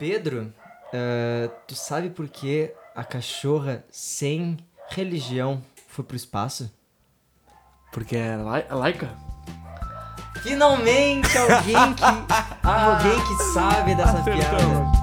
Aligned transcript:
Pedro, 0.00 0.50
uh, 0.94 1.50
tu 1.66 1.74
sabe 1.74 2.08
por 2.08 2.26
que 2.26 2.72
a 2.96 3.04
cachorra 3.04 3.84
sem 3.90 4.56
religião 4.88 5.62
foi 5.88 6.02
pro 6.02 6.16
espaço? 6.16 6.72
Porque 7.92 8.16
é 8.16 8.34
lai 8.34 8.66
laica? 8.70 9.10
Finalmente 10.42 11.36
alguém 11.36 11.92
que. 11.92 12.04
alguém 12.66 13.26
que 13.26 13.42
sabe 13.52 13.94
dessa 13.94 14.22
piada. 14.22 14.99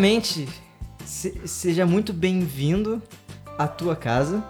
Primeiramente, 0.00 0.48
se- 1.04 1.42
seja 1.46 1.84
muito 1.84 2.14
bem-vindo 2.14 3.02
à 3.58 3.68
tua 3.68 3.94
casa, 3.94 4.42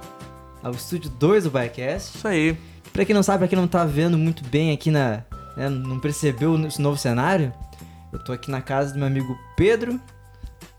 ao 0.63 0.71
estúdio 0.71 1.11
2 1.11 1.43
do 1.43 1.51
Biacast. 1.51 2.17
Isso 2.19 2.29
aí. 2.29 2.57
Pra 2.93 3.05
quem 3.05 3.13
não 3.13 3.23
sabe, 3.25 3.39
pra 3.39 3.49
quem 3.49 3.59
não 3.59 3.67
tá 3.67 3.85
vendo 3.85 4.17
muito 4.17 4.45
bem 4.45 4.71
aqui 4.71 4.93
na. 4.93 5.25
né, 5.57 5.69
não 5.69 5.99
percebeu 5.99 6.57
esse 6.69 6.81
novo 6.81 6.97
cenário, 6.97 7.53
eu 8.13 8.23
tô 8.23 8.31
aqui 8.33 8.49
na 8.49 8.61
casa 8.61 8.93
do 8.93 8.99
meu 9.01 9.09
amigo 9.09 9.37
Pedro. 9.57 10.01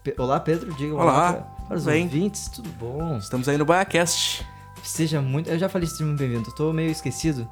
Pe- 0.05 0.15
olá, 0.17 0.39
Pedro, 0.39 0.73
diga 0.75 0.95
Olá, 0.95 1.33
pra- 1.33 1.41
para 1.67 1.75
os 1.75 1.83
tudo 1.83 1.91
bem? 1.91 2.03
ouvintes, 2.05 2.47
tudo 2.47 2.69
bom? 2.79 3.17
Estamos 3.17 3.49
aí 3.49 3.57
no 3.57 3.65
Baiacast. 3.65 4.45
Seja 4.83 5.21
muito. 5.21 5.49
Eu 5.49 5.59
já 5.59 5.67
falei 5.67 5.85
seja 5.85 6.05
muito 6.05 6.17
bem-vindo, 6.19 6.47
eu 6.49 6.55
tô 6.55 6.71
meio 6.71 6.89
esquecido. 6.89 7.45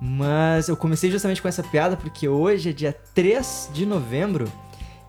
Mas 0.00 0.68
eu 0.70 0.76
comecei 0.78 1.10
justamente 1.10 1.42
com 1.42 1.48
essa 1.48 1.62
piada 1.62 1.94
porque 1.94 2.26
hoje 2.26 2.70
é 2.70 2.72
dia 2.72 2.96
3 3.14 3.68
de 3.74 3.84
novembro 3.84 4.50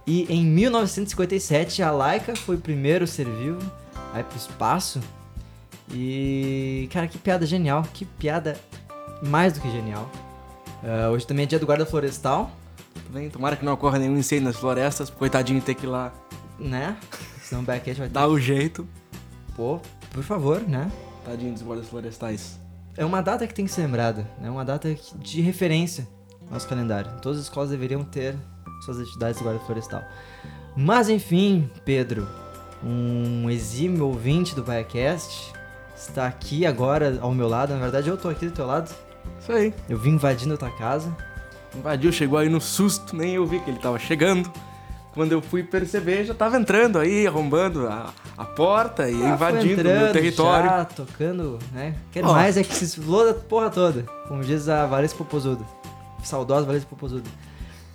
e 0.08 0.24
em 0.34 0.46
1957 0.46 1.82
a 1.82 1.92
Laika 1.92 2.36
foi 2.36 2.56
o 2.56 2.60
primeiro 2.60 3.08
ser 3.08 3.26
vivo 3.28 3.60
a 4.14 4.20
ir 4.20 4.24
pro 4.24 4.38
espaço. 4.38 5.00
E. 5.92 6.90
Cara, 6.92 7.08
que 7.08 7.18
piada 7.18 7.46
genial, 7.46 7.84
que 7.94 8.06
piada 8.06 8.60
mais 9.22 9.54
do 9.54 9.62
que 9.62 9.70
genial. 9.72 10.10
Ah, 10.84 11.10
hoje 11.10 11.26
também 11.26 11.44
é 11.44 11.48
dia 11.48 11.60
do 11.60 11.66
guarda 11.66 11.86
florestal, 11.86 12.52
Também, 13.08 13.30
tomara 13.30 13.56
que 13.56 13.66
não 13.66 13.74
ocorra 13.74 13.98
nenhum 14.00 14.18
incêndio 14.18 14.46
nas 14.46 14.56
florestas, 14.56 15.10
coitadinho 15.10 15.62
ter 15.62 15.76
que 15.76 15.86
ir 15.86 15.90
lá 15.90 16.14
né? 16.60 16.98
Senão 17.42 17.62
o 17.62 17.66
backcast 17.66 18.00
vai 18.00 18.08
ter. 18.10 18.14
dar 18.14 18.28
o 18.28 18.40
jeito. 18.40 18.88
Pô, 19.56 19.80
por 20.12 20.24
favor, 20.24 20.62
né? 20.62 20.92
Tadinho 21.26 21.54
dos 21.54 21.62
guardas 21.62 21.88
florestais. 21.88 22.60
É 22.98 23.04
uma 23.04 23.22
data 23.22 23.46
que 23.46 23.54
tem 23.54 23.66
que 23.66 23.72
ser 23.72 23.82
lembrada, 23.82 24.26
é 24.42 24.50
uma 24.50 24.64
data 24.64 24.96
de 25.16 25.42
referência 25.42 26.08
no 26.42 26.52
nosso 26.52 26.68
calendário. 26.68 27.12
Todas 27.22 27.40
as 27.40 27.46
escolas 27.46 27.70
deveriam 27.70 28.04
ter 28.04 28.36
suas 28.82 29.00
atividades 29.00 29.38
de 29.38 29.44
guarda 29.44 29.60
florestal. 29.62 30.04
Mas 30.76 31.10
enfim, 31.10 31.70
Pedro, 31.84 32.28
um 32.84 33.50
exímio 33.50 34.08
ouvinte 34.08 34.54
do 34.56 34.64
Biacast, 34.64 35.54
está 35.96 36.28
aqui 36.28 36.66
agora 36.66 37.18
ao 37.22 37.34
meu 37.34 37.48
lado. 37.48 37.74
Na 37.74 37.80
verdade, 37.80 38.10
eu 38.10 38.18
tô 38.18 38.30
aqui 38.30 38.46
do 38.46 38.52
teu 38.52 38.66
lado. 38.66 38.94
Isso 39.40 39.52
aí. 39.52 39.74
Eu 39.90 39.98
vim 39.98 40.12
invadindo 40.12 40.54
a 40.54 40.58
tua 40.58 40.72
casa. 40.72 41.16
Invadiu, 41.76 42.12
chegou 42.12 42.38
aí 42.38 42.50
no 42.50 42.62
susto, 42.62 43.16
nem 43.16 43.36
eu 43.36 43.46
vi 43.46 43.60
que 43.60 43.70
ele 43.70 43.80
tava 43.80 43.98
chegando. 44.00 44.52
Quando 45.14 45.32
eu 45.32 45.42
fui 45.42 45.64
perceber, 45.64 46.26
já 46.26 46.34
tava 46.34 46.58
entrando 46.58 47.00
aí, 47.00 47.26
arrombando 47.26 47.88
a, 47.88 48.14
a 48.38 48.44
porta 48.44 49.10
e 49.10 49.24
Ah, 49.24 49.30
invadindo 49.30 49.82
o 49.82 49.86
meu 49.86 50.12
território. 50.12 50.70
Já, 50.70 50.86
tocando, 50.86 51.58
né? 51.72 51.96
Quero 52.12 52.28
Ó. 52.28 52.34
mais 52.34 52.58
é 52.58 52.64
que 52.64 52.76
se 52.76 52.84
explode 52.84 53.30
a 53.32 53.34
porra 53.34 53.70
toda. 53.70 54.04
Como 54.28 54.44
diz 54.44 54.68
a 54.68 54.86
Valência 54.86 55.18
Popozuda. 55.18 55.64
Saudosa 56.22 56.66
Valência 56.66 56.88
Popozuda. 56.90 57.30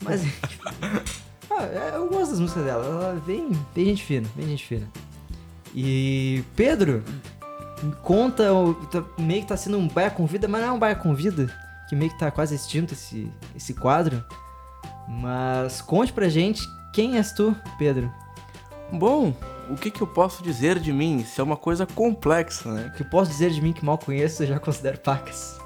Mas. 0.02 0.22
ah, 1.50 1.64
é, 1.64 1.92
eu 1.94 2.08
gosto 2.08 2.30
das 2.30 2.40
músicas 2.40 2.64
dela. 2.64 2.84
Ela 2.84 3.16
é 3.16 3.20
bem, 3.26 3.50
bem 3.74 3.84
gente 3.86 4.04
fina, 4.04 4.28
bem 4.34 4.46
gente 4.48 4.66
fina. 4.66 4.88
E. 5.74 6.42
Pedro, 6.56 7.02
conta. 8.02 8.52
o- 8.52 8.74
tá- 8.86 9.04
meio 9.18 9.42
que 9.42 9.48
tá 9.48 9.56
sendo 9.56 9.78
um 9.78 9.88
baia 9.88 10.10
convida, 10.10 10.48
mas 10.48 10.60
não 10.62 10.68
é 10.68 10.72
um 10.72 10.78
baia 10.78 10.94
convida. 10.96 11.54
Que 11.88 11.96
meio 11.96 12.10
que 12.10 12.18
tá 12.18 12.30
quase 12.30 12.54
extinto 12.54 12.94
esse, 12.94 13.30
esse 13.56 13.74
quadro. 13.74 14.24
Mas 15.08 15.80
conte 15.82 16.12
pra 16.12 16.28
gente 16.28 16.62
quem 16.92 17.16
és 17.16 17.32
tu, 17.32 17.54
Pedro. 17.78 18.12
Bom, 18.92 19.34
o 19.68 19.74
que, 19.76 19.90
que 19.90 20.00
eu 20.00 20.06
posso 20.06 20.42
dizer 20.42 20.78
de 20.78 20.92
mim? 20.92 21.18
Isso 21.18 21.40
é 21.40 21.44
uma 21.44 21.56
coisa 21.56 21.86
complexa, 21.86 22.72
né? 22.72 22.90
O 22.92 22.96
que 22.96 23.02
eu 23.02 23.06
posso 23.10 23.30
dizer 23.30 23.50
de 23.50 23.60
mim 23.60 23.72
que 23.72 23.84
mal 23.84 23.98
conheço, 23.98 24.42
eu 24.42 24.46
já 24.48 24.58
considero 24.58 24.98
pacas. 24.98 25.59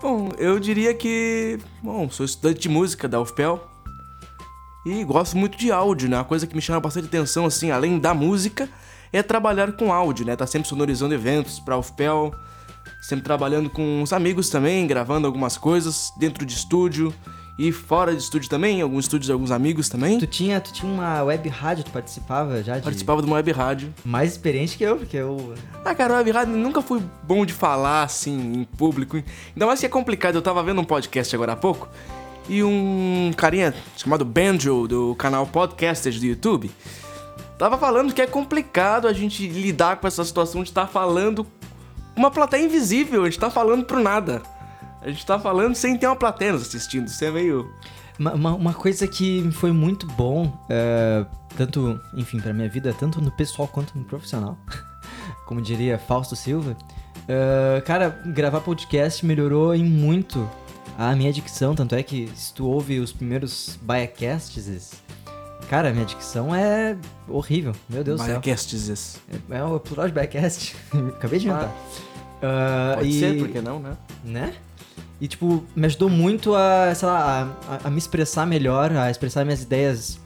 Bom, 0.00 0.30
eu 0.38 0.60
diria 0.60 0.94
que. 0.94 1.58
Bom, 1.82 2.08
sou 2.08 2.24
estudante 2.24 2.60
de 2.60 2.68
música 2.68 3.08
da 3.08 3.20
UFPEL. 3.20 3.60
E 4.86 5.02
gosto 5.02 5.36
muito 5.36 5.58
de 5.58 5.72
áudio, 5.72 6.08
né? 6.08 6.16
Uma 6.16 6.24
coisa 6.24 6.46
que 6.46 6.54
me 6.54 6.62
chama 6.62 6.78
bastante 6.78 7.08
atenção, 7.08 7.44
assim, 7.46 7.72
além 7.72 7.98
da 7.98 8.14
música, 8.14 8.68
é 9.12 9.22
trabalhar 9.24 9.72
com 9.72 9.92
áudio, 9.92 10.24
né? 10.24 10.36
Tá 10.36 10.46
sempre 10.46 10.68
sonorizando 10.68 11.14
eventos 11.14 11.58
pra 11.58 11.76
UFPEL, 11.76 12.32
sempre 13.02 13.24
trabalhando 13.24 13.68
com 13.68 14.00
os 14.00 14.12
amigos 14.12 14.48
também, 14.48 14.86
gravando 14.86 15.26
algumas 15.26 15.58
coisas 15.58 16.12
dentro 16.16 16.46
de 16.46 16.54
estúdio 16.54 17.12
e 17.58 17.72
fora 17.72 18.14
de 18.14 18.22
estúdio 18.22 18.48
também, 18.48 18.80
alguns 18.80 19.06
estúdios 19.06 19.26
de 19.26 19.32
alguns 19.32 19.50
amigos 19.50 19.88
também. 19.88 20.18
Tu 20.18 20.26
tinha, 20.26 20.60
tu 20.60 20.72
tinha 20.72 20.90
uma 20.90 21.22
web 21.24 21.48
rádio, 21.48 21.84
tu 21.84 21.90
participava 21.90 22.62
já 22.62 22.76
de... 22.76 22.82
Participava 22.82 23.20
de 23.20 23.26
uma 23.26 23.36
web 23.36 23.50
rádio. 23.50 23.92
Mais 24.04 24.32
experiente 24.32 24.78
que 24.78 24.84
eu, 24.84 24.96
porque 24.96 25.16
eu... 25.16 25.54
Ah, 25.84 25.94
cara, 25.94 26.14
web 26.14 26.30
rádio 26.30 26.56
nunca 26.56 26.80
fui 26.80 27.02
bom 27.24 27.44
de 27.44 27.52
falar 27.52 28.04
assim 28.04 28.60
em 28.60 28.64
público. 28.64 29.16
Ainda 29.16 29.66
mais 29.66 29.80
que 29.80 29.86
é 29.86 29.88
complicado. 29.88 30.36
Eu 30.36 30.42
tava 30.42 30.62
vendo 30.62 30.80
um 30.80 30.84
podcast 30.84 31.34
agora 31.34 31.52
há 31.52 31.56
pouco 31.56 31.88
e 32.48 32.62
um 32.62 33.32
carinha 33.36 33.74
chamado 33.96 34.24
Banjo 34.24 34.86
do 34.86 35.14
canal 35.16 35.46
Podcasters 35.46 36.18
do 36.20 36.26
YouTube 36.26 36.70
tava 37.58 37.76
falando 37.76 38.14
que 38.14 38.22
é 38.22 38.26
complicado 38.26 39.08
a 39.08 39.12
gente 39.12 39.46
lidar 39.48 39.96
com 39.96 40.06
essa 40.06 40.24
situação 40.24 40.62
de 40.62 40.70
estar 40.70 40.86
falando 40.86 41.44
com 41.44 41.50
uma 42.16 42.30
plateia 42.30 42.64
invisível. 42.64 43.22
A 43.22 43.24
gente 43.24 43.38
tá 43.38 43.50
falando 43.50 43.84
pro 43.84 44.00
nada. 44.00 44.42
A 45.00 45.08
gente 45.08 45.24
tá 45.24 45.38
falando 45.38 45.74
sem 45.74 45.96
ter 45.96 46.06
uma 46.06 46.16
plateia 46.16 46.52
nos 46.52 46.62
assistindo. 46.62 47.06
Isso 47.06 47.24
é 47.24 47.30
meio. 47.30 47.72
Uma, 48.18 48.34
uma, 48.34 48.54
uma 48.54 48.74
coisa 48.74 49.06
que 49.06 49.48
foi 49.52 49.70
muito 49.70 50.06
bom, 50.06 50.52
é, 50.68 51.24
tanto, 51.56 52.00
enfim, 52.14 52.40
pra 52.40 52.52
minha 52.52 52.68
vida, 52.68 52.92
tanto 52.92 53.20
no 53.20 53.30
pessoal 53.30 53.68
quanto 53.68 53.96
no 53.96 54.04
profissional, 54.04 54.58
como 55.46 55.62
diria 55.62 55.98
Fausto 55.98 56.34
Silva, 56.34 56.76
é, 57.28 57.80
cara, 57.82 58.20
gravar 58.26 58.60
podcast 58.60 59.24
melhorou 59.24 59.72
em 59.72 59.84
muito 59.84 60.50
a 60.98 61.14
minha 61.14 61.32
dicção, 61.32 61.76
tanto 61.76 61.94
é 61.94 62.02
que 62.02 62.28
se 62.34 62.52
tu 62.52 62.66
ouve 62.66 62.98
os 62.98 63.12
primeiros 63.12 63.78
Biacasts, 63.82 64.94
cara, 65.70 65.92
minha 65.92 66.04
dicção 66.04 66.52
é 66.52 66.96
horrível, 67.28 67.72
meu 67.88 68.02
Deus 68.02 68.20
do 68.20 68.26
céu. 68.26 68.34
Podcasts. 68.34 69.20
É 69.48 69.62
o 69.62 69.78
plural 69.78 70.08
de 70.08 70.12
Biacast, 70.14 70.74
acabei 71.16 71.38
de 71.38 71.46
inventar. 71.46 71.72
Ah, 72.42 72.94
Pode 72.96 73.08
e- 73.10 73.20
ser, 73.20 73.38
por 73.38 73.48
que 73.48 73.60
não, 73.60 73.78
né? 73.78 73.96
né? 74.24 74.54
E, 75.20 75.26
tipo, 75.26 75.64
me 75.74 75.86
ajudou 75.86 76.08
muito 76.08 76.54
a, 76.54 76.94
sei 76.94 77.08
lá, 77.08 77.56
a, 77.68 77.88
a- 77.88 77.90
me 77.90 77.98
expressar 77.98 78.46
melhor, 78.46 78.92
a 78.92 79.10
expressar 79.10 79.44
minhas 79.44 79.62
ideias. 79.62 80.20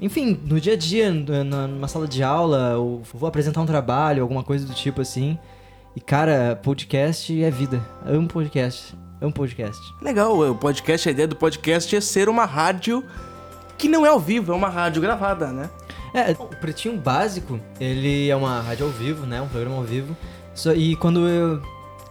Enfim, 0.00 0.38
no 0.44 0.60
dia 0.60 0.74
a 0.74 0.76
dia, 0.76 1.10
numa 1.12 1.88
sala 1.88 2.06
de 2.06 2.22
aula, 2.22 2.76
ou 2.76 3.02
vou 3.12 3.28
apresentar 3.28 3.60
um 3.60 3.66
trabalho, 3.66 4.22
alguma 4.22 4.42
coisa 4.44 4.66
do 4.66 4.74
tipo 4.74 5.00
assim. 5.00 5.38
E, 5.96 6.00
cara, 6.00 6.58
podcast 6.62 7.42
é 7.42 7.50
vida. 7.50 7.80
Eu 8.06 8.16
amo 8.18 8.28
podcast. 8.28 8.94
Amo 9.20 9.32
podcast. 9.32 9.80
Legal, 10.02 10.38
o 10.38 10.54
podcast, 10.54 11.08
a 11.08 11.12
ideia 11.12 11.26
do 11.28 11.36
podcast 11.36 11.94
é 11.96 12.00
ser 12.00 12.28
uma 12.28 12.44
rádio 12.44 13.02
que 13.78 13.88
não 13.88 14.04
é 14.04 14.08
ao 14.08 14.20
vivo, 14.20 14.52
é 14.52 14.54
uma 14.54 14.68
rádio 14.68 15.00
gravada, 15.02 15.48
né? 15.52 15.70
É, 16.12 16.30
o 16.32 16.46
Pretinho 16.46 16.96
Básico, 16.96 17.58
ele 17.80 18.28
é 18.28 18.36
uma 18.36 18.60
rádio 18.60 18.86
ao 18.86 18.92
vivo, 18.92 19.26
né? 19.26 19.40
Um 19.42 19.48
programa 19.48 19.76
ao 19.76 19.82
vivo. 19.82 20.16
E 20.76 20.94
quando 20.96 21.26
eu- 21.28 21.60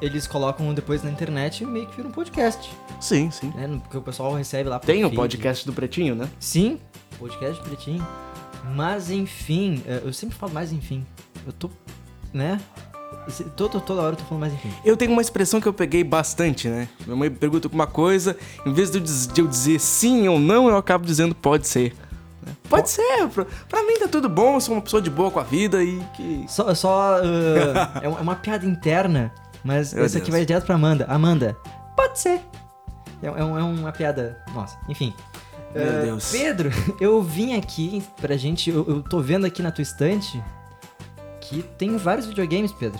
eles 0.01 0.27
colocam 0.27 0.73
depois 0.73 1.03
na 1.03 1.09
internet, 1.09 1.65
meio 1.65 1.87
que 1.87 1.95
vira 1.95 2.07
um 2.07 2.11
podcast. 2.11 2.69
Sim, 2.99 3.29
sim. 3.31 3.51
Né? 3.55 3.67
Porque 3.81 3.97
o 3.97 4.01
pessoal 4.01 4.33
recebe 4.33 4.69
lá 4.69 4.79
Tem 4.79 5.03
o 5.03 5.07
feed. 5.09 5.15
podcast 5.15 5.65
do 5.65 5.73
Pretinho, 5.73 6.15
né? 6.15 6.27
Sim, 6.39 6.79
podcast 7.19 7.61
pretinho. 7.63 8.05
Mas 8.75 9.11
enfim, 9.11 9.83
eh, 9.85 10.01
eu 10.05 10.13
sempre 10.13 10.35
falo 10.37 10.53
mais 10.53 10.71
enfim. 10.71 11.05
Eu 11.45 11.51
tô, 11.53 11.69
né? 12.33 12.59
Esse- 13.27 13.43
Toda, 13.45 13.79
toda 13.79 14.01
hora 14.01 14.13
eu 14.13 14.17
tô 14.17 14.23
falando 14.25 14.41
mais 14.41 14.53
enfim. 14.53 14.69
Eu 14.83 14.95
tenho 14.97 15.11
uma 15.11 15.21
expressão 15.21 15.59
que 15.61 15.67
eu 15.67 15.73
peguei 15.73 16.03
bastante, 16.03 16.67
né? 16.67 16.87
Minha 17.05 17.15
mãe 17.15 17.29
pergunta 17.31 17.67
alguma 17.67 17.85
coisa, 17.87 18.35
em 18.65 18.73
vez 18.73 18.89
de 18.91 18.97
eu, 19.39 19.47
dizer 19.47 19.79
sim 19.79 20.27
ou 20.27 20.39
não, 20.39 20.67
eu 20.69 20.75
acabo 20.77 21.05
dizendo 21.05 21.35
pode 21.35 21.67
ser. 21.67 21.93
né? 22.45 22.53
Pode 22.69 22.89
ser, 22.89 23.27
pra, 23.29 23.45
pra 23.69 23.83
mim 23.83 23.97
tá 23.99 24.07
tudo 24.07 24.27
bom, 24.27 24.55
eu 24.55 24.61
sou 24.61 24.75
uma 24.75 24.81
pessoa 24.81 25.01
de 25.01 25.09
boa 25.09 25.29
com 25.29 25.39
a 25.39 25.43
vida 25.43 25.83
e 25.83 26.01
que. 26.15 26.45
Só, 26.49 26.73
só 26.73 27.19
é, 28.01 28.07
uma, 28.07 28.17
é 28.19 28.21
uma 28.21 28.35
piada 28.35 28.65
interna, 28.65 29.31
mas 29.63 29.93
Meu 29.93 30.05
essa 30.05 30.17
aqui 30.17 30.25
Deus. 30.27 30.37
vai 30.37 30.45
direto 30.45 30.65
pra 30.65 30.75
Amanda. 30.75 31.05
Amanda, 31.09 31.57
pode 31.95 32.19
ser. 32.19 32.41
É, 33.21 33.27
é 33.27 33.43
um- 33.43 33.57
é 33.57 33.63
uma 33.63 33.91
piada. 33.91 34.37
Nossa, 34.53 34.77
enfim. 34.89 35.13
Meu 35.73 35.83
Eh, 35.83 36.01
Deus. 36.05 36.31
Pedro, 36.31 36.69
eu 37.01 37.21
vim 37.21 37.55
aqui 37.55 38.03
pra 38.21 38.35
gente. 38.37 38.69
Eu, 38.69 38.85
eu 38.87 39.01
tô 39.01 39.19
vendo 39.21 39.45
aqui 39.45 39.61
na 39.61 39.71
tua 39.71 39.81
estante 39.81 40.43
que 41.41 41.61
tem 41.77 41.97
vários 41.97 42.25
videogames, 42.27 42.71
Pedro. 42.71 42.99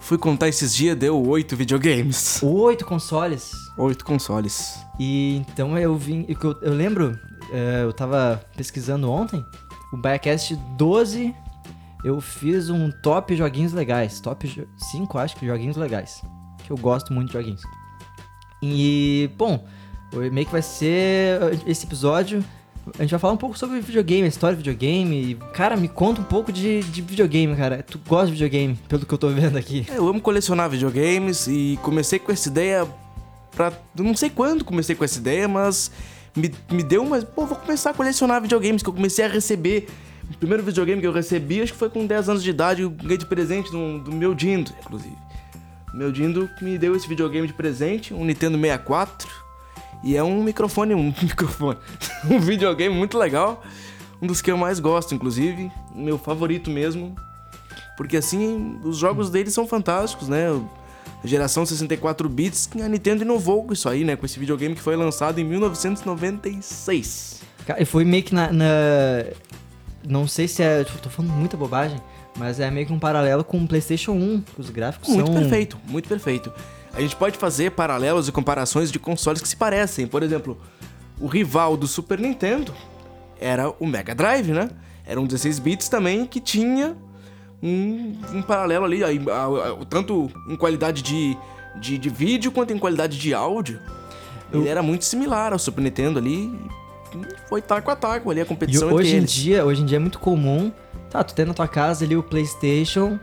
Fui 0.00 0.18
contar 0.18 0.48
esses 0.48 0.74
dias, 0.74 0.96
deu 0.96 1.20
oito 1.28 1.56
videogames. 1.56 2.40
Oito 2.42 2.84
consoles. 2.84 3.52
Oito 3.78 4.04
consoles. 4.04 4.78
E 5.00 5.36
então 5.50 5.76
eu 5.78 5.96
vim. 5.96 6.26
Eu, 6.28 6.58
eu 6.60 6.72
lembro, 6.74 7.18
eh, 7.50 7.80
eu 7.82 7.92
tava 7.92 8.44
pesquisando 8.56 9.10
ontem, 9.10 9.44
o 9.92 9.96
Biacast 9.96 10.54
12, 10.76 11.34
eu 12.04 12.20
fiz 12.20 12.68
um 12.68 12.90
top 12.90 13.34
joguinhos 13.34 13.72
legais. 13.72 14.20
Top 14.20 14.66
5, 14.92 15.18
acho 15.18 15.36
que 15.36 15.46
joguinhos 15.46 15.76
legais. 15.76 16.22
Que 16.64 16.70
eu 16.70 16.76
gosto 16.76 17.12
muito 17.12 17.28
de 17.28 17.32
joguinhos. 17.32 17.62
E, 18.62 19.30
bom, 19.36 19.66
meio 20.30 20.46
que 20.46 20.52
vai 20.52 20.62
ser 20.62 21.40
esse 21.66 21.86
episódio. 21.86 22.44
A 22.98 23.02
gente 23.02 23.12
vai 23.12 23.18
falar 23.18 23.32
um 23.32 23.38
pouco 23.38 23.58
sobre 23.58 23.80
videogame, 23.80 24.24
a 24.24 24.28
história 24.28 24.54
do 24.54 24.58
videogame. 24.58 25.38
Cara, 25.54 25.76
me 25.76 25.88
conta 25.88 26.20
um 26.20 26.24
pouco 26.24 26.52
de, 26.52 26.82
de 26.82 27.00
videogame, 27.00 27.56
cara. 27.56 27.82
Tu 27.82 27.98
gosta 28.06 28.26
de 28.26 28.32
videogame, 28.32 28.78
pelo 28.86 29.06
que 29.06 29.14
eu 29.14 29.18
tô 29.18 29.28
vendo 29.28 29.56
aqui. 29.56 29.86
É, 29.90 29.96
eu 29.96 30.06
amo 30.06 30.20
colecionar 30.20 30.68
videogames 30.68 31.46
e 31.46 31.78
comecei 31.82 32.18
com 32.18 32.30
essa 32.30 32.48
ideia 32.48 32.86
pra. 33.56 33.72
Não 33.98 34.14
sei 34.14 34.28
quando 34.28 34.62
comecei 34.62 34.94
com 34.94 35.04
essa 35.04 35.18
ideia, 35.18 35.48
mas 35.48 35.90
me, 36.36 36.52
me 36.70 36.82
deu 36.82 37.02
uma. 37.02 37.22
Pô, 37.22 37.46
vou 37.46 37.56
começar 37.56 37.90
a 37.90 37.94
colecionar 37.94 38.42
videogames, 38.42 38.82
que 38.82 38.88
eu 38.90 38.94
comecei 38.94 39.24
a 39.24 39.28
receber. 39.28 39.88
O 40.30 40.36
primeiro 40.38 40.62
videogame 40.62 41.00
que 41.00 41.06
eu 41.06 41.12
recebi, 41.12 41.62
acho 41.62 41.72
que 41.72 41.78
foi 41.78 41.88
com 41.90 42.06
10 42.06 42.28
anos 42.28 42.42
de 42.42 42.50
idade, 42.50 42.82
eu 42.82 42.90
ganhei 42.90 43.16
de 43.18 43.26
presente 43.26 43.70
do, 43.70 43.98
do 43.98 44.12
meu 44.12 44.34
Dindo, 44.34 44.72
inclusive. 44.80 45.16
Meu 45.92 46.10
Dindo 46.10 46.48
me 46.60 46.76
deu 46.76 46.94
esse 46.96 47.06
videogame 47.08 47.46
de 47.46 47.52
presente, 47.52 48.12
um 48.12 48.24
Nintendo 48.24 48.58
64. 48.58 49.28
E 50.02 50.16
é 50.16 50.22
um 50.22 50.42
microfone, 50.42 50.94
um 50.94 51.14
microfone, 51.22 51.78
um 52.28 52.38
videogame 52.40 52.94
muito 52.94 53.16
legal. 53.16 53.62
Um 54.20 54.26
dos 54.26 54.42
que 54.42 54.50
eu 54.50 54.56
mais 54.56 54.80
gosto, 54.80 55.14
inclusive. 55.14 55.70
Meu 55.94 56.18
favorito 56.18 56.70
mesmo. 56.70 57.14
Porque 57.96 58.16
assim, 58.16 58.78
os 58.82 58.96
jogos 58.98 59.30
dele 59.30 59.50
são 59.50 59.66
fantásticos, 59.66 60.28
né? 60.28 60.48
A 61.22 61.26
geração 61.26 61.64
64 61.64 62.28
bits, 62.28 62.68
a 62.82 62.88
Nintendo 62.88 63.22
inovou 63.22 63.64
com 63.64 63.72
isso 63.72 63.88
aí, 63.88 64.04
né? 64.04 64.16
Com 64.16 64.26
esse 64.26 64.38
videogame 64.38 64.74
que 64.74 64.80
foi 64.82 64.96
lançado 64.96 65.38
em 65.38 65.44
1996. 65.44 67.40
Cara, 67.66 67.84
foi 67.86 68.04
meio 68.04 68.22
que 68.22 68.34
na, 68.34 68.52
na- 68.52 69.24
Não 70.06 70.26
sei 70.28 70.46
se 70.48 70.62
é. 70.62 70.84
Tô 70.84 71.08
falando 71.08 71.32
muita 71.32 71.56
bobagem, 71.56 71.98
mas 72.36 72.60
é 72.60 72.70
meio 72.70 72.86
que 72.86 72.92
um 72.92 72.98
paralelo 72.98 73.42
com 73.44 73.58
o 73.62 73.66
PlayStation 73.66 74.12
1. 74.12 74.40
que 74.54 74.60
Os 74.60 74.70
gráficos 74.70 75.08
Muito 75.08 75.26
são. 75.26 75.34
perfeito, 75.34 75.78
muito 75.88 76.08
perfeito. 76.08 76.52
A 76.92 77.00
gente 77.00 77.16
pode 77.16 77.36
fazer 77.38 77.70
paralelos 77.72 78.28
e 78.28 78.32
comparações 78.32 78.92
de 78.92 78.98
consoles 78.98 79.40
que 79.40 79.48
se 79.48 79.56
parecem. 79.56 80.06
Por 80.06 80.22
exemplo, 80.22 80.56
o 81.20 81.26
rival 81.26 81.76
do 81.76 81.86
Super 81.86 82.18
Nintendo 82.18 82.72
era 83.40 83.68
o 83.80 83.86
Mega 83.86 84.14
Drive, 84.14 84.48
né? 84.52 84.70
Era 85.06 85.20
um 85.20 85.26
16 85.26 85.58
bits 85.58 85.88
também 85.88 86.24
que 86.26 86.40
tinha 86.40 86.96
um, 87.62 88.16
um 88.32 88.42
paralelo 88.42 88.84
ali, 88.84 89.02
aí, 89.02 89.20
a- 89.30 89.80
a- 89.80 89.84
tanto 89.86 90.30
em 90.48 90.56
qualidade 90.56 91.02
de, 91.02 91.36
de, 91.80 91.98
de 91.98 92.08
vídeo 92.10 92.52
quanto 92.52 92.72
em 92.72 92.78
qualidade 92.78 93.18
de 93.18 93.34
áudio. 93.34 93.80
Ele 94.52 94.68
era 94.68 94.82
muito 94.82 95.04
similar 95.04 95.52
ao 95.52 95.58
Super 95.58 95.82
Nintendo 95.82 96.18
ali. 96.18 96.48
E 97.14 97.48
Foi 97.48 97.60
taco 97.62 97.90
a 97.90 97.96
taco 97.96 98.30
ali 98.30 98.40
a 98.40 98.44
E 98.44 98.46
competição 98.46 98.88
entre 98.88 98.94
hoje 99.02 99.16
em 99.16 99.24
dia, 99.24 99.64
hoje 99.64 99.82
em 99.82 99.86
dia 99.86 99.96
é 99.96 100.00
muito 100.00 100.18
comum. 100.18 100.72
Tá, 101.10 101.22
tu 101.22 101.34
tem 101.34 101.44
na 101.44 101.54
tua 101.54 101.68
casa 101.68 102.04
ali 102.04 102.16
o 102.16 102.22
PlayStation 102.22 103.18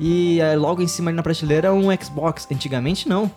e 0.00 0.40
é, 0.40 0.56
logo 0.56 0.80
em 0.82 0.88
cima 0.88 1.10
ali 1.10 1.16
na 1.16 1.22
prateleira 1.22 1.72
um 1.72 1.88
Xbox. 2.02 2.46
Antigamente 2.50 3.08
não. 3.08 3.30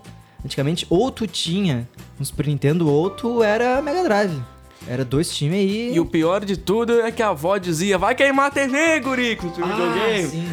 Antigamente 0.45 0.85
ou 0.89 1.11
tu 1.11 1.27
tinha 1.27 1.87
um 2.19 2.23
Super 2.23 2.47
Nintendo 2.47 2.87
ou 2.89 3.09
tu 3.09 3.43
era 3.43 3.81
Mega 3.81 4.03
Drive. 4.03 4.41
Era 4.87 5.03
dois 5.03 5.35
times 5.35 5.57
aí. 5.59 5.93
E 5.93 5.99
o 5.99 6.05
pior 6.05 6.45
de 6.45 6.55
tudo 6.55 7.01
é 7.01 7.11
que 7.11 7.21
a 7.21 7.29
avó 7.29 7.57
dizia: 7.57 7.97
Vai 7.97 8.15
queimar 8.15 8.45
a 8.47 8.51
TV, 8.51 8.99
guri, 9.01 9.35
com 9.35 9.47
o 9.47 9.55
seu 9.55 9.65
Ah, 9.65 9.67
videogame. 9.67 10.49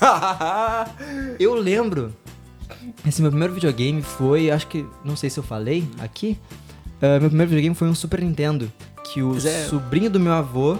Eu 1.38 1.54
lembro. 1.54 2.12
Esse 3.06 3.22
meu 3.22 3.30
primeiro 3.30 3.54
videogame 3.54 4.02
foi, 4.02 4.50
acho 4.50 4.66
que, 4.66 4.84
não 5.04 5.14
sei 5.16 5.30
se 5.30 5.38
eu 5.38 5.44
falei 5.44 5.88
aqui. 6.00 6.36
ah, 7.00 7.20
meu 7.20 7.28
primeiro 7.28 7.50
videogame 7.50 7.74
foi 7.74 7.88
um 7.88 7.94
Super 7.94 8.20
Nintendo. 8.20 8.72
Que 9.12 9.22
o 9.22 9.36
é. 9.36 9.64
sobrinho 9.68 10.10
do 10.10 10.20
meu 10.20 10.32
avô 10.32 10.78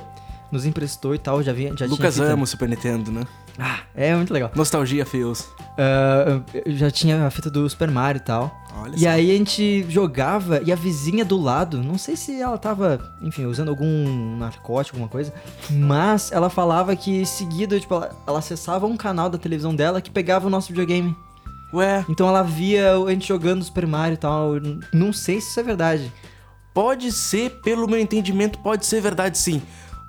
nos 0.50 0.64
emprestou 0.67 1.14
e 1.14 1.19
tal. 1.19 1.43
Já, 1.43 1.52
vinha, 1.52 1.75
já 1.76 1.87
Lucas 1.87 2.19
ama 2.20 2.43
o 2.43 2.46
Super 2.46 2.69
Nintendo, 2.69 3.11
né? 3.11 3.23
Ah, 3.58 3.78
é 3.94 4.14
muito 4.14 4.32
legal. 4.34 4.50
Nostalgia, 4.55 5.06
Fios. 5.06 5.49
Ah, 5.78 6.40
eu 6.67 6.76
já 6.76 6.90
tinha 6.90 7.26
a 7.26 7.31
fita 7.31 7.50
do 7.50 7.69
Super 7.69 7.90
Mario 7.90 8.19
e 8.19 8.23
tal. 8.23 8.55
Olha 8.78 8.94
E 8.94 9.00
só. 9.00 9.08
aí 9.08 9.31
a 9.31 9.34
gente 9.38 9.87
jogava 9.88 10.61
e 10.62 10.70
a 10.70 10.76
vizinha 10.76 11.25
do 11.25 11.40
lado, 11.40 11.82
não 11.82 11.96
sei 11.96 12.14
se 12.17 12.38
ela 12.38 12.58
tava, 12.58 13.00
enfim, 13.23 13.46
usando 13.46 13.70
algum 13.70 14.37
narcótico, 14.37 14.96
alguma 14.99 15.08
coisa, 15.08 15.32
mas 15.70 16.31
ela 16.31 16.50
falava 16.50 16.94
que 16.94 17.25
seguido, 17.25 17.81
tipo, 17.81 17.94
ela, 17.94 18.11
ela 18.26 18.38
acessava 18.38 18.87
um 18.87 18.96
canal 18.99 19.31
da 19.31 19.38
televisão 19.38 19.75
dela 19.75 20.02
que 20.02 20.11
pegava 20.11 20.46
o 20.46 20.50
nosso 20.50 20.69
videogame. 20.69 21.17
Ué, 21.73 22.05
Então 22.11 22.28
ela 22.28 22.43
via 22.43 22.93
a 22.96 23.11
gente 23.11 23.26
jogando 23.26 23.64
Super 23.64 23.87
Mario 23.87 24.14
e 24.14 24.19
tal. 24.19 24.52
Não 24.93 25.12
sei 25.12 25.40
se 25.40 25.49
isso 25.50 25.61
é 25.61 25.62
verdade. 25.62 26.12
Pode 26.76 27.11
ser, 27.11 27.52
pelo 27.62 27.88
meu 27.88 27.99
entendimento, 27.99 28.58
pode 28.58 28.84
ser 28.84 29.00
verdade 29.00 29.38
sim. 29.38 29.62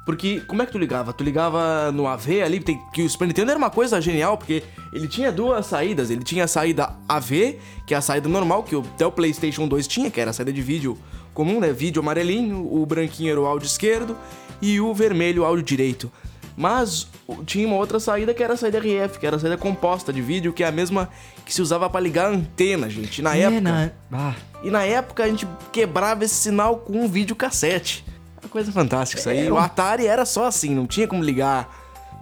Porque 0.05 0.41
como 0.41 0.61
é 0.61 0.65
que 0.65 0.73
tu 0.73 0.77
ligava? 0.77 1.13
Tu 1.13 1.23
ligava 1.23 1.93
no 1.93 2.05
AV 2.05 2.41
ali, 2.43 2.59
que 2.91 3.03
o 3.03 3.09
Super 3.09 3.25
Nintendo 3.25 3.51
era 3.51 3.57
uma 3.57 3.69
coisa 3.69 4.01
genial, 4.01 4.37
porque 4.37 4.63
ele 4.91 5.07
tinha 5.07 5.31
duas 5.31 5.65
saídas. 5.65 6.09
Ele 6.09 6.25
tinha 6.25 6.43
a 6.43 6.47
saída 6.47 6.93
AV, 7.07 7.55
que 7.85 7.93
é 7.93 7.97
a 7.97 8.01
saída 8.01 8.27
normal, 8.27 8.63
que 8.63 8.75
até 8.75 9.05
o 9.05 9.11
PlayStation 9.13 9.65
2 9.65 9.87
tinha, 9.87 10.11
que 10.11 10.19
era 10.19 10.31
a 10.31 10.33
saída 10.33 10.51
de 10.51 10.61
vídeo 10.61 10.97
comum, 11.33 11.61
né? 11.61 11.71
Vídeo 11.71 12.01
amarelinho, 12.01 12.67
o 12.69 12.85
branquinho 12.85 13.31
era 13.31 13.39
o 13.39 13.45
áudio 13.45 13.65
esquerdo 13.65 14.17
e 14.61 14.81
o 14.81 14.93
vermelho 14.93 15.43
o 15.43 15.45
áudio 15.45 15.63
direito. 15.63 16.11
Mas 16.59 17.07
tinha 17.45 17.67
uma 17.67 17.75
outra 17.77 17.99
saída 17.99 18.33
que 18.33 18.41
era 18.43 18.55
a 18.55 18.57
saída 18.57 18.79
RF, 18.79 19.19
que 19.19 19.27
era 19.27 19.35
a 19.35 19.39
saída 19.39 19.55
composta 19.57 20.11
de 20.11 20.21
vídeo, 20.23 20.51
que 20.51 20.63
é 20.63 20.67
a 20.67 20.71
mesma 20.71 21.07
que 21.45 21.53
se 21.53 21.61
usava 21.61 21.87
pra 21.87 21.99
ligar 22.01 22.25
a 22.25 22.29
antena, 22.29 22.89
gente. 22.89 23.21
Na 23.21 23.37
É, 23.37 23.41
época. 23.41 23.61
na- 23.61 23.91
Ah, 24.11 24.33
E 24.63 24.71
na 24.71 24.83
época 24.83 25.23
a 25.23 25.27
gente 25.27 25.47
quebrava 25.71 26.25
esse 26.25 26.33
sinal 26.33 26.77
com 26.77 26.93
um 27.03 27.07
videocassete. 27.07 28.03
Uma 28.41 28.49
coisa 28.49 28.71
fantástica 28.71 29.19
isso 29.19 29.29
aí. 29.29 29.45
É, 29.47 29.51
O 29.51 29.57
Atari 29.57 30.07
era 30.07 30.25
só 30.25 30.45
assim, 30.47 30.73
não 30.73 30.87
tinha 30.87 31.07
como 31.07 31.23
ligar 31.23 31.69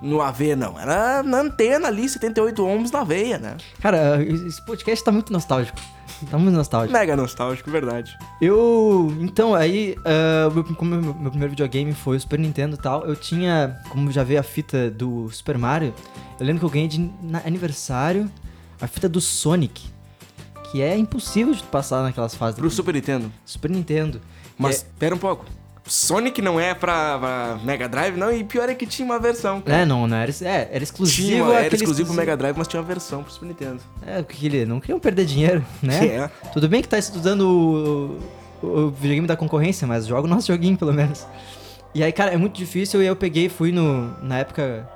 no 0.01 0.21
AV, 0.21 0.53
não. 0.57 0.77
Era 0.77 1.23
na 1.23 1.39
antena 1.39 1.87
ali, 1.87 2.07
78 2.09 2.61
ohms 2.65 2.91
na 2.91 3.05
veia, 3.05 3.37
né? 3.37 3.55
cara, 3.79 4.21
esse 4.21 4.61
podcast 4.65 5.05
tá 5.05 5.13
muito 5.13 5.31
nostálgico. 5.31 5.79
Tá 6.29 6.37
muito 6.37 6.55
nostálgico. 6.55 6.93
Mega 6.97 7.15
nostálgico, 7.15 7.69
verdade. 7.69 8.17
Eu. 8.41 9.13
Então, 9.19 9.53
aí, 9.53 9.95
meu- 10.53 10.63
como 10.75 10.91
meu, 10.95 11.13
meu 11.13 11.29
primeiro 11.31 11.51
videogame 11.51 11.93
foi 11.93 12.17
o 12.17 12.19
Super 12.19 12.39
Nintendo 12.39 12.75
e 12.75 12.79
tal, 12.79 13.05
eu 13.05 13.15
tinha, 13.15 13.79
como 13.89 14.11
já 14.11 14.23
veio 14.23 14.39
a 14.39 14.43
fita 14.43 14.89
do 14.89 15.29
Super 15.31 15.57
Mario, 15.57 15.93
eu 16.39 16.45
lembro 16.45 16.59
que 16.61 16.65
eu 16.65 16.69
ganhei 16.69 16.87
de 16.87 16.99
na- 17.21 17.41
aniversário 17.45 18.29
a 18.81 18.87
fita 18.87 19.07
do 19.09 19.19
Sonic. 19.21 19.93
Que 20.71 20.81
é 20.81 20.97
impossível 20.97 21.53
de 21.53 21.61
tu 21.63 21.69
passar 21.69 22.01
naquelas 22.03 22.33
fases 22.35 22.55
Pro 22.59 22.67
do 22.67 22.73
Super 22.73 22.95
Nintendo. 22.95 23.31
Super 23.45 23.69
Nintendo. 23.71 24.19
Mas, 24.57 24.81
É- 24.83 24.85
pera 24.99 25.15
um 25.15 25.17
pouco. 25.17 25.45
Sonic 25.87 26.41
não 26.41 26.59
é 26.59 26.73
pra, 26.73 27.19
pra 27.19 27.59
Mega 27.63 27.87
Drive, 27.87 28.17
não. 28.17 28.31
E 28.31 28.43
pior 28.43 28.67
é 28.69 28.73
que 28.75 28.87
tinha 28.87 29.05
uma 29.05 29.19
versão. 29.19 29.61
cara. 29.61 29.79
É, 29.81 29.85
não, 29.85 30.07
não 30.07 30.17
era. 30.17 30.31
É, 30.41 30.69
era 30.71 30.83
exclusivo. 30.83 31.27
Tinha, 31.27 31.43
era 31.43 31.67
aquele 31.67 31.75
exclusivo 31.83 32.07
pro 32.07 32.17
Mega 32.17 32.35
Drive, 32.35 32.55
mas 32.57 32.67
tinha 32.67 32.81
uma 32.81 32.87
versão 32.87 33.21
pro 33.23 33.31
Super 33.31 33.45
Nintendo. 33.45 33.79
É, 34.05 34.21
porque 34.23 34.45
ele 34.47 34.65
não 34.65 34.79
queriam 34.79 34.99
perder 34.99 35.25
dinheiro, 35.25 35.63
né? 35.83 36.05
É. 36.07 36.29
Tudo 36.51 36.67
bem 36.67 36.81
que 36.81 36.87
tá 36.87 36.97
estudando 36.97 38.19
o, 38.63 38.67
o 38.67 38.89
videogame 38.89 39.27
da 39.27 39.35
concorrência, 39.37 39.87
mas 39.87 40.07
joga 40.07 40.27
o 40.27 40.29
nosso 40.29 40.47
joguinho, 40.51 40.75
pelo 40.75 40.93
menos. 40.93 41.25
E 41.93 42.03
aí, 42.03 42.11
cara, 42.11 42.31
é 42.31 42.37
muito 42.37 42.57
difícil 42.57 43.01
e 43.03 43.05
eu 43.05 43.15
peguei, 43.15 43.47
fui 43.47 43.71
no. 43.71 44.11
Na 44.23 44.39
época. 44.39 44.89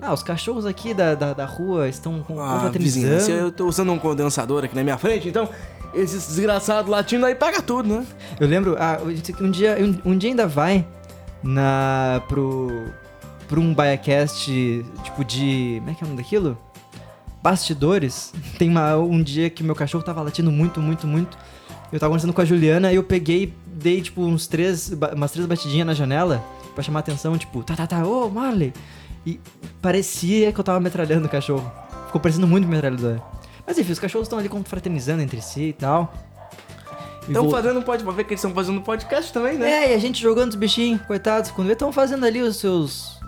Ah, 0.00 0.12
os 0.12 0.22
cachorros 0.22 0.66
aqui 0.66 0.92
da, 0.92 1.14
da, 1.14 1.32
da 1.32 1.46
rua 1.46 1.88
estão 1.88 2.22
com 2.22 2.38
Ah, 2.38 2.52
confraternizando. 2.54 3.30
eu 3.30 3.50
tô 3.50 3.66
usando 3.66 3.90
um 3.90 3.98
condensador 3.98 4.62
aqui 4.64 4.76
na 4.76 4.82
minha 4.82 4.98
frente, 4.98 5.28
então 5.28 5.48
esses 5.94 6.26
desgraçados 6.26 6.90
latindo 6.90 7.24
aí 7.24 7.34
pega 7.34 7.62
tudo, 7.62 7.88
né? 7.88 8.06
Eu 8.38 8.48
lembro, 8.48 8.76
ah, 8.78 8.98
um 9.40 9.50
dia, 9.50 9.76
um, 9.80 10.12
um 10.12 10.18
dia 10.18 10.30
ainda 10.30 10.46
vai 10.46 10.86
na. 11.42 12.22
pro. 12.28 12.88
pro 13.46 13.60
um 13.60 13.74
Biacast, 13.74 14.50
tipo 15.02 15.24
de. 15.24 15.76
Como 15.78 15.90
é 15.90 15.94
que 15.94 16.02
é 16.02 16.06
o 16.06 16.08
nome 16.08 16.22
daquilo? 16.22 16.58
Bastidores. 17.42 18.32
Tem 18.58 18.68
uma, 18.68 18.96
um 18.96 19.22
dia 19.22 19.48
que 19.50 19.62
meu 19.62 19.74
cachorro 19.74 20.02
tava 20.02 20.22
latindo 20.22 20.50
muito, 20.50 20.80
muito, 20.80 21.06
muito. 21.06 21.36
Eu 21.92 22.00
tava 22.00 22.10
conversando 22.10 22.32
com 22.32 22.40
a 22.40 22.44
Juliana 22.44 22.92
e 22.92 22.96
eu 22.96 23.04
peguei, 23.04 23.54
dei 23.66 24.00
tipo 24.00 24.22
uns 24.22 24.46
três, 24.48 24.92
umas 25.14 25.30
três 25.30 25.46
batidinhas 25.46 25.86
na 25.86 25.94
janela 25.94 26.44
pra 26.74 26.82
chamar 26.82 27.00
atenção, 27.00 27.38
tipo, 27.38 27.62
tá, 27.62 27.76
tá, 27.76 27.86
tá, 27.86 28.04
ô 28.04 28.28
Marley. 28.28 28.72
E 29.24 29.40
parecia 29.80 30.52
que 30.52 30.58
eu 30.58 30.64
tava 30.64 30.80
metralhando 30.80 31.26
o 31.26 31.30
cachorro. 31.30 31.70
Ficou 32.06 32.20
parecendo 32.20 32.48
muito 32.48 32.66
metralhador. 32.66 33.20
Mas 33.66 33.78
enfim, 33.78 33.92
os 33.92 33.98
cachorros 33.98 34.26
estão 34.26 34.38
ali 34.38 34.48
confraternizando 34.48 35.22
entre 35.22 35.40
si 35.40 35.68
e 35.68 35.72
tal. 35.72 36.12
Estão 37.26 37.42
vou- 37.44 37.50
fazendo 37.50 37.80
podcast, 37.82 38.04
pra 38.04 38.12
ver 38.12 38.24
que 38.24 38.30
eles 38.34 38.40
estão 38.40 38.54
fazendo 38.54 38.80
podcast 38.82 39.32
também, 39.32 39.56
né? 39.58 39.70
é, 39.86 39.90
e 39.92 39.94
a 39.94 39.98
gente 39.98 40.20
jogando 40.20 40.50
os 40.50 40.56
bichinhos, 40.56 41.00
coitados. 41.02 41.50
Quando 41.50 41.66
vê, 41.68 41.72
estão 41.72 41.92
fazendo 41.92 42.24
ali 42.26 42.40
os 42.42 42.56
seus. 42.56 43.18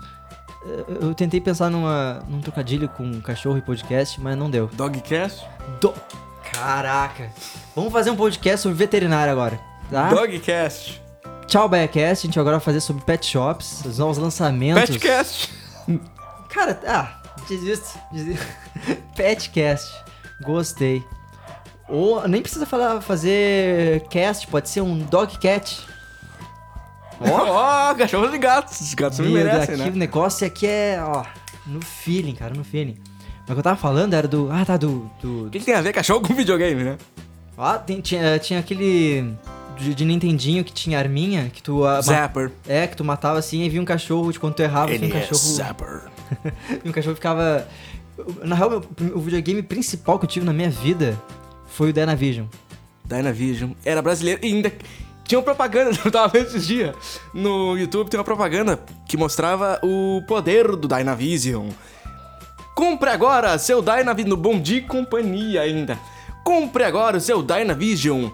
Eu- 0.65 0.97
Eu 1.09 1.13
tentei 1.15 1.39
pensar 1.41 1.69
numa, 1.69 2.23
num 2.27 2.41
trocadilho 2.41 2.87
com 2.89 3.19
cachorro 3.21 3.57
e 3.57 3.61
podcast, 3.61 4.19
mas 4.21 4.37
não 4.37 4.49
deu. 4.49 4.69
Dogcast. 4.73 5.45
Do... 5.81 5.93
Caraca! 6.51 7.29
Vamos 7.75 7.91
fazer 7.91 8.09
um 8.11 8.15
podcast 8.15 8.61
sobre 8.63 8.77
veterinário 8.77 9.31
agora, 9.31 9.59
tá? 9.91 10.09
Dogcast. 10.09 11.01
Tchau, 11.47 11.69
Biacast. 11.69 12.25
A 12.25 12.27
gente 12.27 12.39
agora 12.39 12.57
vai 12.57 12.63
fazer 12.65 12.81
sobre 12.81 13.03
pet 13.03 13.25
shops, 13.25 13.83
os 13.85 13.97
novos 13.97 14.17
lançamentos. 14.17 14.89
Petcast. 14.97 15.49
Cara, 16.49 16.79
ah, 16.85 17.21
desisto. 17.47 17.97
desisto. 18.11 18.45
Petcast. 19.15 19.89
Gostei. 20.41 21.03
Ou 21.89 22.27
nem 22.27 22.41
precisa 22.41 22.65
falar, 22.65 23.01
fazer 23.01 24.01
cast, 24.09 24.45
pode 24.47 24.69
ser 24.69 24.81
um 24.81 24.97
dogcat. 24.99 25.79
Ó, 27.21 27.93
cachorros 27.95 28.33
e 28.33 28.37
gatos. 28.37 28.79
Os 28.81 28.93
gatos 28.93 29.19
me 29.19 29.29
merecem, 29.29 29.75
aqui 29.75 29.83
né? 29.83 29.89
o 29.89 29.95
negócio 29.95 30.45
aqui 30.45 30.67
é, 30.67 30.99
ó, 31.01 31.23
no 31.65 31.81
feeling, 31.83 32.35
cara, 32.35 32.53
no 32.53 32.63
feeling. 32.63 32.95
Mas 33.41 33.49
o 33.49 33.53
que 33.53 33.59
eu 33.59 33.63
tava 33.63 33.75
falando 33.77 34.13
era 34.13 34.27
do. 34.27 34.49
Ah, 34.51 34.63
tá, 34.65 34.77
do. 34.77 35.09
do 35.21 35.47
O 35.47 35.49
que, 35.49 35.59
que 35.59 35.65
tem 35.65 35.73
a 35.73 35.81
ver 35.81 35.93
cachorro 35.93 36.21
com 36.21 36.33
videogame, 36.35 36.83
né? 36.83 36.97
ah, 37.57 37.79
tem- 37.79 38.01
tinha, 38.01 38.37
tinha 38.39 38.59
aquele. 38.59 39.33
De, 39.79 39.93
de 39.93 40.05
Nintendinho 40.05 40.63
que 40.63 40.73
tinha 40.73 40.97
arminha, 40.99 41.49
que 41.53 41.61
tu. 41.63 41.85
ah, 41.85 42.01
Zapper. 42.01 42.51
é, 42.67 42.85
que 42.87 42.95
tu 42.97 43.03
matava 43.03 43.39
assim 43.39 43.61
e 43.63 43.69
vinha 43.69 43.81
um 43.81 43.85
cachorro, 43.85 44.31
de 44.31 44.39
quando 44.39 44.55
tu 44.55 44.61
errava, 44.63 44.87
vinha 44.87 44.99
um 44.99 45.13
NES 45.13 45.29
cachorro. 45.29 45.55
Zapper. 45.55 46.01
E 46.83 46.89
um 46.89 46.91
cachorro 46.91 47.15
ficava. 47.15 47.65
Na 48.43 48.55
real, 48.55 48.83
o 49.15 49.19
videogame 49.19 49.61
principal 49.63 50.19
que 50.19 50.25
eu 50.25 50.29
tive 50.29 50.45
na 50.45 50.51
minha 50.53 50.69
vida 50.69 51.17
foi 51.77 51.91
o 51.91 51.93
Dynavision. 51.93 52.47
Dynavision. 53.05 53.69
Era 53.85 54.01
brasileiro 54.01 54.39
e 54.43 54.47
ainda 54.47 54.73
tinha 55.23 55.37
uma 55.37 55.45
propaganda, 55.45 55.91
eu 56.03 56.11
tava 56.11 56.27
vendo 56.27 56.47
esses 56.47 56.65
dias. 56.65 56.95
No 57.31 57.77
YouTube 57.77 58.09
tem 58.09 58.17
uma 58.19 58.23
propaganda 58.23 58.79
que 59.07 59.15
mostrava 59.15 59.79
o 59.83 60.23
poder 60.27 60.75
do 60.75 60.87
Dynavision. 60.87 61.69
Compre 62.75 63.11
agora 63.11 63.59
seu 63.59 63.79
Dynavision 63.83 64.29
no 64.29 64.35
Bom 64.35 64.59
Dia 64.59 64.81
Companhia 64.81 65.61
ainda. 65.61 65.99
Compre 66.43 66.83
agora 66.83 67.17
o 67.17 67.21
seu 67.21 67.43
Dynavision. 67.43 68.31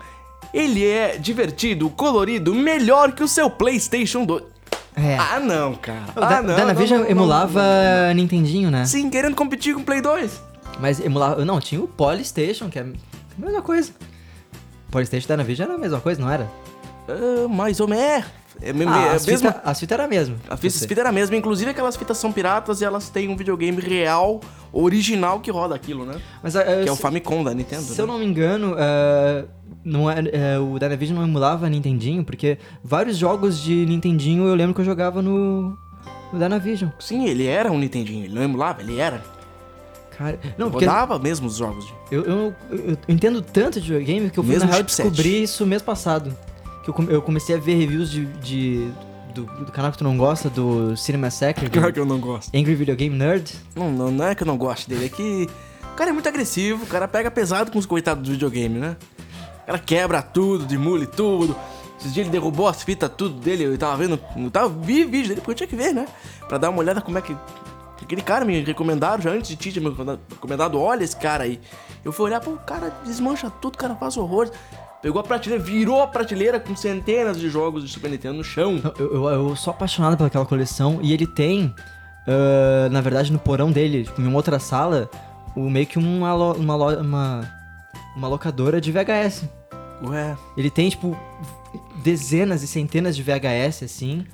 Ele 0.53 0.87
é 0.87 1.17
divertido, 1.17 1.89
colorido, 1.89 2.55
melhor 2.55 3.11
que 3.11 3.23
o 3.23 3.27
seu 3.27 3.49
PlayStation 3.49 4.23
2. 4.23 4.41
É. 4.95 5.17
Ah, 5.17 5.39
não, 5.41 5.75
cara. 5.75 6.13
o 6.15 6.23
Ah, 6.23 6.41
não. 6.41 6.55
Dynavision 6.55 6.99
não, 6.99 7.05
não, 7.05 7.11
emulava 7.11 7.61
não. 8.07 8.13
Nintendinho, 8.13 8.71
né? 8.71 8.85
Sim, 8.85 9.09
querendo 9.09 9.35
competir 9.35 9.73
com 9.73 9.81
o 9.81 9.83
Play 9.83 9.99
2. 9.99 10.41
Mas 10.79 11.01
emulava. 11.01 11.43
Não, 11.43 11.59
tinha 11.59 11.81
o 11.81 11.87
Polystation, 11.89 12.69
que 12.69 12.79
é 12.79 12.85
mesma 13.37 13.61
coisa. 13.61 13.91
Polystation 14.91 15.25
e 15.25 15.27
Dynavision 15.35 15.65
era 15.67 15.75
a 15.75 15.79
mesma 15.79 15.99
coisa, 15.99 16.21
não 16.21 16.29
era? 16.29 16.47
Ah, 17.07 17.47
mais 17.47 17.79
ou 17.79 17.87
menos. 17.87 18.25
É, 18.61 18.71
me- 18.71 18.85
Ah, 18.85 19.07
é 19.07 19.15
as, 19.15 19.25
mesmo- 19.25 19.47
fita, 19.51 19.61
as 19.65 19.79
fitas 19.79 19.95
era 19.95 20.03
a 20.05 20.07
mesma. 20.07 20.35
A 20.47 20.55
fita, 20.55 20.67
Eu 20.67 20.71
sei. 20.79 20.87
fita 20.87 21.01
era 21.01 21.09
a 21.09 21.11
mesma, 21.11 21.35
inclusive 21.35 21.71
aquelas 21.71 21.95
fitas 21.97 22.17
são 22.17 22.31
piratas 22.31 22.81
e 22.81 22.85
elas 22.85 23.09
têm 23.09 23.27
um 23.27 23.35
videogame 23.35 23.81
real, 23.81 24.39
original 24.71 25.39
que 25.39 25.49
roda 25.49 25.73
aquilo, 25.73 26.05
né? 26.05 26.21
Mas, 26.41 26.55
ah, 26.55 26.63
Que 26.63 26.87
é 26.87 26.91
o 26.91 26.95
Famicom 26.95 27.43
da 27.43 27.53
Nintendo. 27.53 27.81
Se 27.81 27.99
eu 27.99 28.05
né? 28.05 28.13
não 28.13 28.19
me 28.19 28.25
engano, 28.25 28.75
ah, 28.77 29.45
não 29.83 30.09
é, 30.09 30.15
é, 30.31 30.59
o 30.59 30.77
Dynavision 30.77 31.17
não 31.17 31.25
emulava 31.25 31.67
Nintendinho, 31.67 32.23
porque 32.23 32.59
vários 32.83 33.17
jogos 33.17 33.59
de 33.59 33.85
Nintendinho 33.87 34.45
eu 34.47 34.53
lembro 34.53 34.75
que 34.75 34.81
eu 34.81 34.85
jogava 34.85 35.19
no, 35.21 35.75
no 36.31 36.39
Dynavision. 36.39 36.91
Sim, 36.99 37.25
ele 37.25 37.47
era 37.47 37.71
um 37.71 37.79
Nintendinho, 37.79 38.25
ele 38.25 38.35
não 38.35 38.43
emulava, 38.43 38.81
ele 38.81 38.99
era. 38.99 39.23
Cara, 40.17 40.39
não, 40.57 40.69
Rodava 40.69 41.17
mesmo 41.19 41.47
os 41.47 41.55
jogos. 41.55 41.85
de- 41.85 41.93
eu, 42.11 42.23
eu, 42.23 42.55
eu 42.71 42.97
entendo 43.07 43.41
tanto 43.41 43.79
de 43.81 43.87
videogame 43.87 44.29
que 44.29 44.37
eu 44.37 44.43
fui 44.43 44.53
Mesmo 44.53 44.65
na 44.67 44.73
real 44.75 44.79
chipset. 44.87 45.09
descobrir 45.09 45.43
isso 45.43 45.65
mês 45.65 45.81
passado. 45.81 46.35
Que 46.83 46.89
eu, 46.89 46.95
eu 47.09 47.21
comecei 47.21 47.55
a 47.55 47.59
ver 47.59 47.75
reviews 47.75 48.11
de, 48.11 48.25
de- 48.25 48.91
do, 49.33 49.43
do 49.45 49.71
canal 49.71 49.91
que 49.91 49.97
tu 49.97 50.03
não 50.03 50.15
gosta, 50.17 50.49
do 50.49 50.95
Cinema 50.95 51.27
Massacre, 51.27 51.67
do 51.67 51.71
Claro 51.71 51.91
que 51.93 51.99
eu 51.99 52.05
não 52.05 52.19
gosto. 52.19 52.55
Angry 52.55 52.75
Video 52.75 52.95
Game 52.95 53.15
Nerd. 53.15 53.53
Não, 53.75 53.91
não, 53.91 54.11
não 54.11 54.25
é 54.27 54.35
que 54.35 54.43
eu 54.43 54.47
não 54.47 54.57
gosto 54.57 54.87
dele, 54.87 55.05
é 55.05 55.09
que 55.09 55.49
o 55.91 55.95
cara 55.95 56.09
é 56.11 56.13
muito 56.13 56.27
agressivo, 56.29 56.83
o 56.83 56.87
cara 56.87 57.07
pega 57.07 57.31
pesado 57.31 57.71
com 57.71 57.79
os 57.79 57.85
coitados 57.85 58.23
do 58.23 58.31
videogame, 58.33 58.77
né? 58.79 58.95
O 59.63 59.65
cara 59.65 59.79
quebra 59.79 60.21
tudo, 60.21 60.65
demole 60.65 61.07
tudo. 61.07 61.55
Esses 61.99 62.13
dias 62.13 62.25
ele 62.27 62.31
derrubou 62.33 62.67
as 62.67 62.83
fitas 62.83 63.09
tudo 63.15 63.39
dele, 63.39 63.63
eu 63.63 63.77
tava 63.77 63.95
vendo, 63.95 64.19
eu 64.35 64.51
tava, 64.51 64.67
vi 64.67 65.05
vídeo 65.05 65.29
dele, 65.29 65.35
porque 65.41 65.51
eu 65.51 65.55
tinha 65.55 65.67
que 65.67 65.75
ver, 65.75 65.93
né? 65.93 66.05
Pra 66.49 66.57
dar 66.57 66.69
uma 66.69 66.79
olhada 66.79 66.99
como 67.01 67.17
é 67.17 67.21
que... 67.21 67.33
Aquele 68.03 68.21
cara 68.21 68.45
me 68.45 68.61
recomendaram, 68.61 69.21
já 69.21 69.31
antes 69.31 69.49
de 69.49 69.55
ti, 69.55 69.71
tinha 69.71 69.89
me 69.89 69.95
recomendado, 70.29 70.79
olha 70.79 71.03
esse 71.03 71.15
cara 71.15 71.43
aí. 71.43 71.59
Eu 72.03 72.11
fui 72.11 72.25
olhar, 72.25 72.39
pô, 72.41 72.51
o 72.51 72.57
cara 72.57 72.91
desmancha 73.05 73.49
tudo, 73.49 73.75
o 73.75 73.77
cara 73.77 73.95
faz 73.95 74.17
horrores. 74.17 74.51
Pegou 75.01 75.19
a 75.19 75.23
prateleira, 75.23 75.61
virou 75.63 76.01
a 76.01 76.07
prateleira 76.07 76.59
com 76.59 76.75
centenas 76.75 77.37
de 77.39 77.49
jogos 77.49 77.83
de 77.83 77.89
Super 77.89 78.09
Nintendo 78.09 78.35
no 78.37 78.43
chão. 78.43 78.79
Eu, 78.97 79.13
eu, 79.13 79.29
eu 79.29 79.55
sou 79.55 79.71
apaixonado 79.71 80.15
pelaquela 80.15 80.45
coleção 80.45 80.99
e 81.01 81.11
ele 81.13 81.27
tem, 81.27 81.73
ah, 82.27 82.87
na 82.89 83.01
verdade, 83.01 83.31
no 83.31 83.39
porão 83.39 83.71
dele, 83.71 84.03
tipo, 84.05 84.21
em 84.21 84.27
uma 84.27 84.37
outra 84.37 84.59
sala, 84.59 85.09
o, 85.55 85.69
meio 85.69 85.85
que 85.85 85.97
uma, 85.99 86.33
lo- 86.33 86.53
uma, 86.53 86.75
lo- 86.75 87.01
uma, 87.01 87.49
uma 88.15 88.27
locadora 88.27 88.79
de 88.79 88.91
VHS. 88.91 89.43
Ué, 90.05 90.35
Ele 90.57 90.69
tem, 90.69 90.89
tipo, 90.89 91.17
dezenas 92.03 92.63
e 92.63 92.67
centenas 92.67 93.15
de 93.15 93.23
VHS, 93.23 93.83
assim, 93.83 94.25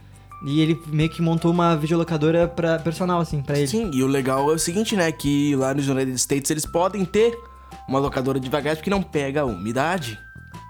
e 0.44 0.62
ele 0.62 0.82
meio 0.88 1.10
que 1.10 1.22
montou 1.22 1.52
uma 1.52 1.76
videolocadora 1.76 2.48
pra, 2.48 2.80
personal, 2.80 3.20
assim, 3.20 3.42
pra 3.42 3.58
ele. 3.58 3.68
Sim, 3.68 3.92
e 3.94 4.04
o 4.04 4.08
legal 4.08 4.50
é 4.52 4.54
o 4.56 4.60
seguinte, 4.60 4.96
né? 4.96 5.12
Que 5.12 5.56
lá 5.56 5.74
nos 5.74 5.88
United 5.88 6.16
States 6.20 6.50
eles 6.52 6.66
podem 6.66 7.04
ter 7.06 7.38
uma 7.88 8.00
locadora 8.00 8.40
de 8.40 8.50
VHS 8.50 8.76
porque 8.76 8.90
não 8.90 9.02
pega 9.02 9.42
a 9.42 9.46
umidade. 9.46 10.18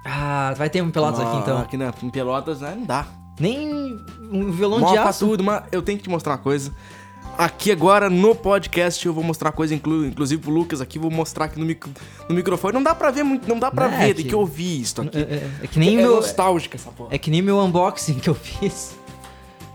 Ah, 0.06 0.54
vai 0.58 0.70
ter 0.70 0.82
um 0.82 0.90
Pelotas 0.90 1.20
aqui, 1.20 1.36
Ah, 1.38 1.40
então. 1.42 1.58
Aqui 1.60 1.78
na, 1.78 1.94
em 2.02 2.10
Pelotas, 2.10 2.62
né? 2.62 2.74
Não 2.78 2.86
dá. 2.86 3.06
Nem 3.40 3.98
um 4.32 4.52
violão 4.52 4.92
de 4.92 4.98
aço. 4.98 5.26
tudo, 5.28 5.44
mas 5.44 5.64
eu 5.72 5.82
tenho 5.82 5.98
que 5.98 6.04
te 6.06 6.10
mostrar 6.10 6.34
uma 6.34 6.38
coisa. 6.40 6.74
Aqui 7.38 7.72
agora 7.72 8.10
no 8.10 8.36
podcast 8.36 9.06
eu 9.06 9.14
vou 9.14 9.24
mostrar 9.24 9.48
uma 9.50 9.54
coisa, 9.56 9.74
inclu, 9.74 10.06
inclusive 10.06 10.42
pro 10.42 10.52
Lucas 10.52 10.82
aqui, 10.82 11.00
vou 11.00 11.10
mostrar 11.10 11.46
aqui 11.46 11.58
no, 11.58 11.66
micro, 11.66 11.90
no 12.28 12.36
microfone. 12.36 12.74
Não 12.74 12.84
dá 12.84 12.94
pra 12.94 13.12
ver 13.12 13.24
muito, 13.24 13.48
não 13.48 13.58
dá 13.58 13.72
pra 13.72 13.88
Não, 13.88 13.98
ver, 13.98 14.10
é 14.10 14.14
tem 14.14 14.24
que- 14.24 14.30
que 14.30 14.36
ouvir 14.36 14.82
isso 14.82 15.02
aqui. 15.02 15.18
É, 15.18 15.22
é- 15.22 15.50
é 15.64 15.68
que 15.68 15.80
nem 15.80 15.98
é 16.00 16.02
meu... 16.02 16.16
nostálgica 16.18 16.76
essa 16.76 16.92
porra. 16.92 17.10
É 17.14 17.18
que 17.18 17.32
nem 17.32 17.42
meu 17.42 17.58
unboxing 17.60 18.16
que 18.16 18.30
eu 18.30 18.36
fiz. 18.36 18.98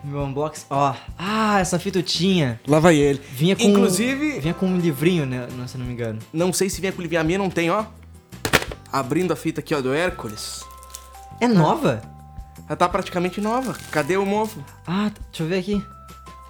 Meu 0.05 0.23
unboxing, 0.23 0.67
ó. 0.71 0.95
Ah, 1.19 1.61
essa 1.61 1.79
fita 1.79 1.99
eu 1.99 2.03
tinha. 2.03 2.61
Lá 2.69 2.79
vai 2.79 2.97
ele. 2.97 3.21
Vinha 3.33 3.57
com 3.57 3.63
Inclusive, 3.63 4.39
vinha 4.41 4.53
com 4.55 4.67
um 4.67 4.77
livrinho, 4.79 5.25
né, 5.25 5.49
não- 5.57 5.67
se 5.67 5.77
eu 5.77 5.81
não 5.81 5.87
me 5.87 5.93
engano. 5.95 6.19
não 6.33 6.53
sei 6.53 6.69
se 6.69 6.81
vem 6.81 6.93
com 6.93 7.03
a 7.17 7.25
minha 7.25 7.39
não 7.39 7.49
tem, 7.49 7.71
ó. 7.71 7.85
Abrindo 8.93 9.33
a 9.33 9.37
fita 9.37 9.61
aqui, 9.61 9.75
ó, 9.75 9.81
do 9.81 9.93
Hércules. 9.95 10.63
É 11.41 11.49
nova? 11.49 12.03
Já 12.69 12.77
tá 12.77 12.89
praticamente 12.89 13.41
nova. 13.41 13.75
Cadê 13.91 14.17
o 14.17 14.25
mofo? 14.27 14.61
Ah, 14.87 15.11
tá- 15.13 15.21
deixa 15.31 15.43
eu 15.43 15.47
ver 15.49 15.59
aqui. 15.59 15.83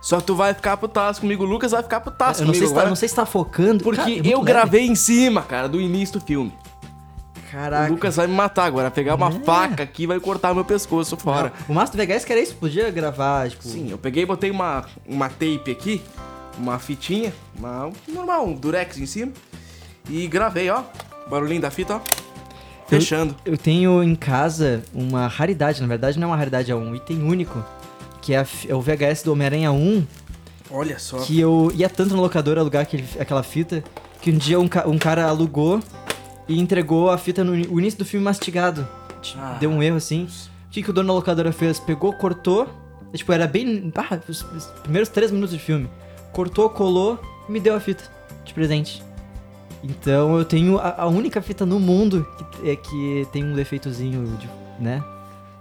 Só 0.02 0.20
tu 0.20 0.34
vai 0.36 0.52
ficar 0.52 0.76
putaço 0.76 1.20
comigo, 1.22 1.44
o 1.44 1.46
Lucas 1.46 1.72
vai 1.72 1.82
ficar 1.82 2.00
putaço 2.00 2.42
eu 2.42 2.46
não 2.46 2.52
sei, 2.52 2.60
comigo 2.62 2.76
se 2.78 2.82
tá, 2.82 2.88
não 2.90 2.96
sei 2.96 3.08
se 3.08 3.14
tá 3.14 3.24
focando. 3.24 3.82
Porque 3.82 4.00
Cara, 4.00 4.10
é 4.28 4.34
eu 4.34 4.38
leve. 4.40 4.44
gravei 4.44 4.86
em 4.86 4.94
cima, 4.94 5.40
cara, 5.42 5.66
do 5.68 5.80
início 5.80 6.18
do 6.20 6.26
filme. 6.26 6.52
Caraca. 7.54 7.88
O 7.88 7.94
Lucas 7.94 8.16
vai 8.16 8.26
me 8.26 8.34
matar 8.34 8.64
agora, 8.64 8.90
pegar 8.90 9.14
uma 9.14 9.28
É. 9.28 9.44
faca 9.44 9.84
aqui 9.84 10.02
e 10.02 10.06
vai 10.08 10.18
cortar 10.18 10.52
meu 10.52 10.64
pescoço 10.64 11.16
fora. 11.16 11.52
Não, 11.68 11.72
O 11.72 11.78
Master 11.78 12.04
VHS 12.04 12.24
que 12.24 12.32
era 12.32 12.42
isso, 12.42 12.56
podia 12.56 12.90
gravar, 12.90 13.48
tipo. 13.48 13.62
Sim, 13.62 13.92
eu 13.92 13.96
peguei 13.96 14.24
e 14.24 14.26
botei 14.26 14.50
uma, 14.50 14.84
uma 15.06 15.28
tape 15.28 15.70
aqui, 15.70 16.02
uma 16.58 16.80
fitinha, 16.80 17.32
uma, 17.56 17.92
normal, 18.08 18.46
um 18.48 18.54
durex 18.54 18.98
em 18.98 19.06
cima. 19.06 19.30
E 20.10 20.26
gravei, 20.26 20.68
ó. 20.68 20.82
Barulhinho 21.30 21.60
da 21.60 21.70
fita, 21.70 21.94
ó. 21.94 22.00
Fechando. 22.88 23.36
Eu 23.44 23.56
tenho 23.56 24.02
em 24.02 24.16
casa 24.16 24.82
uma 24.92 25.28
raridade, 25.28 25.80
na 25.80 25.86
verdade 25.86 26.18
não 26.18 26.28
é 26.28 26.30
uma 26.32 26.36
raridade, 26.36 26.72
é 26.72 26.74
um 26.74 26.92
item 26.92 27.22
único. 27.22 27.64
Que 28.20 28.34
é, 28.34 28.38
a 28.40 28.46
é 28.68 28.74
o 28.74 28.80
VHS 28.80 29.22
do 29.22 29.32
Homem-Aranha 29.32 29.70
1, 29.70 30.04
Olha 30.72 30.98
só. 30.98 31.18
que 31.18 31.38
eu 31.38 31.70
ia 31.72 31.88
tanto 31.88 32.16
na 32.16 32.20
locadora 32.20 32.60
alugar 32.60 32.82
aquele, 32.82 33.04
aquela 33.20 33.44
fita, 33.44 33.84
que 34.20 34.32
um 34.32 34.36
dia 34.36 34.58
um, 34.58 34.68
um 34.86 34.98
cara 34.98 35.26
alugou 35.28 35.80
e 36.48 36.60
entregou 36.60 37.10
a 37.10 37.18
fita 37.18 37.42
no 37.44 37.54
início 37.56 37.98
do 37.98 38.04
filme 38.04 38.24
mastigado. 38.24 38.86
T- 39.22 39.34
Ah. 39.38 39.56
Deu 39.60 39.70
um 39.70 39.82
erro 39.82 39.96
assim. 39.96 40.24
O 40.66 40.70
que, 40.70 40.82
que 40.82 40.90
o 40.90 40.92
dono 40.92 41.08
da 41.08 41.14
locadora 41.14 41.52
fez? 41.52 41.78
Pegou, 41.78 42.12
cortou, 42.14 42.68
e, 43.12 43.16
tipo, 43.18 43.32
era 43.32 43.46
bem. 43.46 43.92
Ah, 43.96 44.18
os, 44.28 44.42
os 44.42 44.66
primeiros 44.82 45.08
três 45.08 45.30
minutos 45.30 45.54
de 45.54 45.60
filme. 45.60 45.88
Cortou, 46.32 46.68
colou 46.68 47.18
e 47.48 47.52
me 47.52 47.60
deu 47.60 47.74
a 47.74 47.80
fita 47.80 48.04
de 48.44 48.52
presente. 48.52 49.02
Então 49.82 50.36
eu 50.38 50.44
tenho 50.44 50.78
a, 50.78 51.02
a 51.02 51.06
única 51.06 51.40
fita 51.42 51.64
no 51.66 51.78
mundo 51.78 52.26
que, 52.52 52.70
é, 52.70 52.76
que 52.76 53.28
tem 53.32 53.44
um 53.44 53.54
defeitozinho, 53.54 54.24
de, 54.38 54.48
né? 54.82 55.02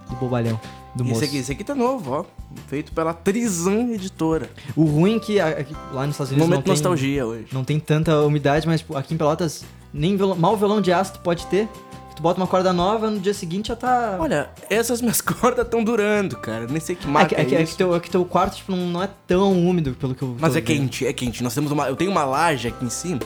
Do 0.10 0.16
bobalhão. 0.16 0.60
Do. 0.96 1.08
Esse 1.10 1.26
aqui, 1.26 1.38
esse 1.38 1.52
aqui 1.52 1.64
tá 1.64 1.76
novo, 1.76 2.12
ó. 2.12 2.26
Feito 2.68 2.92
pela 2.94 3.14
Trizan 3.14 3.90
Editora. 3.94 4.50
O 4.76 4.84
ruim 4.86 5.16
é 5.18 5.20
que 5.20 5.40
a- 5.40 5.66
lá 5.92 6.06
nos 6.06 6.16
Estados 6.16 6.32
Unidos 6.32 6.38
não 6.38 6.48
Momento 6.48 6.64
tem, 6.66 6.72
nostalgia 6.72 7.26
hoje. 7.26 7.48
não 7.52 7.64
tem 7.64 7.80
tanta 7.80 8.20
umidade, 8.22 8.68
mas 8.68 8.82
tipo, 8.82 8.96
aqui 8.96 9.14
em 9.14 9.18
Pelotas, 9.18 9.66
nem 9.94 10.16
violão, 10.18 10.36
mal 10.36 10.58
violão 10.58 10.82
de 10.82 10.92
aço 10.92 11.14
tu 11.14 11.20
pode 11.20 11.46
ter. 11.48 11.68
Tu 12.16 12.22
bota 12.22 12.40
uma 12.40 12.46
corda 12.46 12.72
nova, 12.72 13.10
no 13.10 13.20
dia 13.20 13.34
seguinte 13.34 13.70
já 13.70 13.76
tá. 13.76 14.18
Olha, 14.20 14.50
essas 14.70 15.02
minhas 15.02 15.20
cordas 15.22 15.66
estão 15.66 15.84
durando, 15.84 16.38
cara. 16.38 16.68
Nem 16.68 16.80
sei 16.80 16.96
que 16.96 17.08
é, 17.08 17.10
marca 17.10 17.36
que, 17.36 17.42
é, 17.42 17.46
que, 17.46 17.56
é 17.56 17.58
que 17.58 17.64
isso. 17.64 17.78
teu, 17.78 17.96
é 17.96 18.00
que 18.00 18.10
teu 18.10 18.24
quarto 18.24 18.56
tipo, 18.56 18.76
não, 18.76 19.02
é 19.02 19.10
tão 19.26 19.52
úmido 19.54 19.94
pelo 19.94 20.14
que 20.14 20.22
eu. 20.22 20.36
Mas 20.40 20.56
é 20.56 20.62
vendo. 20.62 20.66
quente, 20.66 21.08
é 21.08 21.14
quente. 21.14 21.44
Nós 21.44 21.56
temos 21.56 21.72
uma. 21.72 21.88
Eu 21.88 21.96
tenho 21.96 22.12
uma 22.12 22.24
laje 22.24 22.68
aqui 22.68 22.86
em 22.86 22.90
cima 22.90 23.20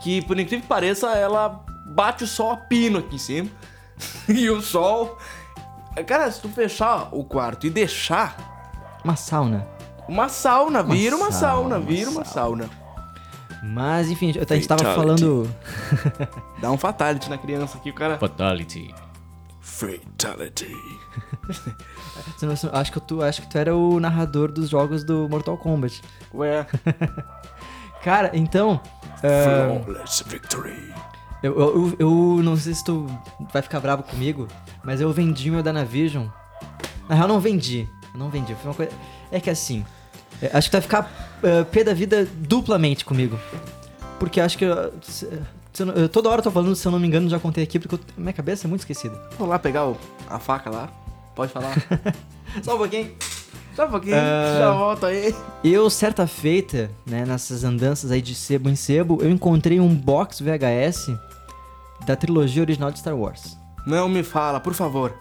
que, 0.00 0.22
por 0.22 0.38
incrível 0.38 0.62
que 0.62 0.68
pareça, 0.68 1.08
ela 1.08 1.60
bate 1.86 2.22
o 2.24 2.26
sol 2.26 2.52
a 2.52 2.56
pino 2.56 3.00
aqui 3.00 3.16
em 3.16 3.18
cima. 3.18 3.48
e 4.28 4.48
o 4.48 4.60
sol. 4.62 5.18
Cara, 6.06 6.30
se 6.30 6.40
tu 6.40 6.48
fechar 6.48 7.08
o 7.12 7.24
quarto 7.24 7.66
e 7.66 7.70
deixar 7.70 9.00
Uma 9.04 9.16
sauna. 9.16 9.66
uma 10.08 10.28
sauna, 10.28 10.82
Uma 10.82 10.94
vira 10.94 11.16
uma 11.16 11.32
sauna, 11.32 11.40
sauna, 11.52 11.76
uma 11.76 11.80
vira 11.84 12.10
uma 12.10 12.24
sauna. 12.24 12.70
Mas 13.62 14.10
enfim, 14.10 14.30
a 14.30 14.54
gente 14.54 14.68
tava 14.68 14.82
falando. 14.96 15.54
Dá 16.60 16.70
um 16.70 16.78
fatality 16.78 17.28
na 17.28 17.36
criança 17.38 17.76
aqui, 17.78 17.90
o 17.90 17.94
cara. 17.94 18.18
Fatality. 18.18 18.94
Fatality. 19.60 20.74
Acho 22.72 22.92
que, 22.92 23.00
tu, 23.00 23.22
acho 23.22 23.42
que 23.42 23.48
tu 23.48 23.58
era 23.58 23.74
o 23.76 23.98
narrador 24.00 24.50
dos 24.52 24.68
jogos 24.68 25.02
do 25.04 25.28
Mortal 25.28 25.56
Kombat. 25.56 26.00
Ué. 26.34 26.66
Cara, 28.02 28.30
então, 28.34 28.80
Flawless 29.20 30.24
Victory. 30.26 30.94
Eu, 31.42 31.58
eu, 31.58 31.76
eu- 31.76 31.96
eu 31.98 32.42
não 32.42 32.56
sei 32.56 32.74
se 32.74 32.82
tu 32.84 33.06
vai 33.52 33.60
ficar 33.62 33.80
bravo 33.80 34.02
comigo, 34.02 34.46
mas 34.82 35.00
eu 35.00 35.12
vendi 35.12 35.50
meu 35.50 35.62
Danavision. 35.62 36.26
Na 37.08 37.14
real, 37.14 37.28
não 37.28 37.40
vendi. 37.40 37.88
Eu 38.14 38.18
não 38.18 38.30
vendi. 38.30 38.54
Foi 38.54 38.66
uma 38.70 38.74
coisa. 38.74 38.92
É 39.30 39.38
que 39.40 39.50
assim. 39.50 39.84
É, 40.42 40.50
acho 40.52 40.68
que 40.68 40.72
vai 40.76 40.80
ficar 40.82 41.38
eh, 41.42 41.64
pé 41.64 41.84
da 41.84 41.94
vida 41.94 42.26
duplamente 42.36 43.04
comigo. 43.04 43.38
Porque 44.18 44.40
acho 44.40 44.56
que. 44.58 44.64
eu- 44.64 44.92
se- 45.02 45.28
se 45.72 45.82
eu 45.82 45.86
não- 45.86 46.08
toda 46.08 46.28
hora 46.28 46.40
eu 46.40 46.44
tô 46.44 46.50
falando, 46.50 46.74
se 46.74 46.86
eu 46.86 46.92
não 46.92 46.98
me 46.98 47.06
engano, 47.06 47.28
já 47.28 47.38
contei 47.38 47.64
aqui, 47.64 47.78
porque 47.78 47.94
eu- 47.94 48.00
minha 48.16 48.32
cabeça 48.32 48.66
é 48.66 48.68
muito 48.68 48.80
esquecida. 48.80 49.16
Vou 49.38 49.48
lá 49.48 49.58
pegar 49.58 49.86
o- 49.86 49.96
a 50.28 50.38
faca 50.38 50.68
lá. 50.70 50.88
Pode 51.34 51.52
falar. 51.52 51.74
Só 52.62 52.74
um 52.74 52.78
pouquinho. 52.78 53.12
Só 53.76 53.86
um 53.86 53.90
pouquinho, 53.90 54.16
Ah. 54.16 54.56
já 54.58 54.72
volto 54.72 55.06
aí. 55.06 55.34
Eu, 55.64 55.88
certa 55.88 56.26
feita, 56.26 56.90
né, 57.06 57.24
nessas 57.24 57.62
andanças 57.64 58.10
aí 58.10 58.20
de 58.20 58.34
sebo 58.34 58.68
em 58.68 58.74
sebo, 58.76 59.18
eu 59.22 59.30
encontrei 59.30 59.78
um 59.80 59.94
box 59.94 60.40
VHS 60.42 61.16
da 62.04 62.16
trilogia 62.16 62.62
original 62.62 62.90
de 62.90 62.98
Star 62.98 63.16
Wars. 63.16 63.56
Não 63.86 64.08
me 64.08 64.22
fala, 64.24 64.58
por 64.60 64.74
favor. 64.74 65.14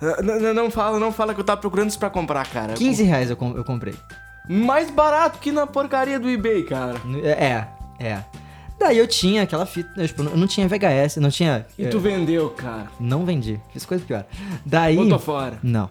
Ah, 0.00 0.20
n- 0.22 0.32
n- 0.40 0.52
Não 0.54 0.70
fala, 0.70 0.98
não 0.98 1.12
fala 1.12 1.34
que 1.34 1.40
eu 1.40 1.44
tava 1.44 1.60
procurando 1.60 1.90
isso 1.90 1.98
pra 1.98 2.08
comprar, 2.10 2.46
cara. 2.48 2.72
15 2.72 3.02
reais 3.04 3.30
eu, 3.30 3.36
com- 3.36 3.54
eu 3.56 3.62
comprei. 3.64 3.94
Mais 4.48 4.90
barato 4.90 5.38
que 5.38 5.50
na 5.50 5.66
porcaria 5.66 6.18
do 6.20 6.28
eBay, 6.28 6.64
cara. 6.64 7.00
É, 7.22 7.66
é. 7.98 8.24
Daí 8.78 8.98
eu 8.98 9.06
tinha 9.06 9.42
aquela 9.42 9.64
fita, 9.64 9.88
eu, 9.96 10.06
tipo, 10.06 10.22
eu 10.22 10.36
não 10.36 10.46
tinha 10.46 10.68
VHS, 10.68 11.16
não 11.16 11.30
tinha... 11.30 11.64
E 11.78 11.86
é, 11.86 11.88
tu 11.88 11.98
vendeu, 11.98 12.50
cara. 12.50 12.88
Não 13.00 13.24
vendi, 13.24 13.58
fiz 13.72 13.86
coisa 13.86 14.04
pior. 14.04 14.26
Daí... 14.66 14.96
Botou 14.96 15.18
fora. 15.18 15.58
Não. 15.62 15.88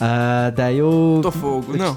Ah, 0.00 0.50
daí 0.54 0.78
eu... 0.78 1.20
Botou 1.22 1.30
fogo. 1.30 1.76
Não. 1.76 1.96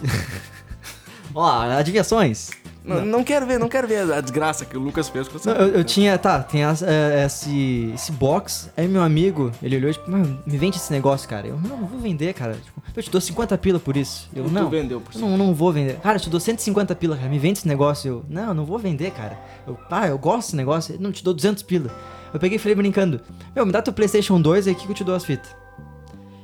Ó, 1.34 1.62
adivinhações. 1.62 2.52
Não, 2.86 3.06
não 3.06 3.24
quero 3.24 3.46
ver, 3.46 3.60
não 3.60 3.68
quero 3.68 3.88
ver 3.88 4.12
a 4.12 4.22
desgraça 4.22 4.66
que 4.66 4.78
o 4.78 4.80
Lucas 4.80 5.10
fez 5.10 5.28
com 5.28 5.38
essa. 5.38 5.54
Não, 5.54 5.62
eu, 5.62 5.76
eu 5.76 5.84
tinha, 5.84 6.18
tá, 6.18 6.42
tem 6.44 6.64
as- 6.64 6.82
é, 6.82 7.26
esse, 7.26 7.92
esse 7.94 8.12
box, 8.12 8.70
aí 8.78 8.88
meu 8.88 9.02
amigo, 9.02 9.52
ele 9.62 9.76
olhou 9.78 9.90
e 9.90 9.94
tipo, 9.94 10.10
"Mano, 10.10 10.40
me 10.46 10.58
vende 10.58 10.78
esse 10.78 10.92
negócio, 10.92 11.28
cara. 11.28 11.48
Eu, 11.48 11.58
não, 11.58 11.78
não 11.78 11.88
vou 11.88 12.00
vender, 12.00 12.34
cara. 12.34 12.54
Tipo, 12.54 12.82
eu 12.96 13.04
te 13.04 13.10
dou 13.12 13.20
50 13.20 13.58
pila 13.58 13.80
por 13.80 13.98
isso. 13.98 14.30
Eu, 14.36 14.46
Tu 14.46 14.52
não, 14.52 14.70
vendeu 14.70 15.02
por 15.02 15.14
eu 15.14 15.20
não, 15.22 15.38
não 15.38 15.54
vou 15.54 15.72
vender. 15.74 15.96
Cara, 16.00 16.18
eu 16.18 16.22
te 16.22 16.30
dou 16.30 16.40
150 16.40 16.96
pila, 16.96 17.18
cara, 17.18 17.28
me 17.30 17.40
vende 17.40 17.60
esse 17.60 17.68
negócio. 17.68 18.08
Eu, 18.10 18.26
não, 18.30 18.54
não 18.54 18.66
vou 18.66 18.78
vender, 18.80 19.12
cara. 19.12 19.38
Eu, 19.68 19.78
ah, 19.90 20.08
eu 20.08 20.18
gosto 20.18 20.48
desse 20.48 20.56
negócio. 20.56 20.94
Ele, 20.96 21.04
Não, 21.04 21.12
te 21.12 21.24
dou 21.24 21.34
200 21.34 21.64
pila. 21.64 21.90
Eu 22.34 22.40
peguei 22.40 22.58
e 22.58 22.60
falei 22.60 22.76
brincando, 22.76 23.22
meu, 23.56 23.66
me 23.66 23.72
dá 23.72 23.82
teu 23.82 23.94
Playstation 23.94 24.40
2 24.42 24.68
aí 24.68 24.76
que 24.76 24.88
eu 24.90 24.94
te 24.94 25.04
dou 25.04 25.16
as 25.16 25.24
fitas. 25.26 25.50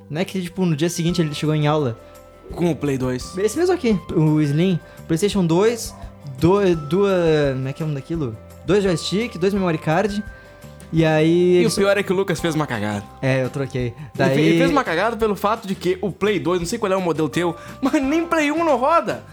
Não 0.09 0.19
é 0.21 0.25
que, 0.25 0.41
tipo, 0.41 0.65
no 0.65 0.75
dia 0.75 0.89
seguinte 0.89 1.21
ele 1.21 1.33
chegou 1.33 1.55
em 1.55 1.67
aula. 1.67 1.97
Com 2.55 2.69
o 2.71 2.75
Play 2.75 2.97
2. 2.97 3.37
Esse 3.37 3.57
mesmo 3.57 3.73
aqui, 3.73 3.97
o 4.13 4.41
Slim, 4.41 4.77
PlayStation 5.07 5.45
2, 5.45 5.95
do, 6.39 6.75
duas. 6.75 7.53
Como 7.53 7.67
é 7.67 7.73
que 7.73 7.81
é 7.81 7.85
o 7.85 7.87
nome 7.87 7.99
daquilo? 7.99 8.37
Dois 8.65 8.83
joystick, 8.83 9.37
dois 9.37 9.53
memory 9.53 9.77
card. 9.77 10.23
E 10.93 11.05
aí. 11.05 11.61
E 11.61 11.65
o 11.65 11.71
pior 11.71 11.97
é 11.97 12.03
que 12.03 12.11
o 12.11 12.15
Lucas 12.15 12.39
fez 12.39 12.53
uma 12.53 12.67
cagada. 12.67 13.03
É, 13.21 13.43
eu 13.43 13.49
troquei. 13.49 13.87
Ele 13.87 13.95
Daí. 14.13 14.39
Ele 14.39 14.57
fez 14.57 14.69
uma 14.69 14.83
cagada 14.83 15.15
pelo 15.15 15.35
fato 15.35 15.67
de 15.67 15.73
que 15.73 15.97
o 16.01 16.11
Play 16.11 16.39
2, 16.39 16.59
não 16.59 16.67
sei 16.67 16.77
qual 16.77 16.91
é 16.91 16.95
o 16.95 17.01
modelo 17.01 17.29
teu, 17.29 17.55
mas 17.81 17.93
nem 18.01 18.25
Play 18.25 18.51
1 18.51 18.63
não 18.63 18.77
roda. 18.77 19.23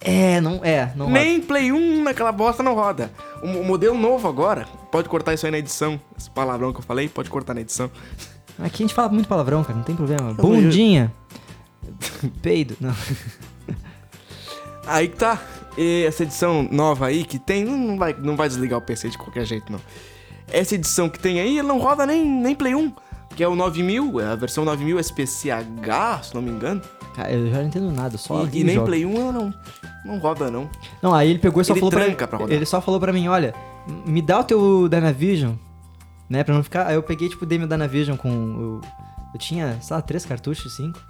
É, 0.00 0.40
não. 0.40 0.60
É, 0.64 0.90
não. 0.96 1.10
nem 1.10 1.40
Play 1.40 1.70
1 1.70 2.02
naquela 2.02 2.32
bosta 2.32 2.62
não 2.62 2.74
roda. 2.74 3.10
O, 3.42 3.46
o 3.46 3.64
modelo 3.64 3.96
novo 3.96 4.26
agora, 4.26 4.66
pode 4.90 5.08
cortar 5.08 5.34
isso 5.34 5.44
aí 5.46 5.52
na 5.52 5.58
edição. 5.58 6.00
Esse 6.18 6.30
palavrão 6.30 6.72
que 6.72 6.80
eu 6.80 6.84
falei, 6.84 7.08
pode 7.08 7.28
cortar 7.28 7.54
na 7.54 7.60
edição. 7.60 7.86
roda. 7.88 8.66
Aqui 8.66 8.82
a 8.82 8.86
gente 8.86 8.94
fala 8.94 9.08
muito 9.10 9.28
palavrão, 9.28 9.62
cara, 9.62 9.76
não 9.76 9.84
tem 9.84 9.94
problema. 9.94 10.30
Eu- 10.30 10.34
Bundinha. 10.34 11.12
Peido. 12.40 12.76
Não. 12.80 12.94
Aí 14.86 15.08
que 15.08 15.16
tá. 15.16 15.40
E 15.76 16.04
essa 16.06 16.22
edição 16.22 16.68
nova 16.70 17.06
aí 17.06 17.24
que 17.24 17.38
tem, 17.38 17.64
não 17.64 17.96
vai, 17.96 18.14
não 18.14 18.36
vai 18.36 18.48
desligar 18.48 18.78
o 18.78 18.82
PC 18.82 19.10
de 19.10 19.18
qualquer 19.18 19.44
jeito, 19.44 19.72
não. 19.72 19.80
Essa 20.48 20.74
edição 20.74 21.08
que 21.08 21.18
tem 21.18 21.40
aí, 21.40 21.58
ela 21.58 21.68
não 21.68 21.78
roda 21.78 22.04
nem, 22.04 22.24
nem 22.24 22.54
Play 22.54 22.74
1. 22.74 22.92
Que 23.34 23.42
é 23.42 23.48
o 23.48 23.56
9000, 23.56 24.20
é 24.20 24.26
a 24.26 24.36
versão 24.36 24.64
9000 24.64 24.98
SPCH, 24.98 26.24
se 26.24 26.34
não 26.34 26.42
me 26.42 26.50
engano. 26.50 26.82
Cara, 27.14 27.32
eu 27.32 27.50
já 27.50 27.58
não 27.58 27.66
entendo 27.66 27.90
nada, 27.90 28.18
só. 28.18 28.44
e, 28.44 28.60
e 28.60 28.64
nem 28.64 28.84
Play 28.84 29.06
1 29.06 29.14
ela 29.14 29.32
não, 29.32 29.54
não 30.04 30.18
roda, 30.18 30.50
não. 30.50 30.68
Não, 31.00 31.14
aí 31.14 31.30
ele 31.30 31.38
pegou 31.38 31.62
e 31.62 31.64
só 31.64 31.72
Ele 31.72 31.80
falou 31.80 31.90
pra, 31.90 32.04
tranca 32.04 32.28
pra. 32.28 32.44
Ele 32.52 32.66
só 32.66 32.80
falou 32.80 33.00
pra 33.00 33.12
mim, 33.12 33.28
olha, 33.28 33.54
me 34.04 34.20
dá 34.20 34.40
o 34.40 34.44
teu 34.44 34.88
Dynavision, 34.88 35.54
né, 36.28 36.44
pra 36.44 36.54
não 36.54 36.62
ficar... 36.62 36.86
Aí 36.86 36.94
eu 36.94 37.02
peguei, 37.02 37.28
tipo, 37.30 37.46
dei 37.46 37.58
meu 37.58 37.66
Dynavision 37.66 38.16
com... 38.16 38.28
Eu, 38.28 38.80
eu 39.32 39.40
tinha, 39.40 39.78
sei 39.80 39.96
lá, 39.96 40.02
três 40.02 40.26
cartuchos, 40.26 40.76
cinco. 40.76 41.00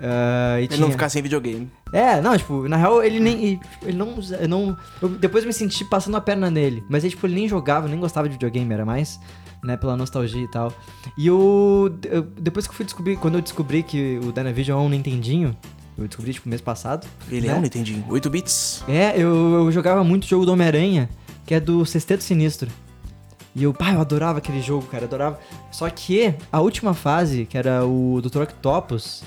E 0.00 0.58
Ele 0.60 0.68
tinha... 0.68 0.80
não 0.80 0.90
ficar 0.90 1.08
sem 1.08 1.20
videogame. 1.22 1.68
É, 1.92 2.20
não, 2.20 2.36
tipo, 2.36 2.68
na 2.68 2.76
real 2.76 3.02
ele 3.02 3.18
nem. 3.18 3.60
Ele 3.82 3.96
não. 3.96 4.14
Eu 4.40 4.48
não 4.48 4.76
eu- 5.02 5.08
depois 5.08 5.42
eu 5.44 5.48
me 5.48 5.52
senti 5.54 5.84
passando 5.84 6.16
a 6.16 6.20
perna 6.20 6.50
nele. 6.50 6.84
Mas 6.88 7.02
aí, 7.04 7.10
tipo, 7.10 7.26
ele 7.26 7.34
nem 7.34 7.48
jogava, 7.48 7.88
nem 7.88 7.98
gostava 7.98 8.28
de 8.28 8.34
videogame, 8.34 8.72
era 8.72 8.84
mais, 8.84 9.18
né, 9.64 9.76
pela 9.76 9.96
nostalgia 9.96 10.42
e 10.42 10.48
tal. 10.50 10.72
E 11.16 11.30
o. 11.30 11.90
eu- 12.04 12.22
Depois 12.22 12.66
que 12.66 12.72
eu 12.72 12.76
fui 12.76 12.84
descobrir, 12.84 13.16
quando 13.16 13.34
eu 13.36 13.40
descobri 13.42 13.82
que 13.82 14.20
o 14.22 14.30
Dynavision 14.32 14.80
é 14.80 14.82
um 14.84 14.88
Nintendinho, 14.88 15.56
eu 15.96 16.06
descobri, 16.06 16.32
tipo, 16.32 16.48
mês 16.48 16.60
passado. 16.60 17.06
Ele 17.28 17.48
né? 17.48 17.54
é 17.54 17.56
um 17.56 17.60
Nintendinho, 17.60 18.04
8 18.08 18.30
bits. 18.30 18.84
É, 18.88 19.14
eu, 19.16 19.64
eu 19.64 19.72
jogava 19.72 20.04
muito 20.04 20.24
o 20.24 20.28
jogo 20.28 20.46
do 20.46 20.52
Homem-Aranha, 20.52 21.08
que 21.44 21.54
é 21.54 21.58
do 21.60 21.84
Sexteto 21.84 22.22
Sinistro. 22.22 22.70
E 23.56 23.64
eu, 23.64 23.74
pá, 23.74 23.92
eu 23.92 24.00
adorava 24.00 24.38
aquele 24.38 24.62
jogo, 24.62 24.86
cara, 24.86 25.06
adorava. 25.06 25.40
Só 25.72 25.90
que 25.90 26.32
a 26.52 26.60
última 26.60 26.94
fase, 26.94 27.44
que 27.46 27.58
era 27.58 27.84
o 27.84 28.20
Dr. 28.22 28.42
Octopus, 28.42 29.24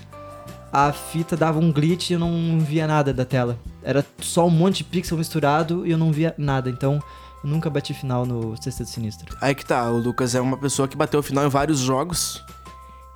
a 0.72 0.92
fita 0.94 1.36
dava 1.36 1.60
um 1.60 1.72
glitch 1.72 2.10
e 2.10 2.14
eu 2.14 2.20
não 2.20 2.60
via 2.60 2.88
nada 2.88 3.14
da 3.14 3.26
tela. 3.26 3.58
Era 3.84 4.06
só 4.20 4.48
um 4.48 4.50
monte 4.50 4.78
de 4.78 4.84
pixel 4.86 5.18
misturado 5.18 5.86
e 5.86 5.92
eu 5.92 5.98
não 5.98 6.12
via 6.12 6.34
nada. 6.38 6.70
Então, 6.70 7.02
eu 7.44 7.50
nunca 7.50 7.70
bati 7.70 7.94
final 7.94 8.26
no 8.26 8.56
Sexteto 8.62 8.90
Sinistro. 8.90 9.36
Aí 9.42 9.56
que 9.56 9.66
tá, 9.66 9.90
o 9.90 9.98
Lucas 9.98 10.36
é 10.36 10.42
uma 10.42 10.58
pessoa 10.58 10.88
que 10.88 10.96
bateu 10.96 11.22
final 11.22 11.46
em 11.46 11.50
vários 11.50 11.80
jogos. 11.80 12.44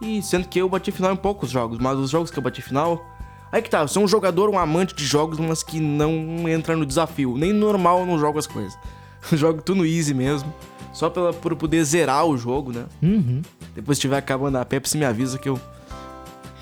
E 0.01 0.21
sendo 0.21 0.47
que 0.47 0.59
eu 0.59 0.67
bati 0.67 0.91
final 0.91 1.13
em 1.13 1.15
poucos 1.15 1.49
jogos, 1.49 1.77
mas 1.77 1.97
os 1.97 2.09
jogos 2.09 2.29
que 2.29 2.37
eu 2.37 2.43
bati 2.43 2.61
final. 2.61 3.03
Aí 3.51 3.61
que 3.61 3.69
tá, 3.69 3.81
eu 3.81 3.87
sou 3.87 4.03
um 4.03 4.07
jogador, 4.07 4.49
um 4.49 4.59
amante 4.59 4.93
de 4.93 5.05
jogos, 5.05 5.39
mas 5.39 5.63
que 5.63 5.79
não 5.79 6.49
entra 6.49 6.75
no 6.75 6.85
desafio. 6.85 7.37
Nem 7.37 7.53
normal 7.53 7.99
eu 7.99 8.05
não 8.05 8.19
jogo 8.19 8.37
as 8.37 8.47
coisas. 8.47 8.77
Eu 9.31 9.39
jogo 9.39 9.59
tudo 9.59 9.77
no 9.77 9.85
easy 9.87 10.13
mesmo. 10.13 10.53
Só 10.93 11.09
pela, 11.09 11.33
por 11.33 11.55
poder 11.55 11.83
zerar 11.83 12.25
o 12.25 12.37
jogo, 12.37 12.71
né? 12.71 12.85
Uhum. 13.01 13.41
Depois 13.73 13.97
que 13.97 13.99
estiver 13.99 14.17
acabando 14.17 14.57
a 14.57 14.63
Pepsi, 14.63 14.97
me 14.97 15.03
avisa 15.03 15.39
que 15.39 15.49
eu. 15.49 15.59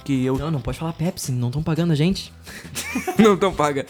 Que 0.03 0.25
eu 0.25 0.37
Não, 0.37 0.51
não 0.51 0.61
pode 0.61 0.77
falar 0.77 0.93
Pepsi, 0.93 1.31
não 1.31 1.47
estão 1.47 1.63
pagando 1.63 1.93
a 1.93 1.95
gente. 1.95 2.33
não 3.17 3.37
tão 3.37 3.53
paga. 3.53 3.85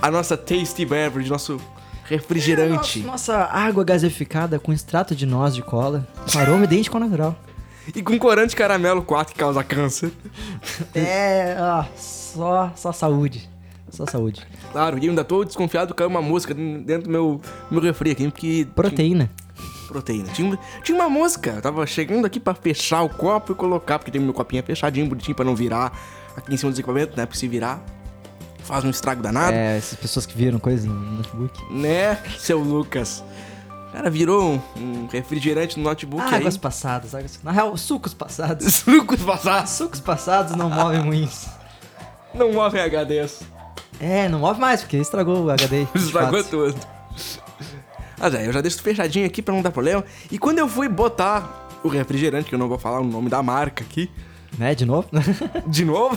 A 0.00 0.10
nossa 0.10 0.36
Tasty 0.36 0.84
Beverage, 0.84 1.30
nosso 1.30 1.60
refrigerante. 2.04 3.00
Nossa, 3.00 3.38
nossa 3.38 3.44
água 3.44 3.84
gaseificada 3.84 4.58
com 4.58 4.72
extrato 4.72 5.14
de 5.14 5.24
noz 5.24 5.54
de 5.54 5.62
cola, 5.62 6.06
com 6.30 6.38
aroma 6.38 6.64
idêntico 6.64 6.96
ao 6.96 7.02
natural. 7.02 7.36
E 7.94 8.02
com 8.02 8.18
corante 8.18 8.54
caramelo 8.54 9.02
4 9.02 9.32
que 9.32 9.38
causa 9.38 9.64
câncer. 9.64 10.12
É, 10.94 11.56
ó, 11.58 11.84
só, 11.96 12.72
só 12.76 12.92
saúde. 12.92 13.48
Só 13.90 14.06
saúde. 14.06 14.40
Claro, 14.70 14.98
e 14.98 15.04
eu 15.04 15.10
ainda 15.10 15.24
tô 15.24 15.44
desconfiado 15.44 15.92
que 15.92 15.98
caiu 15.98 16.08
uma 16.08 16.22
mosca 16.22 16.54
dentro 16.54 17.04
do 17.04 17.10
meu, 17.10 17.40
meu 17.70 17.80
refri 17.80 18.12
aqui, 18.12 18.30
porque. 18.30 18.66
Proteína. 18.74 19.30
Tinha, 19.92 20.26
proteína. 20.26 20.28
Tinha, 20.32 20.58
tinha 20.82 20.96
uma 20.96 21.08
mosca. 21.08 21.50
Eu 21.50 21.62
tava 21.62 21.86
chegando 21.86 22.24
aqui 22.24 22.40
pra 22.40 22.54
fechar 22.54 23.02
o 23.02 23.08
copo 23.08 23.52
e 23.52 23.54
colocar, 23.54 23.98
porque 23.98 24.10
tem 24.10 24.20
meu 24.20 24.32
copinho 24.32 24.62
fechadinho, 24.62 25.06
bonitinho, 25.06 25.34
pra 25.34 25.44
não 25.44 25.54
virar 25.54 25.92
aqui 26.36 26.54
em 26.54 26.56
cima 26.56 26.70
dos 26.70 26.78
equipamentos, 26.78 27.16
né? 27.16 27.26
Porque 27.26 27.38
se 27.38 27.48
virar, 27.48 27.84
faz 28.64 28.84
um 28.84 28.90
estrago 28.90 29.22
danado. 29.22 29.54
É, 29.54 29.76
essas 29.76 29.98
pessoas 29.98 30.26
que 30.26 30.36
viram 30.36 30.58
coisa 30.58 30.86
no 30.88 30.94
notebook. 30.94 31.72
Né, 31.72 32.18
seu 32.38 32.58
Lucas? 32.58 33.22
O 33.88 33.92
cara 33.92 34.08
virou 34.08 34.54
um, 34.54 34.60
um 34.80 35.06
refrigerante 35.06 35.76
no 35.78 35.84
notebook. 35.84 36.22
Águas 36.22 36.56
passadas, 36.56 37.14
águas... 37.14 37.38
Na 37.42 37.52
real, 37.52 37.76
sucos 37.76 38.14
passados. 38.14 38.72
Sucos 38.74 39.20
passados. 39.20 39.70
Sucos 39.70 40.00
passados 40.00 40.56
não 40.56 40.70
movem 40.70 41.04
moinhos. 41.04 41.46
Não 42.34 42.52
movem 42.52 42.80
HDs. 42.80 43.42
É, 44.00 44.28
não 44.28 44.38
move 44.40 44.58
mais, 44.58 44.80
porque 44.80 44.96
estragou 44.96 45.44
o 45.44 45.50
HD. 45.50 45.86
Estragou 45.94 46.42
tudo. 46.42 46.74
Mas 48.22 48.34
é, 48.34 48.46
eu 48.46 48.52
já 48.52 48.60
deixo 48.60 48.80
fechadinho 48.80 49.26
aqui 49.26 49.42
pra 49.42 49.52
não 49.52 49.62
dar 49.62 49.72
problema. 49.72 50.04
E 50.30 50.38
quando 50.38 50.60
eu 50.60 50.68
fui 50.68 50.88
botar 50.88 51.68
o 51.82 51.88
refrigerante, 51.88 52.48
que 52.48 52.54
eu 52.54 52.58
não 52.58 52.68
vou 52.68 52.78
falar 52.78 53.00
o 53.00 53.04
nome 53.04 53.28
da 53.28 53.42
marca 53.42 53.82
aqui, 53.82 54.08
Né, 54.56 54.76
de 54.76 54.86
novo? 54.86 55.08
de 55.66 55.84
novo, 55.84 56.16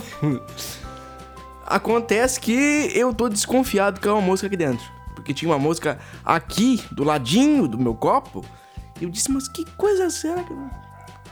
acontece 1.66 2.38
que 2.38 2.92
eu 2.94 3.12
tô 3.12 3.28
desconfiado 3.28 3.98
que 3.98 4.06
é 4.06 4.12
uma 4.12 4.20
mosca 4.20 4.46
aqui 4.46 4.56
dentro. 4.56 4.86
Porque 5.16 5.34
tinha 5.34 5.50
uma 5.50 5.58
mosca 5.58 5.98
aqui, 6.24 6.80
do 6.92 7.02
ladinho 7.02 7.66
do 7.66 7.76
meu 7.76 7.94
copo. 7.94 8.44
E 9.00 9.04
eu 9.04 9.10
disse, 9.10 9.32
mas 9.32 9.48
que 9.48 9.64
coisa 9.72 10.08
será 10.08 10.44
que. 10.44 10.54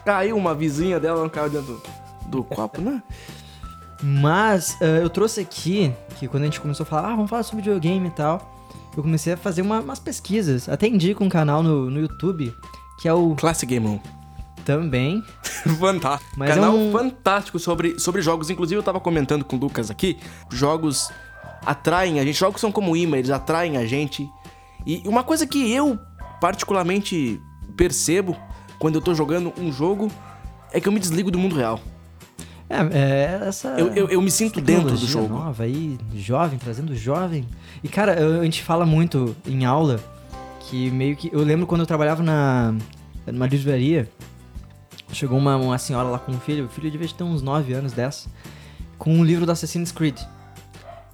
Caiu 0.04 0.36
uma 0.36 0.54
vizinha 0.54 0.98
dela, 0.98 1.22
não 1.22 1.28
caiu 1.28 1.50
dentro 1.50 1.80
do 2.26 2.42
copo, 2.42 2.80
né? 2.80 3.00
Mas 4.02 4.76
eh, 4.80 5.00
eu 5.02 5.08
trouxe 5.08 5.40
aqui, 5.40 5.94
que 6.18 6.26
quando 6.26 6.42
a 6.42 6.46
gente 6.46 6.60
começou 6.60 6.84
a 6.84 6.86
falar, 6.86 7.12
ah, 7.12 7.16
vamos 7.16 7.30
falar 7.30 7.42
sobre 7.42 7.62
videogame 7.62 8.08
e 8.08 8.10
tal, 8.10 8.54
eu 8.96 9.02
comecei 9.02 9.32
a 9.32 9.36
fazer 9.36 9.62
uma- 9.62 9.80
umas 9.80 9.98
pesquisas. 9.98 10.68
Até 10.68 10.86
indico 10.88 11.22
um 11.24 11.28
canal 11.28 11.62
no, 11.62 11.90
no 11.90 12.00
YouTube, 12.00 12.54
que 13.00 13.08
é 13.08 13.12
o 13.12 13.34
Classic 13.34 13.66
Game 13.72 13.86
Room. 13.86 14.00
também. 14.64 15.22
Fantástico. 15.78 16.32
Mas 16.38 16.50
é 16.50 16.54
Canal 16.54 16.74
um- 16.74 16.90
fantástico 16.90 17.58
sobre, 17.58 17.98
sobre 18.00 18.22
jogos. 18.22 18.48
Inclusive, 18.48 18.78
eu 18.78 18.82
tava 18.82 18.98
comentando 18.98 19.44
com 19.44 19.56
o 19.56 19.58
Lucas 19.58 19.90
aqui. 19.90 20.16
Jogos 20.50 21.10
atraem 21.66 22.18
a 22.18 22.24
gente. 22.24 22.38
Jogos 22.38 22.60
são 22.62 22.72
como 22.72 22.96
imã, 22.96 23.18
eles 23.18 23.28
atraem 23.30 23.76
a 23.76 23.84
gente. 23.86 24.26
E 24.86 25.02
uma 25.06 25.22
coisa 25.22 25.46
que 25.46 25.70
eu 25.70 25.98
particularmente 26.40 27.38
percebo 27.76 28.36
quando 28.78 28.94
eu 28.94 29.00
tô 29.02 29.14
jogando 29.14 29.52
um 29.58 29.70
jogo 29.72 30.10
é 30.72 30.80
que 30.80 30.88
eu 30.88 30.92
me 30.92 30.98
desligo 31.00 31.30
do 31.30 31.38
mundo 31.38 31.56
real. 31.56 31.78
É, 32.68 32.78
é 32.98 33.40
essa. 33.48 33.68
Eu, 33.78 33.88
eu, 33.94 34.08
eu 34.08 34.22
me 34.22 34.30
sinto 34.30 34.60
dentro 34.60 34.90
do 34.90 35.06
jogo. 35.06 35.28
nova 35.34 35.64
aí, 35.64 35.98
jovem, 36.16 36.58
trazendo 36.58 36.94
jovem. 36.96 37.46
E, 37.82 37.88
cara, 37.88 38.14
eu- 38.14 38.40
a 38.40 38.44
gente 38.44 38.62
fala 38.62 38.86
muito 38.86 39.36
em 39.46 39.64
aula 39.64 40.00
que 40.60 40.90
meio 40.90 41.14
que. 41.16 41.30
Eu 41.32 41.40
lembro 41.42 41.66
quando 41.66 41.82
eu 41.82 41.86
trabalhava 41.86 42.22
na, 42.22 42.74
numa 43.26 43.46
livraria, 43.46 44.08
chegou 45.12 45.38
uma, 45.38 45.56
uma 45.56 45.78
senhora 45.78 46.08
lá 46.08 46.18
com 46.18 46.32
um 46.32 46.40
filho, 46.40 46.64
o 46.64 46.68
filho 46.68 46.90
devia 46.90 47.06
ter 47.08 47.22
uns 47.24 47.42
9 47.42 47.72
anos, 47.74 47.92
10, 47.92 48.28
com 48.98 49.14
um 49.14 49.22
livro 49.24 49.44
do 49.46 49.52
Assassin's 49.52 49.92
Creed. 49.92 50.18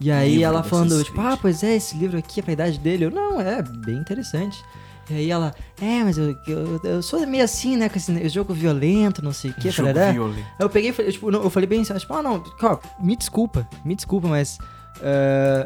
E 0.00 0.10
aí 0.10 0.30
Livro 0.30 0.44
ela 0.44 0.60
do 0.62 0.68
falando, 0.68 1.04
tipo, 1.04 1.20
ah, 1.20 1.36
pois 1.40 1.62
é, 1.62 1.74
esse 1.76 1.94
livro 1.96 2.16
aqui 2.16 2.40
é 2.40 2.42
pra 2.42 2.52
idade 2.54 2.78
dele. 2.78 3.04
Eu, 3.06 3.10
não, 3.10 3.38
é 3.40 3.60
bem 3.60 3.96
interessante. 3.98 4.62
E 5.10 5.14
aí 5.14 5.30
ela, 5.30 5.54
é, 5.80 6.04
mas 6.04 6.16
eu, 6.16 6.36
eu, 6.46 6.80
eu 6.84 7.02
sou 7.02 7.24
meio 7.26 7.42
assim, 7.44 7.76
né, 7.76 7.88
com 7.88 7.98
esse 7.98 8.28
jogo 8.28 8.54
violento, 8.54 9.22
não 9.22 9.32
sei 9.32 9.50
o 9.50 9.54
que. 9.54 9.72
Falei, 9.72 9.92
Jogo 9.92 9.98
"É?" 10.04 10.12
violento. 10.12 10.38
Aí 10.38 10.54
Eu 10.64 10.70
peguei 10.70 10.90
e 10.90 10.92
falei, 10.92 11.12
tipo, 11.12 11.30
não, 11.30 11.42
eu 11.42 11.50
falei 11.50 11.66
bem 11.66 11.80
assim, 11.82 11.94
tipo, 11.94 12.14
ah, 12.14 12.22
não, 12.22 12.42
ó, 12.62 12.78
me 13.00 13.16
desculpa, 13.16 13.68
me 13.84 13.94
desculpa, 13.94 14.28
mas 14.28 14.58
eh, 15.02 15.64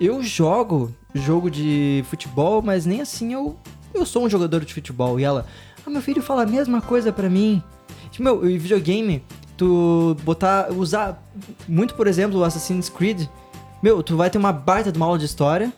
eu 0.00 0.22
jogo 0.22 0.92
jogo 1.14 1.50
de 1.50 2.04
futebol, 2.08 2.62
mas 2.62 2.84
nem 2.86 3.00
assim 3.00 3.32
eu, 3.32 3.56
eu 3.94 4.04
sou 4.04 4.24
um 4.24 4.30
jogador 4.30 4.64
de 4.64 4.72
futebol. 4.72 5.18
E 5.18 5.24
ela, 5.24 5.46
ah, 5.86 5.90
meu 5.90 6.02
filho 6.02 6.22
fala 6.22 6.42
a 6.42 6.46
mesma 6.46 6.80
coisa 6.80 7.12
pra 7.12 7.28
mim. 7.28 7.62
Tipo, 8.10 8.24
meu, 8.24 8.40
videogame, 8.40 9.22
tu 9.56 10.16
botar, 10.22 10.70
usar 10.72 11.22
muito, 11.66 11.94
por 11.94 12.06
exemplo, 12.06 12.38
o 12.40 12.44
Assassin's 12.44 12.88
Creed, 12.88 13.26
meu, 13.82 14.02
tu 14.02 14.16
vai 14.16 14.30
ter 14.30 14.38
uma 14.38 14.52
baita 14.52 14.92
de 14.92 14.98
uma 14.98 15.06
aula 15.06 15.18
de 15.18 15.24
história 15.24 15.72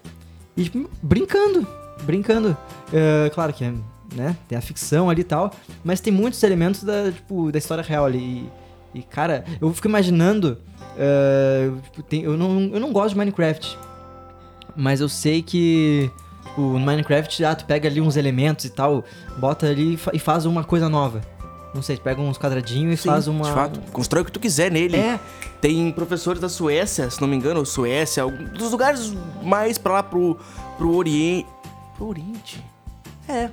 e, 0.56 0.64
tipo, 0.64 0.90
brincando, 1.02 1.66
brincando. 2.02 2.56
Eh, 2.92 3.30
claro 3.34 3.52
que 3.52 3.64
é, 3.64 3.72
né, 4.14 4.36
tem 4.48 4.56
a 4.56 4.60
ficção 4.62 5.10
ali 5.10 5.20
e 5.20 5.24
tal, 5.24 5.50
mas 5.84 6.00
tem 6.00 6.12
muitos 6.12 6.42
elementos 6.42 6.82
da, 6.82 7.12
tipo, 7.12 7.52
da 7.52 7.58
história 7.58 7.84
real 7.84 8.06
ali. 8.06 8.48
E, 8.94 9.00
e, 9.00 9.02
cara, 9.02 9.44
eu 9.60 9.72
fico 9.74 9.86
imaginando, 9.88 10.58
eh, 10.96 11.70
tipo, 11.84 12.02
tem- 12.02 12.22
eu, 12.22 12.36
não, 12.36 12.60
eu 12.72 12.80
não 12.80 12.92
gosto 12.92 13.10
de 13.10 13.18
Minecraft, 13.18 13.78
mas 14.76 15.00
eu 15.00 15.08
sei 15.08 15.42
que 15.42 16.10
o 16.56 16.62
no 16.78 16.80
Minecraft, 16.80 17.44
ah, 17.44 17.54
tu 17.54 17.64
pega 17.66 17.88
ali 17.88 18.00
uns 18.00 18.16
elementos 18.16 18.64
e 18.64 18.70
tal, 18.70 19.04
bota 19.36 19.66
ali 19.66 19.94
e 19.94 19.96
fa- 19.96 20.10
e 20.14 20.18
faz 20.18 20.46
uma 20.46 20.64
coisa 20.64 20.88
nova. 20.88 21.20
Não 21.74 21.82
sei, 21.82 21.96
tu 21.96 22.02
pega 22.02 22.20
uns 22.20 22.38
quadradinhos 22.38 22.94
e 22.94 23.02
Sim, 23.02 23.10
faz 23.10 23.28
uma... 23.28 23.44
De 23.44 23.52
fato, 23.52 23.80
constrói 23.92 24.22
o 24.22 24.24
que 24.24 24.32
tu 24.32 24.40
quiser 24.40 24.70
nele. 24.72 24.96
É, 24.96 25.20
Tem 25.60 25.92
professores 25.92 26.40
da 26.40 26.48
Suécia, 26.48 27.10
se 27.10 27.20
não 27.20 27.28
me 27.28 27.36
engano, 27.36 27.64
Suécia, 27.66 28.22
algum- 28.22 28.44
dos 28.44 28.70
lugares 28.72 29.12
mais 29.42 29.76
pra 29.76 29.92
lá 29.94 30.02
pro, 30.02 30.38
pro 30.78 30.94
Oriente. 30.96 31.46
Pro 31.96 32.06
Oriente? 32.08 32.64
É. 33.28 33.50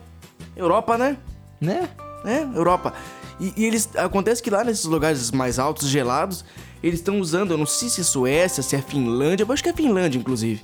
Europa, 0.55 0.97
né? 0.97 1.17
né? 1.59 1.89
É, 2.25 2.41
Europa. 2.57 2.93
E, 3.39 3.53
e 3.57 3.65
eles. 3.65 3.89
Acontece 3.95 4.41
que 4.41 4.49
lá 4.49 4.63
nesses 4.63 4.85
lugares 4.85 5.31
mais 5.31 5.59
altos, 5.59 5.89
gelados, 5.89 6.45
eles 6.81 6.99
estão 6.99 7.19
usando, 7.19 7.51
eu 7.51 7.57
não 7.57 7.65
sei 7.65 7.89
se 7.89 8.01
é 8.01 8.03
Suécia, 8.03 8.63
se 8.63 8.75
é 8.75 8.81
Finlândia, 8.81 9.43
eu 9.43 9.51
acho 9.51 9.63
que 9.63 9.69
é 9.69 9.73
Finlândia, 9.73 10.17
inclusive. 10.17 10.61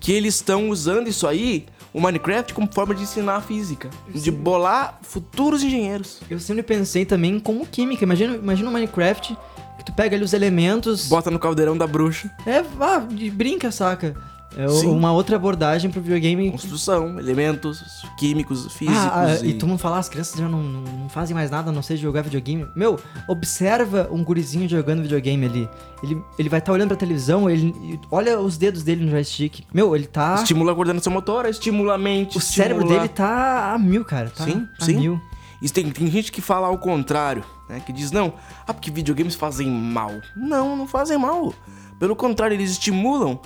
Que 0.00 0.12
eles 0.12 0.36
estão 0.36 0.68
usando 0.68 1.08
isso 1.08 1.26
aí, 1.26 1.66
o 1.92 2.00
Minecraft, 2.00 2.54
como 2.54 2.72
forma 2.72 2.94
de 2.94 3.02
ensinar 3.02 3.36
a 3.36 3.40
física. 3.40 3.90
De 4.08 4.30
bolar 4.30 4.98
futuros 5.02 5.62
engenheiros. 5.62 6.20
Eu 6.30 6.40
sempre 6.40 6.62
pensei 6.62 7.04
também 7.04 7.38
como 7.38 7.66
química. 7.66 8.04
Imagina, 8.04 8.36
imagina 8.36 8.68
o 8.68 8.72
Minecraft 8.72 9.36
que 9.78 9.84
tu 9.84 9.92
pega 9.92 10.16
ali 10.16 10.24
os 10.24 10.32
elementos. 10.32 11.08
Bota 11.08 11.30
no 11.30 11.38
caldeirão 11.38 11.76
da 11.76 11.86
bruxa. 11.86 12.30
É, 12.46 12.62
vá, 12.62 13.00
brinca, 13.32 13.70
saca? 13.70 14.16
É 14.56 14.68
Sim. 14.68 14.88
uma 14.88 15.12
outra 15.12 15.36
abordagem 15.36 15.90
pro 15.90 16.00
videogame. 16.00 16.50
Construção, 16.50 17.18
elementos 17.18 18.04
químicos, 18.18 18.72
físicos. 18.72 18.98
Ah, 18.98 19.38
ah, 19.40 19.44
e... 19.44 19.50
e 19.50 19.54
tu 19.54 19.66
não 19.66 19.78
falar, 19.78 19.98
as 19.98 20.08
crianças 20.08 20.38
já 20.38 20.48
não, 20.48 20.62
não, 20.62 21.08
fazem 21.08 21.34
mais 21.34 21.50
nada 21.50 21.70
a 21.70 21.72
não 21.72 21.82
ser 21.82 21.96
jogar 21.96 22.22
videogame. 22.22 22.66
Meu, 22.76 22.98
observa 23.28 24.08
um 24.10 24.22
gurizinho 24.22 24.68
jogando 24.68 25.02
videogame 25.02 25.46
ali. 25.46 25.68
Ele, 26.02 26.22
ele 26.38 26.48
vai 26.48 26.58
estar 26.58 26.72
olhando 26.72 26.88
pra 26.88 26.96
televisão, 26.96 27.48
ele 27.48 28.00
olha 28.10 28.38
os 28.40 28.58
dedos 28.58 28.82
dele 28.82 29.04
no 29.04 29.10
joystick. 29.10 29.64
Meu, 29.72 29.94
ele 29.96 30.06
tá. 30.06 30.34
Estimula 30.34 30.72
a 30.72 30.74
coordenação 30.74 31.12
motora, 31.12 31.48
estimula 31.48 31.94
a 31.94 31.98
mente. 31.98 32.36
O 32.36 32.40
cérebro 32.40 32.82
estimula- 32.82 33.02
dele 33.06 33.14
tá 33.14 33.72
a 33.72 33.78
mil, 33.78 34.04
cara. 34.04 34.30
Tá 34.30 34.44
Sim, 34.44 34.68
a 34.80 34.84
sim. 34.84 34.96
mil. 34.96 35.20
Isso 35.62 35.72
tem, 35.72 35.88
tem 35.90 36.10
gente 36.10 36.32
que 36.32 36.40
fala 36.40 36.66
ao 36.66 36.76
contrário, 36.76 37.44
né? 37.68 37.80
Que 37.80 37.92
diz, 37.92 38.10
não, 38.10 38.34
ah, 38.66 38.74
porque 38.74 38.90
videogames 38.90 39.36
fazem 39.36 39.68
mal. 39.68 40.10
Não, 40.36 40.76
não 40.76 40.88
fazem 40.88 41.16
mal. 41.16 41.54
Pelo 42.00 42.16
contrário, 42.16 42.54
eles 42.54 42.72
estimulam 42.72 43.40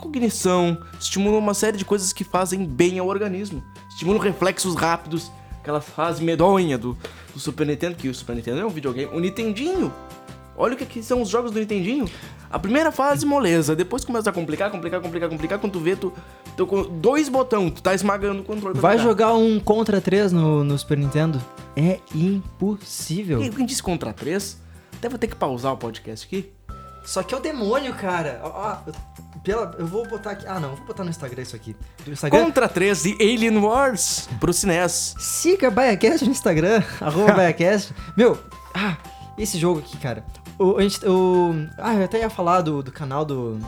cognição, 0.00 0.78
estimulam 0.98 1.38
uma 1.38 1.54
série 1.54 1.76
de 1.76 1.84
coisas 1.84 2.12
que 2.12 2.24
fazem 2.24 2.64
bem 2.64 2.98
ao 2.98 3.06
organismo. 3.06 3.62
Estimulam 3.90 4.20
reflexos 4.20 4.74
rápidos, 4.74 5.30
aquela 5.60 5.80
fase 5.80 6.24
medonha 6.24 6.78
do, 6.78 6.96
do 7.32 7.38
Super 7.38 7.66
Nintendo, 7.66 7.96
que 7.96 8.08
o 8.08 8.14
Super 8.14 8.34
Nintendo 8.34 8.60
é 8.60 8.66
um 8.66 8.70
videogame. 8.70 9.14
O 9.14 9.20
Nintendinho, 9.20 9.92
olha 10.56 10.74
o 10.74 10.76
que, 10.76 10.86
que 10.86 11.02
são 11.02 11.20
os 11.20 11.28
jogos 11.28 11.50
do 11.50 11.60
Nintendinho. 11.60 12.08
A 12.50 12.58
primeira 12.58 12.90
fase, 12.90 13.24
moleza. 13.24 13.76
Depois 13.76 14.04
começa 14.04 14.28
a 14.28 14.32
complicar, 14.32 14.70
complicar, 14.72 15.00
complicar, 15.00 15.28
complicar. 15.28 15.58
Quando 15.60 15.74
tu 15.74 15.80
vê, 15.80 15.94
tu, 15.94 16.12
tu 16.56 16.66
com 16.66 16.82
dois 16.82 17.28
botões, 17.28 17.70
tu 17.70 17.82
tá 17.82 17.94
esmagando 17.94 18.40
o 18.40 18.44
controle. 18.44 18.78
Vai 18.78 18.98
jogar. 18.98 19.28
jogar 19.28 19.34
um 19.34 19.60
Contra 19.60 20.00
3 20.00 20.32
no, 20.32 20.64
no 20.64 20.76
Super 20.76 20.98
Nintendo? 20.98 21.40
É 21.76 22.00
impossível. 22.12 23.38
Quem, 23.38 23.52
quem 23.52 23.66
disse 23.66 23.82
contra 23.82 24.12
3? 24.12 24.60
Até 24.96 25.08
vou 25.08 25.18
ter 25.18 25.28
que 25.28 25.36
pausar 25.36 25.72
o 25.72 25.76
podcast 25.76 26.26
aqui. 26.26 26.50
Só 27.04 27.22
que 27.22 27.34
é 27.34 27.38
o 27.38 27.40
demônio, 27.40 27.94
cara. 27.94 28.40
Ó, 28.42 28.48
ó, 28.48 28.76
pela, 29.42 29.74
eu 29.78 29.86
vou 29.86 30.06
botar 30.06 30.32
aqui. 30.32 30.46
Ah, 30.46 30.60
não, 30.60 30.74
vou 30.76 30.86
botar 30.86 31.04
no 31.04 31.10
Instagram 31.10 31.42
isso 31.42 31.56
aqui. 31.56 31.74
No 32.06 32.12
Instagram. 32.12 32.44
Contra 32.44 32.68
3 32.68 33.02
de 33.02 33.12
Alien 33.20 33.58
Wars 33.58 34.28
pro 34.38 34.50
SNES. 34.50 35.14
Siga 35.18 35.70
BaiaCast 35.70 36.24
no 36.24 36.30
Instagram, 36.30 36.82
arroba 37.00 37.32
BaiaCast. 37.32 37.92
Meu, 38.16 38.38
ah, 38.74 38.96
esse 39.38 39.58
jogo 39.58 39.80
aqui, 39.80 39.96
cara. 39.98 40.24
O, 40.58 40.76
a 40.76 40.82
gente, 40.82 41.04
o, 41.06 41.54
ah, 41.78 41.94
eu 41.94 42.04
até 42.04 42.20
ia 42.20 42.28
falar 42.28 42.60
do, 42.60 42.82
do 42.82 42.92
canal 42.92 43.24
do. 43.24 43.58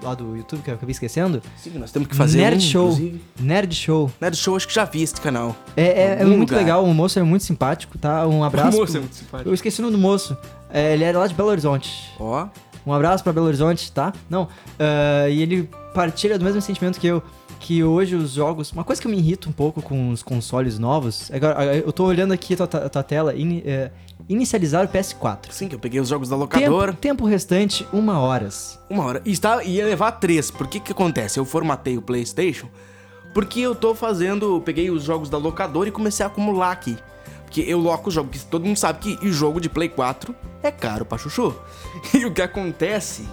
lá 0.00 0.14
do 0.14 0.36
YouTube, 0.36 0.62
que 0.62 0.70
eu 0.70 0.74
acabei 0.74 0.92
esquecendo. 0.92 1.42
Sim, 1.56 1.70
nós 1.76 1.90
temos 1.90 2.06
que 2.08 2.14
fazer 2.14 2.38
Nerd 2.38 2.58
um, 2.58 2.60
Show. 2.60 2.84
inclusive. 2.92 3.22
Nerd 3.40 3.74
Show. 3.74 4.12
Nerd 4.20 4.36
Show, 4.36 4.54
acho 4.56 4.68
que 4.68 4.74
já 4.74 4.84
vi 4.84 5.02
esse 5.02 5.20
canal. 5.20 5.56
É, 5.76 5.82
é, 5.86 6.16
é 6.20 6.24
muito 6.24 6.50
lugar. 6.50 6.58
legal, 6.58 6.84
o 6.84 6.94
moço 6.94 7.18
é 7.18 7.22
muito 7.24 7.44
simpático, 7.44 7.98
tá? 7.98 8.24
Um 8.28 8.44
abraço. 8.44 8.76
O 8.76 8.80
moço 8.80 8.92
pro- 8.92 8.98
é 8.98 9.00
muito 9.00 9.16
simpático. 9.16 9.50
Eu 9.50 9.54
esqueci 9.54 9.80
o 9.80 9.82
nome 9.82 9.96
do 9.96 10.00
moço. 10.00 10.36
É, 10.70 10.92
ele 10.94 11.02
era 11.02 11.18
lá 11.18 11.26
de 11.26 11.34
Belo 11.34 11.48
Horizonte. 11.48 12.12
Ó, 12.20 12.46
Um 12.86 12.92
abraço 12.92 13.24
pra 13.24 13.32
Belo 13.32 13.46
Horizonte, 13.46 13.90
tá? 13.90 14.12
Não, 14.30 14.48
ah, 14.78 15.28
e 15.28 15.42
ele 15.42 15.68
partilha 15.92 16.38
do 16.38 16.44
mesmo 16.44 16.60
sentimento 16.62 17.00
que 17.00 17.06
eu. 17.06 17.22
Que 17.58 17.82
hoje 17.82 18.14
os 18.14 18.32
jogos. 18.32 18.70
Uma 18.70 18.84
coisa 18.84 19.00
que 19.00 19.08
eu 19.08 19.10
me 19.10 19.16
irrita 19.16 19.48
um 19.48 19.52
pouco 19.52 19.80
com 19.82 20.10
os 20.10 20.22
consoles 20.22 20.78
novos. 20.78 21.30
Agora, 21.32 21.74
eu 21.74 21.90
tô 21.90 22.04
olhando 22.04 22.32
aqui 22.32 22.52
a 22.54 22.66
tua, 22.66 22.84
a 22.84 22.88
tua 22.88 23.02
tela. 23.02 23.34
ini- 23.34 23.62
é, 23.64 23.90
inicializar 24.28 24.84
o 24.84 24.88
PS4. 24.88 25.50
sim, 25.50 25.66
que 25.66 25.74
eu 25.74 25.78
peguei 25.78 25.98
os 25.98 26.08
jogos 26.08 26.28
da 26.28 26.36
Tempo, 26.36 26.54
locadora. 26.54 26.92
tempo 26.92 27.24
restante, 27.24 27.86
uma 27.92 28.20
horas. 28.20 28.78
Uma 28.90 29.04
hora. 29.04 29.22
E 29.24 29.32
está, 29.32 29.64
ia 29.64 29.84
levar 29.86 30.12
três. 30.12 30.50
Por 30.50 30.66
que 30.66 30.78
que 30.80 30.92
acontece? 30.92 31.38
Eu 31.40 31.44
formatei 31.46 31.96
o 31.96 32.02
PlayStation 32.02 32.68
porque 33.32 33.60
eu 33.60 33.74
tô 33.74 33.94
fazendo. 33.94 34.56
eu 34.56 34.60
Peguei 34.60 34.90
os 34.90 35.02
jogos 35.02 35.30
da 35.30 35.38
locadora 35.38 35.88
e 35.88 35.92
comecei 35.92 36.24
a 36.24 36.28
acumular 36.28 36.70
aqui. 36.70 36.96
Porque 37.46 37.62
eu 37.62 37.78
loco 37.78 38.10
o 38.10 38.12
jogo, 38.12 38.28
porque 38.28 38.44
todo 38.50 38.66
mundo 38.66 38.76
sabe 38.76 38.98
que 38.98 39.30
jogo 39.30 39.60
de 39.60 39.70
Play 39.70 39.88
4 39.88 40.34
é 40.62 40.70
caro 40.70 41.06
pra 41.06 41.16
chuchu. 41.16 41.54
E 42.12 42.26
o 42.26 42.32
que 42.32 42.42
acontece 42.42 43.26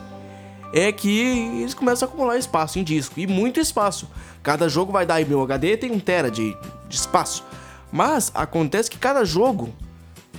é 0.74 0.92
que 0.92 1.20
eles 1.60 1.74
começam 1.74 2.08
a 2.08 2.10
acumular 2.10 2.38
espaço 2.38 2.80
em 2.80 2.84
disco. 2.84 3.20
E 3.20 3.28
muito 3.28 3.60
espaço. 3.60 4.10
Cada 4.42 4.70
jogo 4.70 4.92
vai 4.92 5.06
dar 5.06 5.16
aí 5.16 5.26
meu 5.26 5.42
HD 5.42 5.78
tem 5.78 5.92
um 5.92 6.00
tera 6.00 6.32
de, 6.32 6.56
de 6.88 6.96
espaço. 6.96 7.44
Mas 7.92 8.32
acontece 8.34 8.90
que 8.90 8.98
cada 8.98 9.26
jogo 9.26 9.74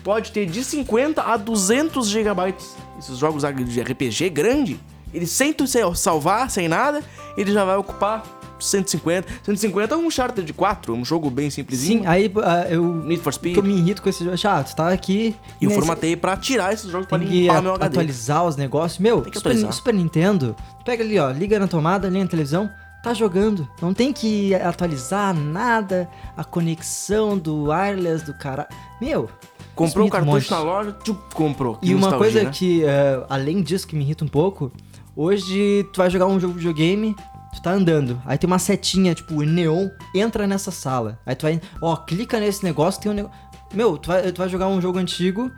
pode 0.02 0.32
ter 0.32 0.46
de 0.46 0.64
50 0.64 1.22
a 1.22 1.36
200 1.36 2.08
gigabytes. 2.08 2.76
Esses 2.98 3.18
jogos 3.18 3.42
de 3.42 3.80
RPG 3.80 4.30
grande, 4.30 4.80
ele 5.12 5.26
sem 5.26 5.52
tu 5.52 5.64
salvar, 5.94 6.50
sem 6.50 6.68
nada, 6.68 7.02
ele 7.36 7.52
já 7.52 7.64
vai 7.64 7.76
ocupar 7.76 8.22
150. 8.58 9.28
150 9.42 9.94
é 9.94 9.98
um 9.98 10.10
Charter 10.10 10.44
de 10.44 10.52
4, 10.52 10.94
um 10.94 11.04
jogo 11.04 11.30
bem 11.30 11.50
simplesinho. 11.50 12.00
Sim, 12.02 12.06
aí 12.06 12.32
ah, 12.42 12.66
eu. 12.68 12.82
Need 13.04 13.22
for 13.22 13.32
Speed. 13.32 13.54
que 13.54 13.60
eu 13.60 13.64
me 13.64 13.74
irrito 13.76 14.02
com 14.02 14.08
esse 14.08 14.24
jogo. 14.24 14.36
Chato, 14.36 14.74
tá 14.74 14.88
aqui. 14.90 15.34
E 15.60 15.64
eu 15.64 15.68
nesse- 15.68 15.80
formatei 15.80 16.16
pra 16.16 16.36
tirar 16.36 16.72
esses 16.72 16.90
jogos 16.90 17.06
pra 17.06 17.18
Tem 17.18 17.28
que 17.28 17.40
limpar 17.42 17.56
a- 17.58 17.62
meu 17.62 17.72
HD. 17.74 17.86
atualizar 17.86 18.44
os 18.44 18.56
negócios. 18.56 18.98
Meu, 18.98 19.20
Tem 19.22 19.30
que 19.30 19.38
Super, 19.38 19.50
atualizar. 19.50 19.72
Super 19.72 19.94
Nintendo, 19.94 20.56
tu 20.78 20.84
pega 20.84 21.02
ali, 21.04 21.18
ó, 21.18 21.30
liga 21.30 21.58
na 21.58 21.66
tomada, 21.66 22.08
liga 22.08 22.22
na 22.24 22.30
televisão, 22.30 22.70
tá 23.02 23.12
jogando. 23.12 23.68
Não 23.82 23.92
tem 23.92 24.12
que 24.12 24.54
atualizar 24.54 25.34
nada, 25.34 26.08
a 26.36 26.42
conexão 26.44 27.36
do 27.38 27.64
wireless 27.70 28.24
do 28.24 28.34
cara. 28.34 28.66
Meu, 29.00 29.28
Comprou 29.74 30.06
um 30.06 30.08
cartucho 30.08 30.52
na 30.52 30.60
loja, 30.60 30.92
tchup, 31.02 31.34
comprou. 31.34 31.74
Que 31.76 31.90
E 31.90 31.94
uma 31.96 32.16
coisa 32.16 32.44
né? 32.44 32.50
que, 32.52 32.84
é, 32.84 33.24
além 33.28 33.60
disso, 33.60 33.86
que 33.88 33.96
me 33.96 34.04
irrita 34.04 34.24
um 34.24 34.28
pouco, 34.28 34.70
hoje 35.16 35.84
tu 35.92 35.98
vai 35.98 36.08
jogar 36.10 36.26
um 36.26 36.38
jogo 36.38 36.52
de 36.54 36.58
videogame, 36.60 37.16
tu 37.54 37.62
tá 37.62 37.72
andando, 37.72 38.20
aí 38.26 38.36
tem 38.36 38.46
uma 38.46 38.58
setinha, 38.58 39.14
tipo, 39.14 39.42
neon, 39.42 39.88
entra 40.14 40.46
nessa 40.46 40.70
sala. 40.70 41.18
Aí 41.24 41.34
tu 41.34 41.42
vai, 41.42 41.60
ó, 41.80 41.96
clica 41.96 42.38
nesse 42.40 42.62
negócio, 42.64 43.00
tem 43.00 43.10
um 43.10 43.14
negócio. 43.14 43.36
Meu, 43.72 43.96
tu 43.98 44.08
vai, 44.08 44.30
tu 44.32 44.38
vai 44.38 44.48
jogar 44.48 44.68
um 44.68 44.80
jogo 44.80 44.98
antigo, 44.98 45.50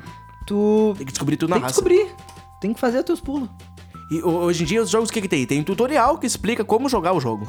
tu 0.47 0.95
Tem 0.97 1.07
que 1.07 1.13
descobrir 1.13 1.37
tudo 1.37 1.51
na 1.51 1.57
tem 1.57 1.63
que 1.63 1.67
raça. 1.69 1.83
descobrir. 1.83 2.09
Tem 2.61 2.73
que 2.73 2.81
fazer 2.81 2.99
os 2.99 3.05
teus 3.05 3.21
pulos. 3.21 3.49
E 4.11 4.23
ho- 4.23 4.29
hoje 4.45 4.63
em 4.63 4.67
dia 4.67 4.81
os 4.83 4.89
jogos 4.89 5.09
o 5.09 5.13
que, 5.13 5.21
que 5.21 5.29
tem? 5.29 5.45
Tem 5.47 5.63
tutorial 5.63 6.17
que 6.19 6.27
explica 6.27 6.65
como 6.65 6.89
jogar 6.89 7.13
o 7.13 7.21
jogo. 7.21 7.47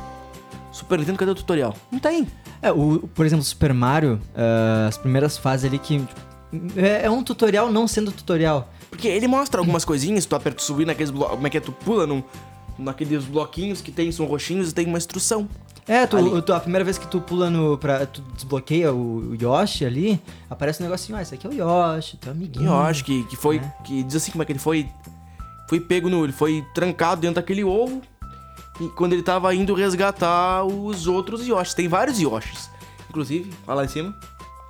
Super 0.71 0.99
Nintendo, 0.99 1.17
cadê 1.17 1.31
o 1.31 1.35
tutorial? 1.35 1.73
Não 1.91 1.99
tem. 1.99 2.27
É, 2.61 2.71
o, 2.71 3.07
por 3.13 3.25
exemplo, 3.25 3.43
Super 3.45 3.73
Mario, 3.73 4.19
ah, 4.35 4.87
as 4.87 4.97
primeiras 4.97 5.37
fases 5.37 5.65
ali 5.65 5.79
que. 5.79 6.03
É, 6.75 7.05
é 7.05 7.09
um 7.09 7.23
tutorial 7.23 7.71
não 7.71 7.87
sendo 7.87 8.11
tutorial. 8.11 8.69
Porque 8.89 9.07
ele 9.07 9.27
mostra 9.27 9.59
algumas 9.59 9.83
coisinhas, 9.85 10.25
tu 10.25 10.35
aperta 10.35 10.61
subir 10.61 10.85
naqueles 10.85 11.11
blocos. 11.11 11.35
Como 11.35 11.45
é 11.47 11.49
que 11.49 11.57
é? 11.57 11.59
Tu 11.61 11.71
pula 11.71 12.05
num, 12.07 12.23
naqueles 12.77 13.23
bloquinhos 13.25 13.81
que 13.81 13.91
tem, 13.91 14.11
são 14.11 14.25
roxinhos 14.25 14.69
e 14.71 14.73
tem 14.73 14.85
uma 14.85 14.97
instrução. 14.97 15.47
É, 15.87 16.05
tu, 16.05 16.41
tu- 16.41 16.53
a 16.53 16.59
primeira 16.59 16.83
vez 16.83 16.97
que 16.97 17.07
tu 17.07 17.21
pula 17.21 17.49
no. 17.49 17.77
Pra, 17.77 18.05
tu 18.05 18.21
desbloqueia 18.35 18.91
o, 18.93 19.29
o 19.31 19.35
Yoshi 19.35 19.85
ali, 19.85 20.19
aparece 20.49 20.81
um 20.81 20.85
negocinho, 20.85 21.17
ah, 21.17 21.21
esse 21.21 21.33
aqui 21.33 21.47
é 21.47 21.49
o 21.49 21.53
Yoshi, 21.53 22.17
teu 22.17 22.31
amiguinho. 22.33 22.73
acho 22.73 23.05
que, 23.05 23.23
que 23.23 23.37
foi. 23.37 23.57
É. 23.57 23.73
Que 23.85 24.03
diz 24.03 24.15
assim 24.17 24.31
como 24.31 24.41
é 24.43 24.45
que 24.45 24.51
ele 24.51 24.59
foi. 24.59 24.89
Foi 25.69 25.79
pego 25.79 26.09
no. 26.09 26.23
Ele 26.25 26.33
foi 26.33 26.65
trancado 26.75 27.21
dentro 27.21 27.35
daquele 27.35 27.63
ovo. 27.63 28.01
E 28.81 28.87
quando 28.89 29.13
ele 29.13 29.23
tava 29.23 29.55
indo 29.55 29.73
resgatar 29.73 30.63
os 30.65 31.07
outros 31.07 31.47
Yoshis. 31.47 31.73
Tem 31.73 31.87
vários 31.87 32.19
Yoshis. 32.19 32.69
Inclusive, 33.09 33.49
olha 33.65 33.75
lá 33.77 33.85
em 33.85 33.87
cima. 33.87 34.13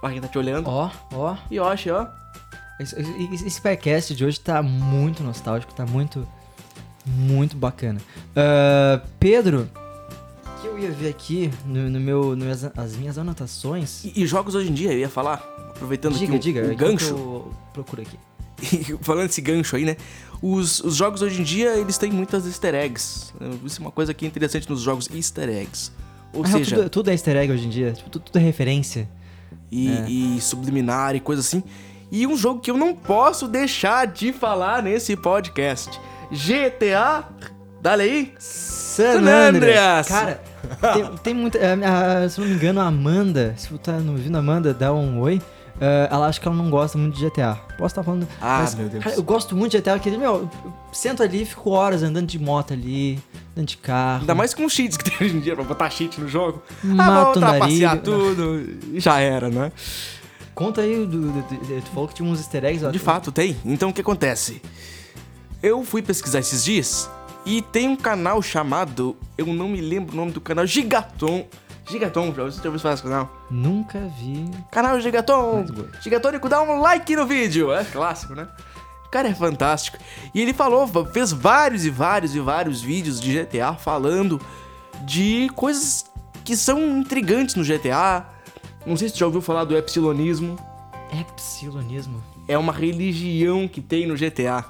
Olha 0.03 0.13
quem 0.13 0.21
tá 0.21 0.27
te 0.27 0.37
olhando. 0.37 0.69
Ó, 0.69 0.89
ó. 1.13 1.35
Yoshi, 1.51 1.89
ó. 1.89 2.05
Esse, 2.79 2.95
esse, 3.33 3.47
esse 3.47 3.59
podcast 3.61 4.13
de 4.15 4.23
hoje 4.23 4.39
tá 4.39 4.61
muito 4.61 5.23
nostálgico, 5.23 5.73
tá 5.73 5.83
muito. 5.85 6.27
Muito 7.07 7.55
bacana. 7.55 7.99
Ah, 8.35 9.01
Pedro, 9.19 9.67
o 10.45 10.61
que 10.61 10.67
eu 10.67 10.77
ia 10.79 10.91
ver 10.91 11.09
aqui 11.09 11.51
no, 11.65 11.89
no 11.89 11.99
meu, 11.99 12.35
no 12.35 12.43
minhas- 12.43 12.65
as 12.75 12.95
minhas 12.95 13.17
anotações. 13.17 14.03
E, 14.03 14.23
e 14.23 14.27
jogos 14.27 14.55
hoje 14.55 14.69
em 14.69 14.73
dia, 14.73 14.91
eu 14.91 14.99
ia 14.99 15.09
falar, 15.09 15.35
aproveitando 15.69 16.17
diga, 16.17 16.33
aqui 16.35 16.39
diga, 16.43 16.61
o 16.61 16.71
enquanto 16.73 16.77
gancho. 16.91 17.07
Eu 17.09 17.53
procuro 17.73 18.01
aqui. 18.01 18.17
falando 19.01 19.29
esse 19.29 19.39
gancho 19.39 19.75
aí, 19.75 19.85
né? 19.85 19.95
Os, 20.41 20.79
os 20.81 20.95
jogos 20.95 21.21
hoje 21.21 21.39
em 21.41 21.43
dia, 21.43 21.75
eles 21.77 21.97
têm 21.97 22.11
muitas 22.11 22.45
easter 22.45 22.73
eggs. 22.75 23.33
Isso 23.63 23.79
é 23.79 23.81
uma 23.85 23.91
coisa 23.91 24.13
que 24.13 24.25
é 24.25 24.27
interessante 24.27 24.69
nos 24.69 24.81
jogos 24.81 25.07
easter 25.13 25.47
eggs. 25.49 25.91
Ou 26.33 26.41
real, 26.41 26.57
seja, 26.57 26.75
tudo, 26.75 26.89
tudo 26.89 27.09
é 27.09 27.13
easter 27.13 27.35
egg 27.37 27.51
hoje 27.53 27.65
em 27.65 27.69
dia, 27.69 27.93
tipo, 27.93 28.09
tudo, 28.09 28.23
tudo 28.23 28.37
é 28.37 28.39
referência. 28.41 29.07
e, 29.71 29.87
É. 29.89 30.09
e 30.09 30.41
subliminar 30.41 31.15
e 31.15 31.19
coisa 31.19 31.41
assim. 31.41 31.63
E 32.11 32.25
um 32.25 32.35
jogo 32.37 32.59
que 32.61 32.71
eu 32.71 32.77
não 32.77 32.93
posso 32.95 33.47
deixar 33.47 34.07
de 34.07 34.31
falar 34.33 34.81
nesse 34.81 35.15
podcast. 35.15 35.99
GTA. 36.31 37.23
Dale 37.81 38.03
aí. 38.03 38.33
San 38.39 39.21
Andreas! 39.21 40.07
Cara, 40.07 40.41
tem, 40.93 41.05
tem 41.23 41.33
muita. 41.33 41.59
a- 41.59 42.23
a- 42.23 42.29
se 42.29 42.39
eu 42.39 42.43
não 42.43 42.49
me 42.51 42.57
engano, 42.57 42.81
a 42.81 42.85
Amanda, 42.87 43.53
se 43.57 43.69
você 43.69 43.77
tá 43.77 43.93
não 43.93 44.13
ouvindo 44.13 44.35
a 44.35 44.39
Amanda, 44.39 44.73
dá 44.73 44.91
um 44.93 45.19
oi. 45.21 45.41
ah, 45.79 46.07
ela 46.11 46.27
acha 46.27 46.39
que 46.41 46.47
ela 46.47 46.57
não 46.57 46.69
gosta 46.71 46.97
muito 46.97 47.15
de 47.15 47.23
GTA. 47.25 47.55
Posso 47.77 47.91
estar 47.91 48.03
falando. 48.03 48.27
Ah, 48.41 48.59
mas, 48.61 48.73
meu 48.73 48.89
Deus. 48.89 49.03
Cara, 49.03 49.15
eu 49.15 49.21
gosto 49.23 49.55
muito 49.55 49.71
de 49.73 49.77
GTA, 49.77 49.93
porque, 49.93 50.09
meu, 50.17 50.33
eu 50.65 50.73
sento 50.91 51.21
ali 51.21 51.43
e 51.43 51.45
fico 51.45 51.69
horas 51.69 52.01
andando 52.01 52.25
de 52.25 52.39
moto 52.39 52.73
ali, 52.73 53.19
andando 53.55 53.67
de 53.67 53.77
carro. 53.77 54.21
Ainda 54.21 54.33
mais 54.33 54.55
com 54.55 54.65
os 54.65 54.73
cheats 54.73 54.97
que 54.97 55.03
tem 55.11 55.27
hoje 55.27 55.37
em 55.37 55.39
dia 55.39 55.53
pra 55.55 55.63
botar 55.63 55.89
cheat 55.91 56.19
no 56.19 56.27
jogo. 56.27 56.63
ah, 56.83 56.87
Mato 56.87 57.23
vou 57.23 57.29
um 57.29 57.33
trapacear 57.47 57.91
nariz. 57.95 58.03
tudo. 58.03 58.65
E 58.93 58.99
já 58.99 59.19
era, 59.19 59.49
né? 59.49 59.71
Conta 60.55 60.81
aí, 60.81 61.05
do, 61.05 61.05
do- 61.05 61.31
do- 61.31 61.81
tu 61.83 61.89
falou 61.93 62.07
que 62.09 62.15
tinha 62.15 62.27
uns 62.27 62.39
easter 62.39 62.65
eggs. 62.65 62.83
ó. 62.83 62.89
De 62.89 62.97
fato, 62.97 63.31
tem. 63.31 63.55
Então 63.63 63.89
o 63.89 63.93
que 63.93 64.01
acontece? 64.01 64.59
Eu 65.61 65.83
fui 65.83 66.01
pesquisar 66.01 66.39
esses 66.39 66.63
dias 66.63 67.09
e 67.45 67.61
tem 67.61 67.87
um 67.87 67.95
canal 67.95 68.41
chamado. 68.41 69.17
Eu 69.37 69.47
não 69.47 69.67
me 69.67 69.81
lembro 69.81 70.13
o 70.13 70.15
nome 70.15 70.31
do 70.31 70.41
canal. 70.41 70.65
Gigaton. 70.65 71.47
Gigaton, 71.89 72.33
já 72.33 72.43
você 72.43 72.57
já 72.57 72.65
ouviu 72.65 72.79
falar 72.79 72.95
desse 72.95 73.03
canal? 73.03 73.31
Nunca 73.49 73.99
vi. 74.19 74.51
Canal 74.71 74.99
Gigaton. 74.99 75.65
Gigatônico, 76.01 76.49
dá 76.49 76.61
um 76.61 76.79
like 76.81 77.15
no 77.15 77.25
vídeo. 77.25 77.71
É 77.71 77.83
clássico, 77.85 78.35
né? 78.35 78.47
O 79.05 79.09
cara 79.09 79.29
é 79.29 79.33
fantástico. 79.33 79.97
E 80.33 80.41
ele 80.41 80.53
falou, 80.53 80.85
fez 81.13 81.31
vários 81.31 81.85
e 81.85 81.89
vários 81.89 82.35
e 82.35 82.39
vários 82.41 82.81
vídeos 82.81 83.21
de 83.21 83.41
GTA 83.41 83.73
falando 83.73 84.39
de 85.05 85.49
coisas 85.55 86.05
que 86.43 86.57
são 86.57 86.99
intrigantes 86.99 87.55
no 87.55 87.63
GTA. 87.63 88.25
Não 88.85 88.97
sei 88.97 89.07
se 89.07 89.15
você 89.15 89.19
já 89.21 89.25
ouviu 89.25 89.41
falar 89.41 89.63
do 89.63 89.77
epsilonismo. 89.77 90.57
Epsilonismo. 91.17 92.21
é 92.49 92.57
uma 92.57 92.73
religião 92.73 93.65
que 93.65 93.81
tem 93.81 94.05
no 94.05 94.15
GTA, 94.15 94.65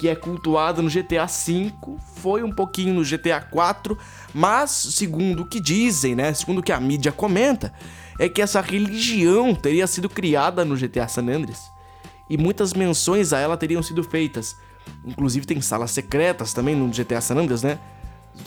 que 0.00 0.08
é 0.08 0.16
cultuada 0.16 0.80
no 0.80 0.88
GTA 0.88 1.26
V, 1.26 1.74
foi 2.16 2.42
um 2.42 2.50
pouquinho 2.50 2.94
no 2.94 3.04
GTA 3.04 3.38
4, 3.38 3.98
mas 4.32 4.70
segundo 4.70 5.42
o 5.42 5.46
que 5.46 5.60
dizem, 5.60 6.14
né, 6.14 6.32
segundo 6.32 6.60
o 6.60 6.62
que 6.62 6.72
a 6.72 6.80
mídia 6.80 7.12
comenta, 7.12 7.70
é 8.18 8.26
que 8.26 8.40
essa 8.40 8.62
religião 8.62 9.54
teria 9.54 9.86
sido 9.86 10.08
criada 10.08 10.64
no 10.64 10.74
GTA 10.74 11.06
San 11.06 11.28
Andreas 11.28 11.70
e 12.30 12.38
muitas 12.38 12.72
menções 12.72 13.34
a 13.34 13.40
ela 13.40 13.58
teriam 13.58 13.82
sido 13.82 14.02
feitas. 14.02 14.56
Inclusive 15.04 15.44
tem 15.44 15.60
salas 15.60 15.90
secretas 15.90 16.54
também 16.54 16.74
no 16.74 16.88
GTA 16.88 17.20
San 17.20 17.36
Andreas, 17.36 17.62
né? 17.62 17.78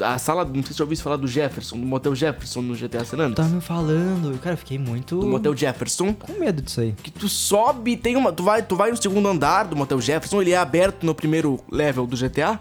A 0.02 0.18
sala, 0.18 0.44
não 0.44 0.54
sei 0.56 0.64
se 0.64 0.68
você 0.70 0.74
já 0.80 0.84
ouviu 0.86 0.98
falar 0.98 1.18
do 1.18 1.28
Jefferson, 1.28 1.78
do 1.80 1.86
Motel 1.86 2.16
Jefferson 2.16 2.62
no 2.62 2.74
GTA 2.76 3.06
San 3.06 3.18
Andreas. 3.18 3.36
Tava 3.36 3.50
me 3.50 3.62
falando. 3.62 4.40
Cara, 4.40 4.54
eu 4.54 4.58
fiquei 4.58 4.80
muito. 4.80 5.20
Do 5.20 5.28
Motel 5.28 5.56
Jefferson. 5.56 6.14
com 6.14 6.34
medo 6.40 6.62
disso 6.62 6.82
aí. 6.82 6.94
que 6.94 7.12
tu 7.12 7.30
sobe, 7.30 7.96
tem 7.96 8.16
uma, 8.16 8.32
tu 8.34 8.44
vai, 8.44 8.64
tu 8.64 8.76
vai 8.76 8.90
no 8.90 8.98
segundo 9.00 9.28
andar 9.28 9.66
do 9.66 9.76
Motel 9.76 10.02
Jefferson, 10.02 10.42
ele 10.42 10.52
é 10.52 10.58
aberto 10.58 11.06
no 11.06 11.14
primeiro 11.14 11.60
level 11.72 12.08
do 12.08 12.18
GTA. 12.18 12.60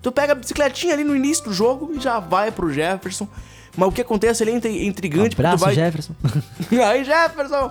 Tu 0.00 0.10
pega 0.10 0.32
a 0.32 0.34
bicicletinha 0.34 0.94
ali 0.94 1.04
no 1.04 1.14
início 1.14 1.44
do 1.44 1.52
jogo 1.52 1.92
e 1.94 2.00
já 2.00 2.18
vai 2.18 2.50
pro 2.50 2.72
Jefferson. 2.72 3.28
Mas 3.76 3.88
o 3.88 3.92
que 3.92 4.00
acontece 4.00 4.42
ali 4.42 4.52
é 4.52 4.56
intri- 4.56 4.86
intrigante 4.86 5.36
tu 5.36 5.40
Abraço, 5.40 5.64
vai 5.64 5.74
Jefferson. 5.74 6.14
Aí, 6.86 7.04
Jefferson! 7.04 7.70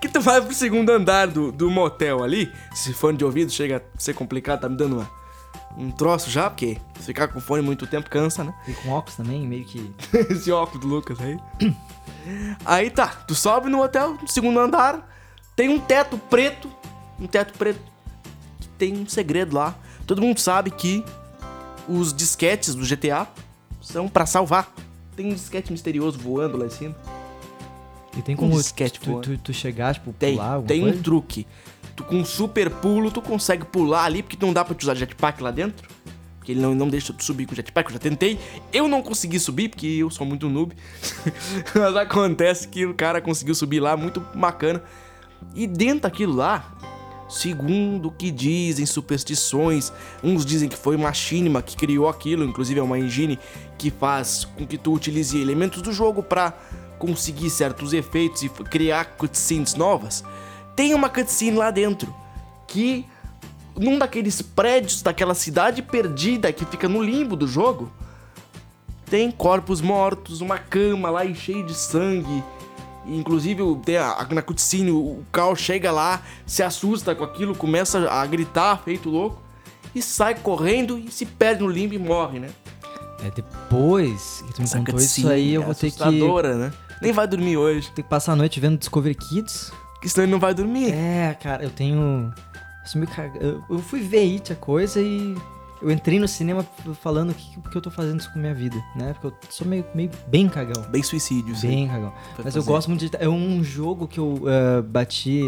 que 0.00 0.08
tu 0.08 0.20
vai 0.20 0.40
pro 0.40 0.54
segundo 0.54 0.90
andar 0.90 1.26
do, 1.28 1.50
do 1.50 1.70
motel 1.70 2.22
ali. 2.22 2.50
Se 2.74 2.92
fone 2.92 3.16
de 3.16 3.24
ouvido 3.24 3.50
chega 3.50 3.78
a 3.78 4.00
ser 4.00 4.14
complicado, 4.14 4.60
tá 4.60 4.68
me 4.68 4.76
dando 4.76 4.96
uma, 4.96 5.10
um 5.76 5.90
troço 5.90 6.30
já, 6.30 6.48
porque 6.50 6.78
ficar 7.00 7.28
com 7.28 7.40
fone 7.40 7.62
muito 7.62 7.86
tempo 7.86 8.08
cansa, 8.10 8.44
né? 8.44 8.54
E 8.68 8.72
com 8.72 8.90
óculos 8.90 9.16
também, 9.16 9.46
meio 9.46 9.64
que. 9.64 9.92
Esse 10.30 10.50
óculos 10.52 10.80
do 10.80 10.88
Lucas 10.88 11.18
aí. 11.20 11.38
Aí 12.64 12.90
tá, 12.90 13.08
tu 13.08 13.34
sobe 13.34 13.68
no 13.68 13.82
hotel, 13.82 14.14
no 14.20 14.28
segundo 14.28 14.58
andar, 14.60 15.08
tem 15.56 15.68
um 15.68 15.78
teto 15.80 16.16
preto, 16.18 16.70
um 17.18 17.26
teto 17.26 17.56
preto 17.58 17.80
que 18.60 18.68
tem 18.78 18.94
um 18.96 19.08
segredo 19.08 19.54
lá. 19.56 19.74
Todo 20.06 20.20
mundo 20.20 20.38
sabe 20.38 20.70
que 20.70 21.04
os 21.88 22.12
disquetes 22.12 22.74
do 22.74 22.84
GTA 22.86 23.26
são 23.80 24.08
pra 24.08 24.26
salvar. 24.26 24.72
Tem 25.16 25.26
um 25.26 25.34
disquete 25.34 25.70
misterioso 25.72 26.18
voando 26.18 26.56
lá 26.56 26.66
em 26.66 26.70
cima. 26.70 26.96
E 28.16 28.22
tem 28.22 28.34
Um 28.34 28.38
como 28.38 28.54
disquete 28.56 29.00
tu, 29.00 29.10
voando. 29.10 29.22
tu, 29.22 29.38
tu 29.38 29.52
chegar, 29.54 29.94
tipo, 29.94 30.12
Tem, 30.12 30.34
pular 30.36 30.62
tem 30.62 30.80
um 30.82 30.88
coisa? 30.88 31.02
truque. 31.02 31.46
Tu 32.02 32.04
com 32.04 32.16
um 32.16 32.24
super 32.24 32.68
pulo, 32.68 33.10
tu 33.10 33.22
consegue 33.22 33.64
pular 33.64 34.04
ali, 34.04 34.22
porque 34.22 34.36
não 34.44 34.52
dá 34.52 34.64
pra 34.64 34.74
te 34.74 34.82
usar 34.82 34.94
jetpack 34.94 35.40
lá 35.42 35.50
dentro. 35.50 35.88
Porque 36.36 36.50
ele 36.50 36.60
não, 36.60 36.74
não 36.74 36.88
deixa 36.88 37.12
tu 37.12 37.22
subir 37.22 37.46
com 37.46 37.54
jetpack, 37.54 37.88
eu 37.88 37.92
já 37.94 37.98
tentei. 38.00 38.38
Eu 38.72 38.88
não 38.88 39.00
consegui 39.00 39.38
subir, 39.38 39.68
porque 39.68 39.86
eu 39.86 40.10
sou 40.10 40.26
muito 40.26 40.48
noob. 40.48 40.74
Mas 41.72 41.96
acontece 41.96 42.66
que 42.66 42.84
o 42.84 42.94
cara 42.94 43.20
conseguiu 43.20 43.54
subir 43.54 43.78
lá, 43.78 43.96
muito 43.96 44.20
bacana. 44.34 44.82
E 45.54 45.66
dentro 45.66 46.00
daquilo 46.00 46.34
lá, 46.34 46.76
segundo 47.28 48.08
o 48.08 48.10
que 48.10 48.32
dizem 48.32 48.84
superstições, 48.84 49.92
uns 50.22 50.44
dizem 50.44 50.68
que 50.68 50.76
foi 50.76 50.96
Machinima 50.96 51.62
que 51.62 51.76
criou 51.76 52.08
aquilo, 52.08 52.44
inclusive 52.44 52.80
é 52.80 52.82
uma 52.82 52.98
engine 52.98 53.38
que 53.78 53.90
faz 53.90 54.44
com 54.44 54.66
que 54.66 54.76
tu 54.76 54.92
utilize 54.92 55.40
elementos 55.40 55.80
do 55.80 55.92
jogo 55.92 56.22
pra 56.22 56.52
conseguir 56.98 57.50
certos 57.50 57.92
efeitos 57.92 58.42
e 58.42 58.48
criar 58.48 59.04
cutscenes 59.16 59.74
novas. 59.74 60.24
Tem 60.74 60.94
uma 60.94 61.08
cutscene 61.08 61.56
lá 61.56 61.70
dentro 61.70 62.14
que 62.66 63.06
num 63.76 63.98
daqueles 63.98 64.42
prédios 64.42 65.02
daquela 65.02 65.34
cidade 65.34 65.82
perdida 65.82 66.52
que 66.52 66.64
fica 66.64 66.88
no 66.88 67.02
limbo 67.02 67.36
do 67.36 67.46
jogo, 67.46 67.90
tem 69.06 69.30
corpos 69.30 69.80
mortos, 69.80 70.40
uma 70.40 70.58
cama 70.58 71.10
lá 71.10 71.24
e 71.24 71.34
cheia 71.34 71.62
de 71.62 71.74
sangue. 71.74 72.42
E, 73.04 73.16
inclusive, 73.16 73.62
tem 73.84 73.96
a, 73.96 74.26
na 74.30 74.42
cutscene, 74.42 74.90
o, 74.90 75.22
Cal 75.30 75.54
chega 75.56 75.90
lá, 75.90 76.22
se 76.46 76.62
assusta 76.62 77.14
com 77.14 77.24
aquilo, 77.24 77.54
começa 77.54 78.10
a 78.10 78.24
gritar, 78.26 78.82
feito 78.82 79.10
louco, 79.10 79.42
e 79.94 80.00
sai 80.00 80.34
correndo 80.34 80.98
e 80.98 81.10
se 81.10 81.26
perde 81.26 81.62
no 81.62 81.68
limbo 81.68 81.94
e 81.94 81.98
morre, 81.98 82.38
né? 82.38 82.50
É 83.22 83.30
depois 83.30 84.42
que 84.46 84.54
tu 84.54 84.58
me 84.60 84.64
Essa 84.64 84.78
contou 84.78 84.98
isso 84.98 85.28
aí, 85.28 85.54
eu 85.54 85.62
é 85.62 85.64
vou 85.64 85.74
ter 85.74 85.90
que, 85.90 86.54
né? 86.54 86.72
Nem 87.00 87.12
vai 87.12 87.26
dormir 87.26 87.56
hoje, 87.56 87.90
ter 87.90 88.02
que 88.02 88.08
passar 88.08 88.32
a 88.32 88.36
noite 88.36 88.58
vendo 88.60 88.78
Discovery 88.78 89.14
Kids. 89.14 89.72
Porque 90.02 90.08
senão 90.08 90.24
ele 90.24 90.32
não 90.32 90.40
vai 90.40 90.52
dormir. 90.52 90.92
É, 90.92 91.32
cara, 91.40 91.62
eu 91.62 91.70
tenho. 91.70 92.34
eu 92.94 93.40
Eu, 93.40 93.64
eu 93.70 93.78
fui 93.78 94.00
ver 94.00 94.18
It, 94.34 94.52
a 94.52 94.56
coisa, 94.56 95.00
e 95.00 95.36
eu 95.80 95.92
entrei 95.92 96.18
no 96.18 96.26
cinema 96.26 96.66
falando 97.00 97.30
o 97.30 97.34
que, 97.34 97.60
que 97.70 97.76
eu 97.76 97.80
tô 97.80 97.88
fazendo 97.88 98.18
isso 98.18 98.28
com 98.32 98.38
a 98.40 98.42
minha 98.42 98.54
vida, 98.54 98.76
né? 98.96 99.12
Porque 99.14 99.28
eu 99.28 99.34
sou 99.48 99.64
meio, 99.64 99.84
meio 99.94 100.10
bem 100.26 100.48
cagão. 100.48 100.82
Bem 100.90 101.04
suicídio, 101.04 101.54
sim. 101.54 101.68
Bem 101.68 101.86
cagão. 101.88 102.10
Vai 102.10 102.44
Mas 102.46 102.56
eu 102.56 102.62
fazer. 102.62 102.66
gosto 102.72 102.88
muito 102.88 103.08
de. 103.08 103.16
É 103.16 103.28
um 103.28 103.62
jogo 103.62 104.08
que 104.08 104.18
eu 104.18 104.42
eh, 104.48 104.82
bati. 104.82 105.40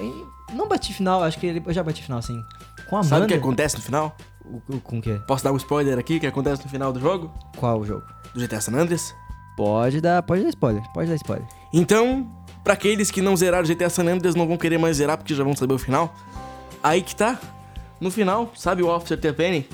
em- 0.00 0.26
Não 0.54 0.68
bati 0.68 0.92
final, 0.92 1.22
acho 1.22 1.38
que 1.38 1.46
ele- 1.46 1.62
eu 1.64 1.72
já 1.72 1.82
bati 1.82 2.02
final, 2.02 2.18
assim. 2.18 2.44
Com 2.90 2.96
a 2.96 3.00
Amanda. 3.00 3.08
Sabe 3.08 3.24
o 3.24 3.28
que 3.28 3.34
acontece 3.34 3.76
no 3.76 3.82
final? 3.82 4.14
O- 4.44 4.74
o- 4.76 4.80
com 4.80 4.98
o 4.98 5.00
quê? 5.00 5.18
Posso 5.26 5.42
dar 5.42 5.52
um 5.52 5.56
spoiler 5.56 5.98
aqui, 5.98 6.18
o 6.18 6.20
que 6.20 6.26
acontece 6.26 6.62
no 6.62 6.68
final 6.68 6.92
do 6.92 7.00
jogo? 7.00 7.32
Qual 7.56 7.80
o 7.80 7.86
jogo? 7.86 8.04
Do 8.34 8.40
GTA 8.40 8.60
San 8.60 8.74
Andreas? 8.74 9.14
Pode 9.56 10.02
dar, 10.02 10.22
pode 10.22 10.42
dar 10.42 10.48
spoiler, 10.50 10.82
pode 10.92 11.08
dar 11.08 11.14
spoiler. 11.16 11.46
Então, 11.72 12.30
pra 12.64 12.74
aqueles 12.74 13.10
que 13.10 13.20
não 13.20 13.36
zeraram 13.36 13.66
GTA 13.66 13.88
San 13.90 14.04
Andreas, 14.06 14.34
não 14.34 14.46
vão 14.46 14.56
querer 14.56 14.78
mais 14.78 14.96
zerar 14.98 15.16
porque 15.18 15.34
já 15.34 15.42
vão 15.44 15.54
saber 15.56 15.74
o 15.74 15.78
final. 15.78 16.14
Aí 16.82 17.02
que 17.02 17.14
tá. 17.14 17.38
No 18.00 18.10
final, 18.10 18.50
sabe 18.56 18.82
o 18.82 18.88
Officer 18.88 19.18
Tenpenny? 19.20 19.68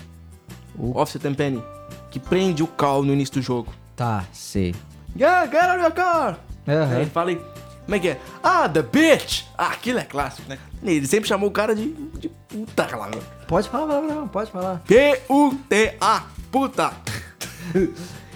O- 0.79 0.98
Officer 1.01 1.20
Tenpenny. 1.20 1.62
que 2.11 2.18
prende 2.20 2.62
o 2.62 2.66
Cal 2.66 3.03
no 3.03 3.12
início 3.12 3.35
do 3.35 3.42
jogo. 3.42 3.72
Tá, 3.96 4.24
sei. 4.33 4.74
Yeah, 5.16 5.46
get 5.51 5.61
out 5.62 5.74
of 5.77 5.81
your 5.83 5.92
car! 5.92 6.38
Aham. 6.66 6.94
Aí 6.94 7.01
ele 7.03 7.11
fala 7.11 7.31
aí, 7.31 7.37
como 7.85 7.94
é 7.94 7.98
que 7.98 8.09
é? 8.09 8.20
Ah, 8.42 8.68
the 8.68 8.83
bitch! 8.83 9.44
Ah, 9.57 9.68
aquilo 9.68 9.98
é 9.98 10.05
clássico, 10.05 10.48
né? 10.48 10.59
Ele 10.83 11.07
sempre 11.07 11.29
chamou 11.29 11.48
o 11.48 11.53
cara 11.53 11.74
de, 11.74 11.92
de 12.18 12.29
puta 12.48 12.94
lá. 12.96 13.11
Pode 13.46 13.68
falar, 13.68 14.01
não, 14.03 14.29
pode 14.29 14.51
falar. 14.51 14.81
P-U-T-A, 14.87 16.22
puta! 16.53 16.92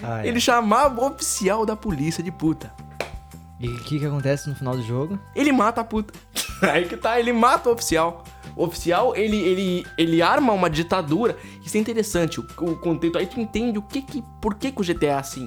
Ah, 0.02 0.26
Ele 0.26 0.40
chamava 0.40 1.00
o 1.00 1.06
oficial 1.06 1.64
da 1.64 1.76
polícia 1.76 2.22
de 2.22 2.30
puta. 2.32 2.72
E 3.62 3.68
o 3.68 3.78
que, 3.78 3.98
que 4.00 4.04
acontece 4.06 4.48
no 4.48 4.56
final 4.56 4.76
do 4.76 4.82
jogo? 4.82 5.18
Ele 5.36 5.52
mata 5.52 5.80
a 5.80 5.84
puta. 5.84 6.12
Aí 6.62 6.86
que 6.88 6.96
tá, 6.96 7.18
ele 7.20 7.32
mata 7.32 7.68
o 7.70 7.72
oficial. 7.72 8.24
O 8.56 8.64
oficial, 8.64 9.14
ele, 9.16 9.36
ele, 9.36 9.86
ele 9.96 10.20
arma 10.20 10.52
uma 10.52 10.68
ditadura. 10.68 11.36
Isso 11.64 11.76
é 11.76 11.80
interessante, 11.80 12.40
o, 12.40 12.46
o 12.60 12.76
contexto. 12.76 13.16
Aí 13.18 13.26
tu 13.26 13.40
entende 13.40 13.78
o 13.78 13.82
que 13.82 14.02
que, 14.02 14.22
por 14.40 14.54
que 14.56 14.72
que 14.72 14.80
o 14.80 14.84
GTA 14.84 15.06
é 15.06 15.14
assim. 15.14 15.46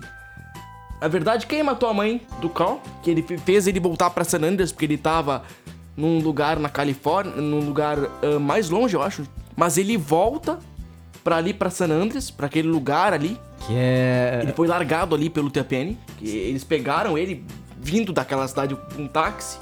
Na 1.02 1.08
verdade, 1.10 1.46
quem 1.46 1.62
matou 1.62 1.90
a 1.90 1.94
mãe 1.94 2.22
do 2.42 2.50
Carl, 2.50 2.80
que 3.04 3.12
ele 3.12 3.22
fe- 3.22 3.38
fez 3.38 3.68
ele 3.68 3.80
voltar 3.82 4.10
pra 4.10 4.24
San 4.24 4.40
Andreas, 4.42 4.72
porque 4.72 4.86
ele 4.86 4.98
tava 4.98 5.44
num 5.96 6.20
lugar 6.20 6.58
na 6.58 6.70
Califórnia, 6.70 7.36
num 7.36 7.60
lugar 7.60 7.98
ah, 8.24 8.40
mais 8.40 8.70
longe, 8.70 8.96
eu 8.96 9.02
acho. 9.04 9.24
Mas 9.58 9.78
ele 9.78 9.98
volta 9.98 10.58
pra 11.24 11.36
ali, 11.36 11.54
pra 11.54 11.70
San 11.70 11.90
Andreas, 11.90 12.32
pra 12.32 12.48
aquele 12.48 12.68
lugar 12.70 13.14
ali, 13.14 13.38
Que 13.68 13.74
é. 13.76 14.40
ele 14.42 14.54
foi 14.54 14.68
largado 14.68 15.14
ali 15.14 15.30
pelo 15.30 15.52
TPN, 15.52 15.98
que 16.18 16.28
eles 16.28 16.64
pegaram 16.64 17.18
ele 17.18 17.44
vindo 17.86 18.12
daquela 18.12 18.48
cidade 18.48 18.76
com 18.96 19.04
um 19.04 19.08
táxi. 19.08 19.58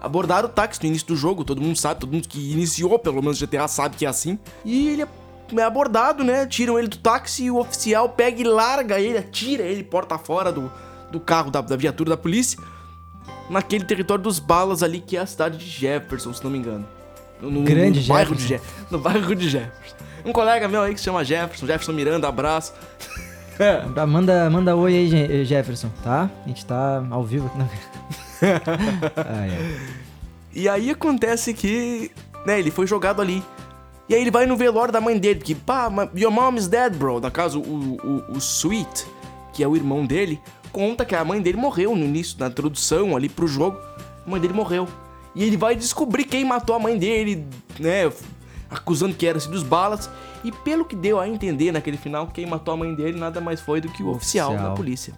Abordaram 0.00 0.48
o 0.48 0.52
táxi 0.52 0.80
no 0.82 0.88
início 0.88 1.06
do 1.08 1.16
jogo, 1.16 1.44
todo 1.44 1.60
mundo 1.60 1.76
sabe, 1.76 2.00
todo 2.00 2.12
mundo 2.12 2.26
que 2.28 2.52
iniciou 2.52 2.98
pelo 2.98 3.20
menos 3.20 3.38
GTA 3.40 3.68
sabe 3.68 3.96
que 3.96 4.06
é 4.06 4.08
assim. 4.08 4.38
E 4.64 4.88
ele 4.88 5.02
é 5.02 5.62
abordado, 5.62 6.24
né? 6.24 6.46
Tiram 6.46 6.78
ele 6.78 6.88
do 6.88 6.96
táxi 6.96 7.44
e 7.44 7.50
o 7.50 7.58
oficial 7.58 8.08
pega 8.08 8.40
e 8.40 8.44
larga 8.44 8.98
ele, 8.98 9.18
atira 9.18 9.62
ele 9.62 9.82
porta 9.84 10.16
fora 10.16 10.50
do, 10.50 10.72
do 11.10 11.20
carro 11.20 11.50
da, 11.50 11.60
da 11.60 11.76
viatura 11.76 12.10
da 12.10 12.16
polícia. 12.16 12.58
Naquele 13.50 13.84
território 13.84 14.22
dos 14.24 14.38
balas 14.38 14.82
ali, 14.82 15.00
que 15.00 15.16
é 15.16 15.20
a 15.20 15.26
cidade 15.26 15.58
de 15.58 15.66
Jefferson, 15.66 16.32
se 16.32 16.42
não 16.42 16.50
me 16.50 16.58
engano. 16.58 16.86
No, 17.40 17.62
Grande 17.62 18.00
no 18.00 18.06
bairro 18.06 18.34
de 18.34 18.46
Jefferson. 18.46 18.76
Je- 18.78 18.86
No 18.90 18.98
bairro 18.98 19.34
de 19.34 19.48
Jefferson. 19.48 19.96
Um 20.24 20.32
colega 20.32 20.66
meu 20.66 20.82
aí 20.82 20.92
que 20.94 20.98
se 20.98 21.04
chama 21.04 21.22
Jefferson, 21.24 21.66
Jefferson 21.66 21.92
Miranda, 21.92 22.26
abraço. 22.28 22.72
Manda, 24.06 24.50
manda 24.50 24.76
oi 24.76 24.94
aí, 24.94 25.08
Je- 25.08 25.44
Jefferson, 25.44 25.88
tá? 26.02 26.30
A 26.44 26.48
gente 26.48 26.64
tá 26.66 27.04
ao 27.10 27.24
vivo 27.24 27.46
aqui 27.46 27.58
na. 27.58 27.64
ah, 29.16 29.46
é. 29.48 29.76
E 30.54 30.68
aí 30.68 30.90
acontece 30.90 31.52
que, 31.54 32.10
né, 32.44 32.58
ele 32.58 32.70
foi 32.70 32.86
jogado 32.86 33.20
ali. 33.22 33.42
E 34.08 34.14
aí 34.14 34.20
ele 34.20 34.30
vai 34.30 34.46
no 34.46 34.56
velório 34.56 34.92
da 34.92 35.00
mãe 35.00 35.18
dele, 35.18 35.40
que, 35.40 35.54
pá, 35.54 35.90
your 36.14 36.30
mom 36.30 36.54
is 36.54 36.68
dead, 36.68 36.94
bro. 36.94 37.18
No 37.20 37.30
caso, 37.30 37.60
o, 37.60 37.96
o, 38.30 38.32
o 38.34 38.38
Sweet, 38.38 39.06
que 39.52 39.62
é 39.64 39.68
o 39.68 39.74
irmão 39.74 40.06
dele, 40.06 40.40
conta 40.70 41.04
que 41.04 41.14
a 41.14 41.24
mãe 41.24 41.40
dele 41.42 41.56
morreu 41.58 41.96
no 41.96 42.04
início, 42.04 42.36
na 42.38 42.46
introdução 42.46 43.16
ali 43.16 43.28
pro 43.28 43.46
jogo. 43.48 43.76
A 44.26 44.30
mãe 44.30 44.40
dele 44.40 44.54
morreu. 44.54 44.86
E 45.34 45.42
ele 45.44 45.56
vai 45.56 45.74
descobrir 45.74 46.24
quem 46.24 46.44
matou 46.44 46.76
a 46.76 46.78
mãe 46.78 46.96
dele, 46.98 47.46
né, 47.80 48.10
acusando 48.70 49.14
que 49.14 49.26
era 49.26 49.38
dos 49.38 49.62
balas. 49.62 50.10
E 50.44 50.52
pelo 50.52 50.84
que 50.84 50.94
deu 50.94 51.18
a 51.18 51.28
entender 51.28 51.72
naquele 51.72 51.96
final, 51.96 52.26
quem 52.28 52.46
matou 52.46 52.74
a 52.74 52.76
mãe 52.76 52.94
dele 52.94 53.18
nada 53.18 53.40
mais 53.40 53.60
foi 53.60 53.80
do 53.80 53.88
que 53.88 54.02
o, 54.02 54.10
oficial, 54.10 54.50
oficial. 54.50 54.70
da 54.70 54.74
polícia. 54.76 55.14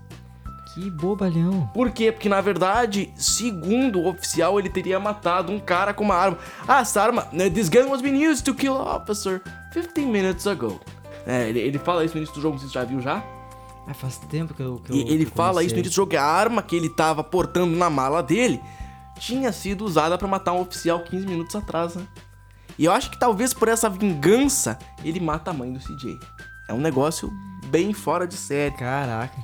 Que 0.74 0.90
bobalhão. 0.90 1.68
Por 1.74 1.90
quê? 1.90 2.12
Porque 2.12 2.28
na 2.28 2.40
verdade, 2.40 3.10
segundo 3.16 3.98
o 3.98 4.08
oficial, 4.08 4.58
ele 4.58 4.68
teria 4.68 5.00
matado 5.00 5.50
um 5.50 5.58
cara 5.58 5.92
com 5.92 6.04
uma 6.04 6.14
arma. 6.14 6.38
Ah, 6.66 6.80
essa 6.80 7.02
arma. 7.02 7.26
né, 7.32 7.50
This 7.50 7.68
gun 7.68 7.88
was 7.88 8.00
being 8.00 8.24
used 8.24 8.44
to 8.44 8.54
kill 8.54 8.76
an 8.76 8.96
officer 8.96 9.42
15 9.72 10.06
minutes 10.06 10.46
ago. 10.46 10.80
É, 11.26 11.48
ele, 11.48 11.58
ele 11.58 11.78
fala 11.78 12.04
isso 12.04 12.14
no 12.14 12.18
início 12.18 12.34
do 12.34 12.40
jogo, 12.40 12.58
você 12.58 12.68
já 12.68 12.84
viu 12.84 13.00
já? 13.00 13.22
Ah, 13.86 13.94
faz 13.94 14.18
tempo 14.18 14.54
que 14.54 14.62
eu. 14.62 14.76
Que 14.78 14.92
eu 14.92 14.96
ele 14.96 15.24
que 15.24 15.30
fala 15.30 15.62
isso 15.64 15.74
no 15.74 15.80
início 15.80 15.92
do 15.92 15.96
jogo, 15.96 16.10
que 16.10 16.16
a 16.16 16.24
arma 16.24 16.62
que 16.62 16.76
ele 16.76 16.90
tava 16.90 17.24
portando 17.24 17.74
na 17.74 17.88
mala 17.88 18.22
dele 18.22 18.60
tinha 19.18 19.50
sido 19.50 19.84
usada 19.84 20.16
pra 20.16 20.28
matar 20.28 20.52
um 20.52 20.60
oficial 20.60 21.00
15 21.00 21.26
minutos 21.26 21.56
atrás, 21.56 21.94
né? 21.94 22.06
E 22.78 22.84
eu 22.84 22.92
acho 22.92 23.10
que 23.10 23.18
talvez 23.18 23.52
por 23.52 23.68
essa 23.68 23.88
vingança 23.88 24.78
ele 25.04 25.20
mata 25.20 25.50
a 25.50 25.54
mãe 25.54 25.72
do 25.72 25.78
CJ. 25.78 26.18
É 26.68 26.72
um 26.72 26.80
negócio 26.80 27.30
bem 27.66 27.92
fora 27.92 28.26
de 28.26 28.34
série. 28.34 28.74
Caraca. 28.76 29.36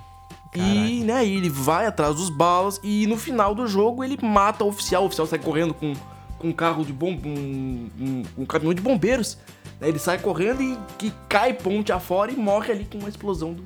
E, 0.54 1.02
né, 1.02 1.26
ele 1.26 1.48
vai 1.50 1.84
atrás 1.84 2.14
dos 2.14 2.30
balas 2.30 2.78
e 2.82 3.08
no 3.08 3.16
final 3.16 3.54
do 3.56 3.66
jogo 3.66 4.04
ele 4.04 4.16
mata 4.22 4.62
o 4.62 4.68
oficial. 4.68 5.02
O 5.02 5.06
oficial 5.06 5.26
sai 5.26 5.40
correndo 5.40 5.74
com, 5.74 5.92
com 6.38 6.48
um 6.48 6.52
carro 6.52 6.84
de 6.84 6.92
bom 6.92 7.10
um, 7.10 7.90
um, 7.98 8.22
um 8.38 8.46
caminhão 8.46 8.72
de 8.72 8.80
bombeiros. 8.80 9.36
né, 9.80 9.88
Ele 9.88 9.98
sai 9.98 10.18
correndo 10.18 10.62
e 10.62 10.78
que 10.96 11.12
cai 11.28 11.52
ponte 11.54 11.90
afora 11.90 12.30
e 12.30 12.36
morre 12.36 12.70
ali 12.70 12.84
com 12.84 12.98
uma 12.98 13.08
explosão 13.08 13.52
do. 13.52 13.64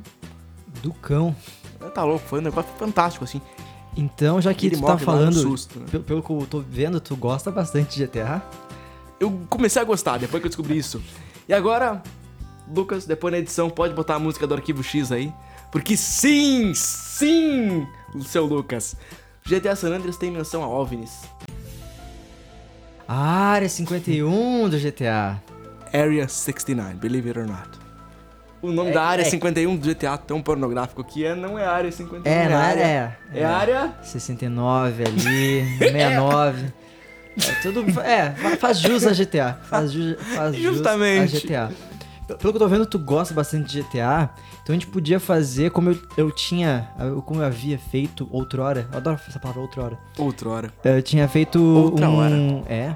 Do 0.82 0.92
cão. 0.94 1.36
Tá 1.94 2.04
louco, 2.04 2.26
foi 2.26 2.38
um 2.38 2.42
negócio 2.42 2.70
fantástico, 2.78 3.24
assim. 3.24 3.40
Então, 3.96 4.40
já 4.40 4.54
que 4.54 4.66
Ele 4.68 4.76
tu 4.76 4.84
tá 4.84 4.96
falando, 4.96 5.34
susto, 5.34 5.80
né? 5.80 5.86
pelo, 5.90 6.04
pelo 6.04 6.22
que 6.22 6.30
eu 6.30 6.46
tô 6.48 6.60
vendo, 6.60 7.00
tu 7.00 7.16
gosta 7.16 7.50
bastante 7.50 7.96
de 7.96 8.06
GTA. 8.06 8.42
Eu 9.20 9.40
comecei 9.48 9.80
a 9.82 9.84
gostar 9.84 10.18
depois 10.18 10.40
que 10.40 10.46
eu 10.46 10.50
descobri 10.50 10.76
isso. 10.78 11.02
E 11.48 11.52
agora, 11.54 12.02
Lucas, 12.72 13.04
depois 13.06 13.32
na 13.32 13.38
edição, 13.38 13.68
pode 13.70 13.94
botar 13.94 14.14
a 14.16 14.18
música 14.18 14.46
do 14.46 14.54
Arquivo 14.54 14.82
X 14.82 15.10
aí. 15.10 15.32
Porque 15.72 15.96
sim, 15.96 16.72
sim, 16.74 17.86
o 18.14 18.22
seu 18.22 18.46
Lucas. 18.46 18.96
GTA 19.46 19.74
San 19.76 19.94
Andreas 19.94 20.16
tem 20.16 20.30
menção 20.30 20.62
a 20.62 20.68
OVNIs. 20.68 21.22
A 23.06 23.16
área 23.52 23.68
51 23.68 24.68
do 24.68 24.78
GTA. 24.78 25.40
Area 25.92 26.28
69, 26.28 26.94
believe 26.96 27.28
it 27.30 27.38
or 27.38 27.46
not. 27.46 27.68
O 28.60 28.70
nome 28.70 28.92
da 28.92 29.02
área 29.04 29.22
é- 29.22 29.24
51 29.24 29.76
do 29.76 29.86
GTA 29.88 30.18
tão 30.18 30.42
pornográfico 30.42 31.02
que 31.04 31.24
é, 31.24 31.34
não 31.34 31.58
é 31.58 31.64
área 31.64 31.90
51. 31.90 32.30
É, 32.30 32.48
não 32.48 32.56
é? 32.58 32.62
área. 32.62 32.82
É, 33.32 33.40
É 33.40 33.44
área. 33.44 33.94
69 34.02 35.04
ali, 35.04 35.64
69. 35.78 36.72
É 37.46 37.52
tudo. 37.62 38.00
É, 38.00 38.30
fa- 38.32 38.56
faz 38.56 38.78
jus 38.80 39.06
a 39.06 39.12
GTA. 39.12 39.58
Faz, 39.64 39.92
ju, 39.92 40.16
faz 40.34 40.54
jus 40.56 40.76
Justamente. 40.76 41.36
a 41.36 41.40
GTA. 41.68 41.72
Pelo 42.26 42.52
que 42.52 42.56
eu 42.56 42.60
tô 42.60 42.68
vendo, 42.68 42.84
tu 42.84 42.98
gosta 42.98 43.32
bastante 43.32 43.68
de 43.70 43.82
GTA. 43.82 44.28
Então 44.62 44.74
a 44.74 44.78
gente 44.78 44.86
podia 44.86 45.18
fazer 45.18 45.70
como 45.70 45.90
eu, 45.90 45.98
eu 46.16 46.30
tinha. 46.30 46.90
Como 47.24 47.40
eu 47.40 47.46
havia 47.46 47.78
feito 47.78 48.28
outrora. 48.30 48.86
Eu 48.92 48.98
adoro 48.98 49.18
essa 49.26 49.38
palavra 49.38 49.62
outrora. 49.62 49.98
Outrora. 50.18 50.70
Eu 50.84 51.00
tinha 51.02 51.26
feito 51.28 51.58
Outra 51.62 52.08
um. 52.10 52.62
É. 52.68 52.94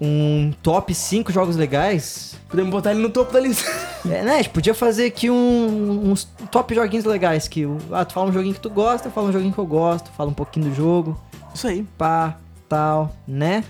Um 0.00 0.52
top 0.62 0.92
5 0.94 1.30
jogos 1.32 1.56
legais. 1.56 2.36
Podemos 2.48 2.70
botar 2.72 2.90
ele 2.90 3.00
no 3.00 3.08
topo 3.10 3.32
da 3.32 3.40
lista. 3.40 3.70
É, 4.04 4.22
né? 4.24 4.32
A 4.34 4.36
gente 4.38 4.50
podia 4.50 4.74
fazer 4.74 5.06
aqui 5.06 5.30
um- 5.30 6.10
uns 6.10 6.24
top 6.50 6.74
joguinhos 6.74 7.04
legais. 7.04 7.46
Que, 7.46 7.64
ah, 7.92 8.04
tu 8.04 8.12
fala 8.12 8.28
um 8.28 8.32
joguinho 8.32 8.54
que 8.54 8.60
tu 8.60 8.68
gosta, 8.70 9.08
eu 9.08 9.12
falo 9.12 9.28
um 9.28 9.32
joguinho 9.32 9.52
que 9.52 9.58
eu 9.58 9.66
gosto, 9.66 10.10
fala 10.16 10.28
um 10.30 10.34
pouquinho 10.34 10.68
do 10.68 10.74
jogo, 10.74 11.20
Isso 11.54 11.68
aí. 11.68 11.84
pá, 11.96 12.36
tal, 12.72 13.14
né? 13.28 13.62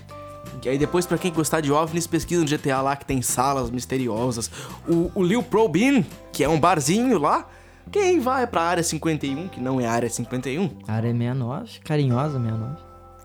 E 0.63 0.69
aí 0.69 0.77
depois, 0.77 1.05
pra 1.05 1.17
quem 1.17 1.33
gostar 1.33 1.59
de 1.59 1.73
OVNIs, 1.73 2.07
pesquisa 2.07 2.41
no 2.41 2.47
GTA 2.47 2.79
lá 2.79 2.95
que 2.95 3.05
tem 3.05 3.21
salas 3.21 3.69
misteriosas. 3.69 4.49
O, 4.87 5.11
o 5.13 5.21
Lil 5.21 5.43
Pro 5.43 5.67
Bean, 5.67 6.05
que 6.31 6.41
é 6.41 6.47
um 6.47 6.57
barzinho 6.57 7.19
lá. 7.19 7.45
Quem 7.91 8.21
vai 8.21 8.47
pra 8.47 8.61
área 8.61 8.81
51, 8.81 9.49
que 9.49 9.59
não 9.59 9.81
é 9.81 9.85
área 9.85 10.09
51, 10.09 10.69
Área 10.87 11.11
69, 11.11 11.79
carinhosa 11.83 12.39
69. 12.39 12.75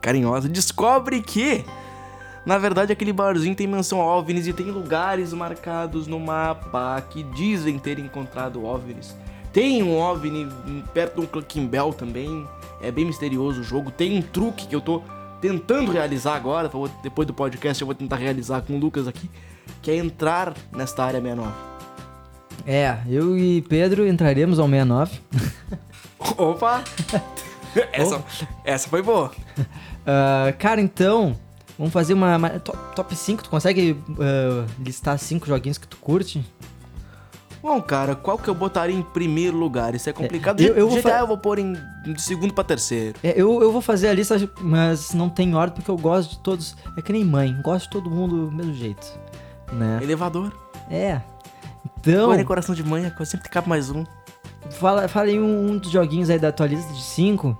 carinhosa, 0.00 0.48
descobre 0.48 1.22
que, 1.22 1.64
na 2.44 2.58
verdade, 2.58 2.92
aquele 2.92 3.12
barzinho 3.12 3.54
tem 3.54 3.68
menção 3.68 4.00
a 4.00 4.16
OVNIs 4.16 4.48
e 4.48 4.52
tem 4.52 4.66
lugares 4.66 5.32
marcados 5.32 6.08
no 6.08 6.18
mapa 6.18 7.00
que 7.08 7.22
dizem 7.22 7.78
ter 7.78 8.00
encontrado 8.00 8.64
OVNIs. 8.64 9.14
Tem 9.52 9.80
um 9.80 9.96
OVNI 9.96 10.48
perto 10.92 11.14
de 11.14 11.20
um 11.20 11.26
Clucking 11.26 11.68
Bell 11.68 11.92
também, 11.92 12.44
é 12.82 12.90
bem 12.90 13.04
misterioso 13.04 13.60
o 13.60 13.64
jogo. 13.64 13.92
Tem 13.92 14.18
um 14.18 14.22
truque 14.22 14.66
que 14.66 14.74
eu 14.74 14.80
tô 14.80 15.02
tentando 15.40 15.92
realizar 15.92 16.34
agora, 16.34 16.70
depois 17.02 17.26
do 17.26 17.34
podcast 17.34 17.80
eu 17.80 17.86
vou 17.86 17.94
tentar 17.94 18.16
realizar 18.16 18.60
com 18.62 18.74
o 18.74 18.78
Lucas 18.78 19.06
aqui, 19.06 19.30
que 19.82 19.90
é 19.90 19.96
entrar 19.96 20.54
nesta 20.72 21.04
área 21.04 21.20
69. 21.20 21.52
É, 22.66 22.98
eu 23.08 23.38
e 23.38 23.62
Pedro 23.62 24.06
entraremos 24.06 24.58
ao 24.58 24.66
69. 24.68 25.18
Opa! 26.36 26.82
essa, 27.92 28.24
essa 28.64 28.88
foi 28.88 29.02
boa. 29.02 29.32
Ah, 30.10 30.54
cara, 30.58 30.80
então, 30.80 31.36
vamos 31.76 31.92
fazer 31.92 32.14
uma, 32.14 32.34
uma 32.34 32.48
to- 32.48 32.72
top 32.96 33.14
5. 33.14 33.42
Tu 33.42 33.50
consegue 33.50 33.94
ah, 34.18 34.64
listar 34.82 35.18
5 35.18 35.46
joguinhos 35.46 35.76
que 35.76 35.86
tu 35.86 35.98
curte? 35.98 36.42
Bom, 37.60 37.82
cara, 37.82 38.14
qual 38.14 38.38
que 38.38 38.48
eu 38.48 38.54
botaria 38.54 38.94
em 38.96 39.02
primeiro 39.02 39.56
lugar? 39.56 39.94
Isso 39.94 40.08
é 40.08 40.12
complicado. 40.12 40.60
eu- 40.60 40.74
eu 40.74 40.88
vou 40.88 40.98
GTA 40.98 41.20
eu 41.20 41.26
vou 41.26 41.36
pôr 41.38 41.58
em 41.58 41.72
de 42.04 42.22
segundo 42.22 42.54
pra 42.54 42.62
terceiro. 42.62 43.18
É, 43.22 43.30
eu, 43.40 43.60
eu 43.60 43.72
vou 43.72 43.80
fazer 43.80 44.08
a 44.08 44.12
lista, 44.14 44.36
mas 44.60 45.12
não 45.12 45.28
tem 45.28 45.54
ordem 45.54 45.74
porque 45.76 45.90
eu 45.90 45.96
gosto 45.96 46.30
de 46.30 46.38
todos. 46.38 46.76
É 46.96 47.02
que 47.02 47.12
nem 47.12 47.24
mãe, 47.24 47.56
gosto 47.62 47.84
de 47.86 47.90
todo 47.90 48.08
mundo 48.10 48.46
do 48.46 48.52
mesmo 48.52 48.74
jeito. 48.74 49.06
Né? 49.72 49.98
Elevador. 50.02 50.52
É. 50.88 51.20
Então, 52.00 52.28
Porém, 52.28 52.44
coração 52.44 52.74
de 52.74 52.84
mãe, 52.84 53.12
sempre 53.24 53.48
cabe 53.48 53.68
mais 53.68 53.90
um. 53.90 54.04
fala, 54.70 55.08
fala 55.08 55.26
aí 55.26 55.38
um, 55.38 55.72
um 55.72 55.78
dos 55.78 55.90
joguinhos 55.90 56.30
aí 56.30 56.38
da 56.38 56.52
tua 56.52 56.66
lista 56.66 56.92
de 56.92 57.02
5, 57.02 57.56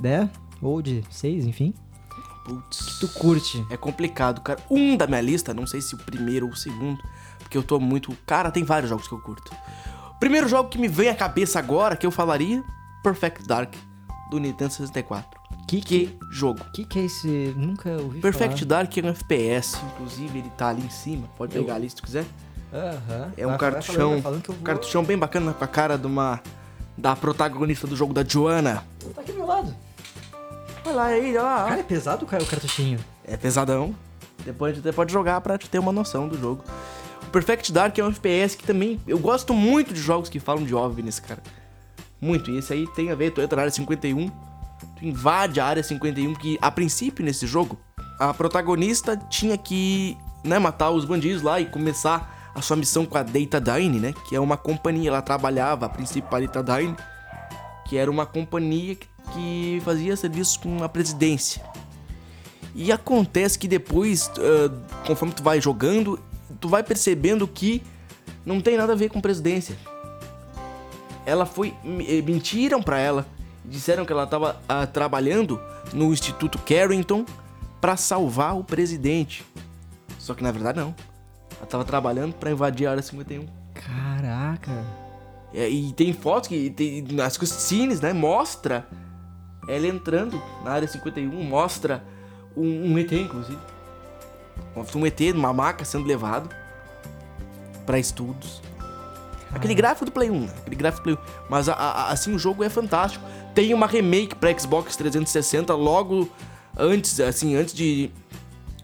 né? 0.00 0.30
Ou 0.62 0.80
de 0.80 1.02
6, 1.10 1.44
enfim. 1.46 1.74
Putz. 2.44 2.98
Tu 3.00 3.08
curte. 3.08 3.64
É 3.70 3.76
complicado, 3.76 4.40
cara. 4.40 4.58
Um 4.70 4.96
da 4.96 5.06
minha 5.06 5.20
lista, 5.20 5.52
não 5.52 5.66
sei 5.66 5.80
se 5.80 5.94
o 5.94 5.98
primeiro 5.98 6.46
ou 6.46 6.52
o 6.52 6.56
segundo, 6.56 6.98
porque 7.52 7.58
eu 7.58 7.62
tô 7.62 7.78
muito. 7.78 8.16
Cara, 8.24 8.50
tem 8.50 8.64
vários 8.64 8.88
jogos 8.88 9.06
que 9.06 9.12
eu 9.12 9.20
curto. 9.20 9.52
Primeiro 10.18 10.48
jogo 10.48 10.70
que 10.70 10.78
me 10.78 10.88
vem 10.88 11.10
à 11.10 11.14
cabeça 11.14 11.58
agora, 11.58 11.94
que 11.96 12.06
eu 12.06 12.10
falaria, 12.10 12.64
Perfect 13.02 13.46
Dark, 13.46 13.74
do 14.30 14.38
Nintendo 14.38 14.72
64. 14.72 15.28
Que, 15.68 15.80
Que 15.82 16.18
jogo. 16.30 16.60
que 16.72 16.84
que 16.86 16.98
é 17.00 17.04
esse? 17.04 17.54
Nunca 17.56 17.90
ouvi 17.90 18.20
Perfect 18.20 18.64
Dark 18.64 18.96
é 18.96 19.02
um 19.02 19.08
FPS, 19.10 19.76
inclusive 19.92 20.38
ele 20.38 20.50
tá 20.56 20.68
ali 20.68 20.82
em 20.82 20.88
cima, 20.90 21.28
pode 21.36 21.52
pegar 21.52 21.74
ali 21.74 21.88
se 21.90 21.96
tu 21.96 22.02
quiser. 22.02 22.24
falar. 22.70 22.84
Aham. 22.84 23.32
É 23.36 23.46
um 23.46 23.50
Vai- 23.50 23.58
vai 23.58 23.70
cartuchão, 23.72 24.10
vai 24.12 24.22
falando 24.22 24.42
que 24.42 24.48
eu 24.50 24.54
vou- 24.54 24.64
cartuchão 24.64 25.04
bem 25.04 25.18
bacana 25.18 25.52
com 25.52 25.64
a 25.64 25.68
cara 25.68 25.98
de 25.98 26.06
uma 26.06 26.40
da 26.96 27.14
protagonista 27.14 27.86
do 27.86 27.94
jogo 27.94 28.14
da 28.14 28.24
Joana. 28.24 28.82
Tá 29.14 29.20
aqui 29.20 29.32
do 29.32 29.38
meu 29.38 29.46
lado. 29.46 29.74
Olha 30.86 30.94
lá 30.96 31.04
aí, 31.06 31.30
olha 31.36 31.42
lá. 31.42 31.64
Cara, 31.68 31.80
é 31.80 31.84
pesado 31.84 32.24
cara, 32.26 32.42
o 32.42 32.46
cartuchinho. 32.46 32.98
É 33.24 33.36
pesadão. 33.36 33.94
Depois 34.44 34.72
a 34.72 34.80
gente 34.80 34.94
pode 34.94 35.12
jogar 35.12 35.40
pra 35.42 35.56
te 35.58 35.68
ter 35.70 35.78
uma 35.78 35.92
noção 35.92 36.26
do 36.28 36.38
jogo. 36.38 36.64
Perfect 37.32 37.72
Dark 37.72 37.98
é 37.98 38.04
um 38.04 38.10
FPS 38.10 38.54
que 38.54 38.64
também. 38.64 39.00
Eu 39.06 39.18
gosto 39.18 39.54
muito 39.54 39.94
de 39.94 40.00
jogos 40.00 40.28
que 40.28 40.38
falam 40.38 40.64
de 40.64 40.74
OVNIs, 40.74 41.18
cara. 41.18 41.42
Muito. 42.20 42.50
E 42.50 42.58
esse 42.58 42.72
aí 42.72 42.86
tem 42.94 43.10
a 43.10 43.14
ver, 43.14 43.32
tu 43.32 43.40
entra 43.40 43.56
na 43.56 43.62
área 43.62 43.72
51. 43.72 44.28
Tu 44.28 45.04
invade 45.04 45.58
a 45.58 45.64
área 45.64 45.82
51, 45.82 46.34
que 46.34 46.58
a 46.60 46.70
princípio 46.70 47.24
nesse 47.24 47.46
jogo, 47.46 47.78
a 48.20 48.34
protagonista 48.34 49.16
tinha 49.16 49.56
que 49.56 50.16
né, 50.44 50.58
matar 50.58 50.90
os 50.90 51.04
bandidos 51.04 51.42
lá 51.42 51.58
e 51.58 51.66
começar 51.66 52.52
a 52.54 52.60
sua 52.60 52.76
missão 52.76 53.06
com 53.06 53.16
a 53.16 53.22
Datadyne, 53.22 53.98
né? 53.98 54.14
Que 54.28 54.36
é 54.36 54.40
uma 54.40 54.58
companhia. 54.58 55.08
Ela 55.08 55.22
trabalhava 55.22 55.86
a 55.86 55.88
princípio 55.88 56.28
para 56.28 56.44
a 56.44 56.46
Datadyne, 56.46 56.94
que 57.88 57.96
era 57.96 58.10
uma 58.10 58.26
companhia 58.26 58.94
que, 58.94 59.08
que 59.32 59.82
fazia 59.84 60.14
serviço 60.16 60.60
com 60.60 60.84
a 60.84 60.88
presidência. 60.88 61.62
E 62.74 62.92
acontece 62.92 63.58
que 63.58 63.68
depois, 63.68 64.30
ah, 64.38 64.70
conforme 65.06 65.34
tu 65.34 65.42
vai 65.42 65.60
jogando, 65.60 66.18
tu 66.62 66.68
vai 66.68 66.82
percebendo 66.82 67.46
que 67.46 67.82
não 68.46 68.60
tem 68.60 68.76
nada 68.78 68.92
a 68.92 68.96
ver 68.96 69.10
com 69.10 69.20
presidência. 69.20 69.76
Ela 71.26 71.44
foi. 71.44 71.74
eh, 72.08 72.22
Mentiram 72.22 72.82
pra 72.82 72.98
ela. 72.98 73.26
Disseram 73.64 74.04
que 74.04 74.12
ela 74.12 74.26
tava 74.26 74.60
ah, 74.68 74.86
trabalhando 74.86 75.60
no 75.92 76.12
Instituto 76.12 76.58
Carrington 76.60 77.24
pra 77.80 77.96
salvar 77.96 78.56
o 78.56 78.64
presidente. 78.64 79.44
Só 80.18 80.34
que 80.34 80.42
na 80.42 80.50
verdade 80.50 80.78
não. 80.78 80.94
Ela 81.58 81.66
tava 81.66 81.84
trabalhando 81.84 82.32
pra 82.34 82.50
invadir 82.50 82.86
a 82.86 82.92
área 82.92 83.02
51. 83.02 83.46
Caraca. 83.74 84.84
É, 85.54 85.68
e 85.68 85.92
tem 85.92 86.12
fotos 86.12 86.48
que 86.48 86.70
tem, 86.70 87.02
nas 87.12 87.36
cutscenes, 87.36 88.00
né? 88.00 88.12
Mostra 88.12 88.86
ela 89.68 89.86
entrando 89.86 90.40
na 90.64 90.72
área 90.72 90.88
51, 90.88 91.28
mostra 91.44 92.02
um, 92.56 92.92
um 92.92 92.98
ET, 92.98 93.12
inclusive. 93.12 93.58
Um 94.94 95.06
ET 95.06 95.20
numa 95.34 95.52
maca 95.52 95.84
sendo 95.84 96.06
levado 96.06 96.48
pra 97.84 97.98
estudos. 97.98 98.60
Aquele 99.54 99.74
gráfico 99.74 100.06
do 100.06 100.10
Play 100.12 100.30
1, 100.30 100.40
né? 100.40 100.52
Aquele 100.60 100.76
gráfico 100.76 101.10
do 101.10 101.16
Play 101.16 101.34
1. 101.36 101.46
Mas 101.50 101.68
a- 101.68 101.74
a- 101.74 102.10
assim, 102.10 102.34
o 102.34 102.38
jogo 102.38 102.64
é 102.64 102.68
fantástico. 102.70 103.24
Tem 103.54 103.74
uma 103.74 103.86
remake 103.86 104.34
pra 104.34 104.56
Xbox 104.58 104.96
360 104.96 105.74
logo 105.74 106.30
antes, 106.78 107.20
assim, 107.20 107.54
antes 107.54 107.74
de, 107.74 108.10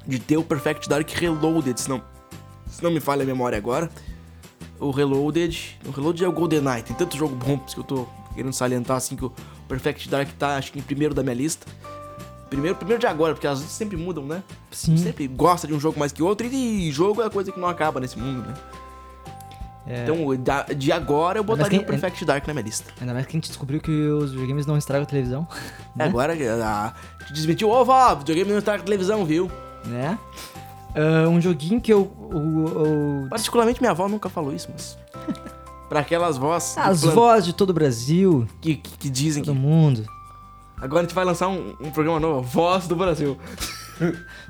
de 0.06 0.18
ter 0.18 0.36
o 0.36 0.44
Perfect 0.44 0.88
Dark 0.88 1.08
Reloaded, 1.10 1.80
se 1.80 1.88
não, 1.88 2.02
se 2.70 2.82
não 2.82 2.90
me 2.90 3.00
falha 3.00 3.22
a 3.22 3.26
memória 3.26 3.56
agora 3.56 3.90
o 4.78 4.90
Reloaded. 4.90 5.78
O 5.86 5.90
Reloaded 5.90 6.24
é 6.24 6.28
o 6.28 6.32
GoldenEye. 6.32 6.82
Tem 6.82 6.94
tanto 6.94 7.16
jogo 7.16 7.34
bom 7.34 7.58
que 7.58 7.78
eu 7.78 7.82
tô 7.84 8.06
querendo 8.34 8.52
salientar 8.52 8.96
assim 8.98 9.16
que 9.16 9.24
o 9.24 9.32
Perfect 9.66 10.08
Dark 10.08 10.28
tá, 10.38 10.56
acho 10.56 10.70
que 10.70 10.78
em 10.78 10.82
primeiro 10.82 11.14
da 11.14 11.22
minha 11.22 11.34
lista. 11.34 11.66
Primeiro, 12.50 12.76
primeiro 12.76 13.00
de 13.00 13.06
agora, 13.06 13.34
porque 13.34 13.46
as 13.46 13.58
sempre 13.60 13.96
mudam, 13.96 14.24
né? 14.24 14.42
Sim. 14.70 14.96
Sempre 14.96 15.26
gosta 15.28 15.66
de 15.66 15.74
um 15.74 15.80
jogo 15.80 15.98
mais 15.98 16.12
que 16.12 16.22
outro 16.22 16.46
e 16.46 16.90
jogo 16.90 17.20
é 17.22 17.26
a 17.26 17.30
coisa 17.30 17.52
que 17.52 17.60
não 17.60 17.68
acaba 17.68 18.00
nesse 18.00 18.18
mundo, 18.18 18.46
né? 18.48 18.54
É, 19.86 20.02
Então, 20.02 20.36
da- 20.36 20.64
de 20.64 20.92
agora 20.92 21.38
eu 21.38 21.44
botaria 21.44 21.80
o 21.80 21.84
Perfect 21.84 22.22
Dark 22.24 22.46
na 22.46 22.52
minha 22.52 22.64
lista. 22.64 22.90
Ainda 23.00 23.14
mais 23.14 23.24
que 23.26 23.32
a 23.32 23.36
gente 23.36 23.48
descobriu 23.48 23.80
que 23.80 23.90
os 23.90 24.32
videogames 24.32 24.66
não 24.66 24.76
estragam 24.76 25.04
a 25.04 25.06
televisão. 25.06 25.46
É, 25.98 26.04
Agora, 26.04 26.32
a, 26.34 26.92
te 27.26 27.32
desmentiu, 27.32 27.70
ô 27.70 27.84
vó, 27.84 28.14
videogame 28.14 28.52
não 28.52 28.60
tá 28.60 28.76
na 28.76 28.82
televisão, 28.84 29.24
viu? 29.24 29.50
né? 29.86 30.18
Ah, 30.94 31.28
um 31.28 31.40
joguinho 31.40 31.80
que 31.80 31.92
eu. 31.92 32.00
o- 32.02 33.24
o- 33.24 33.28
Particularmente 33.30 33.80
minha 33.80 33.92
avó 33.92 34.08
nunca 34.08 34.28
falou 34.28 34.54
isso, 34.54 34.68
mas. 34.72 34.98
pra 35.88 36.00
aquelas 36.00 36.36
vozes 36.36 36.76
as 36.76 37.02
vozes 37.02 37.46
de 37.46 37.52
todo 37.54 37.70
o 37.70 37.72
Brasil, 37.72 38.46
que, 38.60 38.76
que, 38.76 38.98
que 38.98 39.08
dizem 39.10 39.42
todo 39.42 39.54
que. 39.54 39.60
mundo, 39.60 40.04
Agora 40.80 41.00
a 41.00 41.02
gente 41.02 41.14
vai 41.14 41.24
lançar 41.24 41.48
um, 41.48 41.74
um 41.80 41.90
programa 41.90 42.20
novo, 42.20 42.42
Voz 42.42 42.86
do 42.86 42.94
Brasil. 42.96 43.36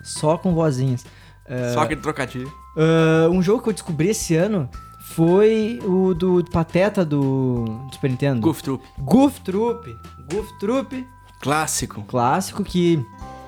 só 0.03 0.37
com 0.37 0.55
vozinhas. 0.55 1.05
Ah, 1.49 1.73
Só 1.73 1.81
aquele 1.81 2.01
trocadilho. 2.01 2.53
ah, 2.77 3.29
um 3.31 3.43
jogo 3.43 3.63
que 3.63 3.69
eu 3.71 3.73
descobri 3.73 4.09
esse 4.11 4.37
ano 4.37 4.69
foi 5.01 5.81
o 5.85 6.13
do 6.15 6.45
Pateta 6.53 7.05
do, 7.05 7.65
do 7.65 7.95
Super 7.95 8.11
Nintendo. 8.11 8.41
Goof 8.43 8.63
Troop. 8.63 8.85
Goof 8.99 9.41
Troop. 9.41 9.97
Goof 10.31 10.59
Troop, 10.61 11.07
Clássico. 11.41 12.03
clássico 12.03 12.63
que. 12.63 13.03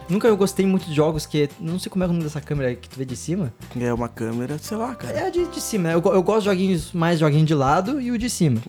Nunca 0.08 0.26
eu 0.26 0.36
gostei 0.36 0.64
muito 0.66 0.86
de 0.86 0.94
jogos 0.94 1.26
que. 1.26 1.50
Não 1.60 1.78
sei 1.78 1.90
como 1.90 2.02
é 2.02 2.06
o 2.06 2.10
nome 2.10 2.22
dessa 2.24 2.40
câmera 2.40 2.74
que 2.74 2.88
tu 2.88 2.96
vê 2.96 3.04
de 3.04 3.14
cima. 3.14 3.52
É 3.78 3.92
uma 3.92 4.08
câmera, 4.08 4.56
sei 4.58 4.76
lá, 4.76 4.94
cara. 4.94 5.12
É 5.12 5.26
a 5.26 5.30
de, 5.30 5.46
de 5.46 5.60
cima, 5.60 5.88
né? 5.88 5.94
Eu, 5.94 6.02
eu 6.14 6.22
gosto 6.22 6.40
de 6.40 6.44
joguinhos 6.46 6.92
mais 6.92 7.20
joguinho 7.20 7.44
de 7.44 7.54
lado 7.54 8.00
e 8.00 8.10
o 8.10 8.16
de 8.18 8.30
cima. 8.30 8.60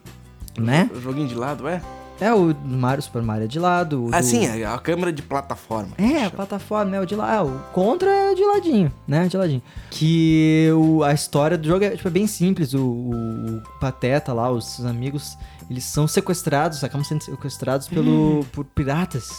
né? 0.58 0.90
O 0.94 1.00
joguinho 1.00 1.28
de 1.28 1.34
lado, 1.34 1.68
é? 1.68 1.80
É 2.20 2.34
o 2.34 2.54
Mario 2.64 3.02
Super 3.02 3.22
Mario 3.22 3.44
é 3.44 3.46
de 3.48 3.58
lado. 3.58 4.04
o 4.04 4.10
Ah, 4.14 4.20
do- 4.20 4.26
sim, 4.26 4.44
é 4.46 4.64
a 4.66 4.76
câmera 4.78 5.12
de 5.12 5.22
plataforma. 5.22 5.92
É, 5.96 6.26
a 6.26 6.30
plataforma, 6.30 6.94
é 6.96 7.00
o 7.00 7.06
de 7.06 7.14
lá. 7.16 7.36
É, 7.36 7.40
o 7.40 7.58
contra 7.72 8.10
é 8.10 8.34
de 8.34 8.44
ladinho, 8.44 8.92
né? 9.08 9.26
De 9.26 9.36
ladinho. 9.36 9.62
Que 9.90 10.68
o, 10.74 11.02
a 11.02 11.12
história 11.14 11.56
do 11.56 11.66
jogo 11.66 11.84
é, 11.84 11.90
tipo, 11.96 12.06
é 12.08 12.10
bem 12.10 12.26
simples. 12.26 12.74
O, 12.74 12.80
o- 12.86 13.62
Pateta 13.80 14.32
lá, 14.32 14.50
os 14.50 14.66
seus 14.66 14.86
amigos, 14.86 15.36
eles 15.70 15.84
são 15.84 16.06
sequestrados, 16.06 16.84
acabam 16.84 17.04
sendo 17.04 17.22
sequestrados 17.24 17.88
pelo, 17.88 18.44
por 18.52 18.64
piratas. 18.64 19.30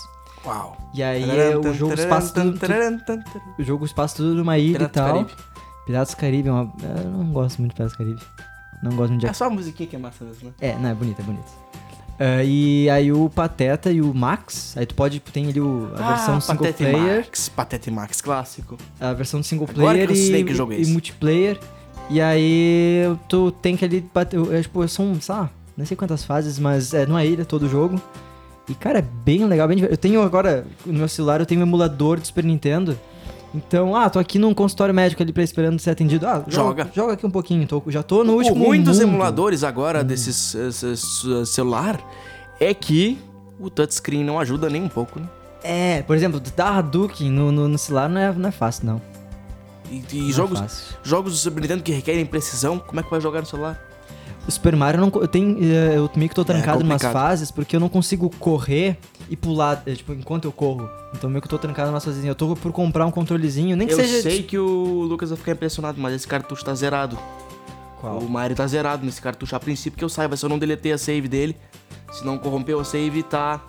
Uau. 0.43 0.75
E 0.95 1.03
aí 1.03 1.29
é, 1.39 1.55
o 1.55 1.73
jogo 1.73 1.93
passa 2.09 2.34
tudo, 2.34 2.59
o 3.59 3.63
jogo 3.63 3.93
passa 3.93 4.15
tudo 4.15 4.34
numa 4.34 4.57
ilha 4.57 4.79
Piratas 4.79 4.89
e 4.89 4.93
tal. 5.05 5.13
Caribe. 5.25 5.32
Piratas 5.86 6.15
Caribe 6.15 6.49
é 6.49 6.51
uma. 6.51 6.73
Eu 7.03 7.11
não 7.11 7.32
gosto 7.32 7.59
muito 7.59 7.71
de 7.73 7.75
Piratas 7.75 7.95
Caribe. 7.97 8.21
Não 8.82 8.91
gosto 8.95 9.09
muito 9.11 9.21
de 9.21 9.27
É 9.27 9.34
só 9.34 9.45
a 9.45 9.49
musiquinha 9.51 9.88
que 9.88 9.95
é 9.95 9.99
massa 9.99 10.25
mesmo, 10.25 10.47
né? 10.47 10.53
é, 10.59 10.75
não, 10.79 10.89
é 10.89 10.93
bonito, 10.95 11.19
é 11.19 11.23
bonito. 11.23 11.45
Ah, 12.20 12.43
e 12.43 12.89
aí 12.89 13.12
o 13.12 13.30
Pateta 13.30 13.91
e 13.91 14.01
o 14.01 14.14
Max, 14.14 14.78
aí 14.78 14.86
tu 14.86 14.93
pode, 14.93 15.20
tem 15.20 15.47
ali 15.47 15.59
o, 15.59 15.91
a 15.97 16.09
versão 16.09 16.39
single 16.39 16.74
player, 16.74 17.18
Max, 17.18 17.49
Patete 17.49 17.91
Max 17.91 18.22
clássico. 18.22 18.78
a 18.99 19.14
versão 19.14 19.41
single 19.41 19.68
Agora 19.70 20.05
player 20.05 20.12
e, 20.12 20.76
é 20.76 20.82
e 20.82 20.86
multiplayer. 20.88 21.59
E 22.09 22.20
aí 22.22 23.03
tu 23.30 23.51
tem 23.51 23.76
que 23.76 23.86
ali 23.86 24.05
bater, 24.14 24.39
é, 24.53 24.62
tipo, 24.62 24.86
são, 24.88 25.20
sei 25.20 25.34
lá, 25.34 25.49
não 25.78 25.86
sei 25.86 25.95
quantas 25.95 26.24
fases, 26.24 26.59
mas 26.59 26.93
é 26.93 27.05
numa 27.05 27.24
ilha 27.24 27.45
todo 27.45 27.64
o 27.64 27.70
jogo. 27.70 28.01
E 28.68 28.76
cara, 28.76 28.99
é 28.99 29.01
bem 29.01 29.45
legal, 29.45 29.68
bem 29.68 29.78
divertido. 29.78 29.93
Eu 29.95 29.97
tenho 29.97 30.22
agora, 30.22 30.66
no 30.86 30.93
meu 30.93 31.07
celular, 31.07 31.39
eu 31.39 31.45
tenho 31.45 31.62
um 31.62 31.64
emulador 31.64 32.20
de 32.20 32.28
Super 32.28 32.43
Nintendo. 32.43 32.97
Então, 33.53 33.95
ah, 33.95 34.09
tô 34.09 34.17
aqui 34.17 34.39
num 34.39 34.53
consultório 34.53 34.93
médico 34.95 35.21
ali 35.21 35.33
pra 35.33 35.43
esperando 35.43 35.77
ser 35.79 35.89
atendido. 35.89 36.25
Ah, 36.25 36.43
Joga. 36.47 36.89
Joga 36.93 37.13
aqui 37.13 37.25
um 37.25 37.31
pouquinho, 37.31 37.67
tô, 37.67 37.83
já 37.87 38.01
tô 38.01 38.23
no 38.23 38.33
o 38.33 38.35
último 38.37 38.65
ruim 38.65 38.81
dos 38.81 38.99
emuladores 38.99 39.63
agora 39.63 40.03
desses 40.03 40.55
esses, 40.55 41.23
uh, 41.23 41.45
celular 41.45 41.99
é 42.59 42.73
que 42.73 43.19
o 43.59 43.69
touchscreen 43.69 44.23
não 44.23 44.39
ajuda 44.39 44.69
nem 44.69 44.81
um 44.81 44.87
pouco, 44.89 45.19
né? 45.19 45.27
É, 45.63 46.01
por 46.03 46.15
exemplo, 46.15 46.41
dar 46.55 46.77
Hadouken 46.77 47.29
no, 47.29 47.51
no, 47.51 47.67
no 47.67 47.77
celular 47.77 48.09
não 48.09 48.21
é, 48.21 48.31
não 48.33 48.49
é 48.49 48.51
fácil, 48.51 48.85
não. 48.85 49.01
E, 49.91 50.01
e 50.13 50.19
Não 50.21 50.29
é 50.29 50.31
jogos, 50.31 50.59
fácil. 50.59 50.95
jogos 51.03 51.33
do 51.33 51.37
Super 51.37 51.61
Nintendo 51.61 51.83
que 51.83 51.91
requerem 51.91 52.25
precisão, 52.25 52.79
como 52.79 52.99
é 53.01 53.03
que 53.03 53.11
vai 53.11 53.19
jogar 53.19 53.41
no 53.41 53.45
celular? 53.45 53.77
O 54.51 54.53
Super 54.53 54.75
Mario 54.75 54.99
eu 55.01 55.05
não. 55.09 55.21
Eu, 55.21 55.27
tenho, 55.29 55.57
eh, 55.63 55.95
eu 55.95 56.09
meio 56.15 56.27
que 56.27 56.35
tô 56.35 56.43
trancado 56.43 56.81
em 56.81 56.85
umas 56.85 57.01
É 57.01 57.09
fases 57.11 57.49
porque 57.51 57.73
eu 57.73 57.79
não 57.79 57.87
consigo 57.87 58.29
correr 58.37 58.97
e 59.29 59.35
pular, 59.37 59.81
eh, 59.85 59.93
tipo, 59.95 60.11
enquanto 60.13 60.43
eu 60.43 60.51
corro. 60.51 60.89
Então 61.15 61.29
meio 61.29 61.41
que 61.41 61.45
eu 61.47 61.49
tô 61.49 61.57
trancado 61.57 61.89
em 61.89 61.93
umas 61.93 62.03
fases. 62.03 62.23
Eu 62.25 62.35
tô 62.35 62.53
por 62.55 62.71
comprar 62.73 63.05
um 63.05 63.11
controlezinho, 63.11 63.77
nem 63.77 63.87
que 63.87 63.93
Eu 63.93 63.97
seja. 63.99 64.21
sei 64.23 64.43
que 64.43 64.57
o 64.57 65.03
Lucas 65.03 65.29
vai 65.29 65.37
ficar 65.37 65.53
impressionado, 65.53 66.01
mas 66.01 66.13
esse 66.13 66.27
cartucho 66.27 66.65
tá 66.65 66.73
zerado. 66.75 67.17
Qual? 68.01 68.17
O 68.19 68.29
Mario 68.29 68.55
tá 68.55 68.67
zerado 68.67 69.05
nesse 69.05 69.21
cartucho. 69.21 69.55
A 69.55 69.59
princípio 69.59 69.97
que 69.97 70.03
eu 70.03 70.09
saiba, 70.09 70.35
se 70.35 70.43
eu 70.45 70.49
não 70.49 70.59
deletei 70.59 70.91
a 70.91 70.97
save 70.97 71.29
dele, 71.29 71.55
se 72.11 72.25
não 72.25 72.37
corrompeu 72.37 72.77
a 72.79 72.83
save, 72.83 73.23
tá 73.23 73.61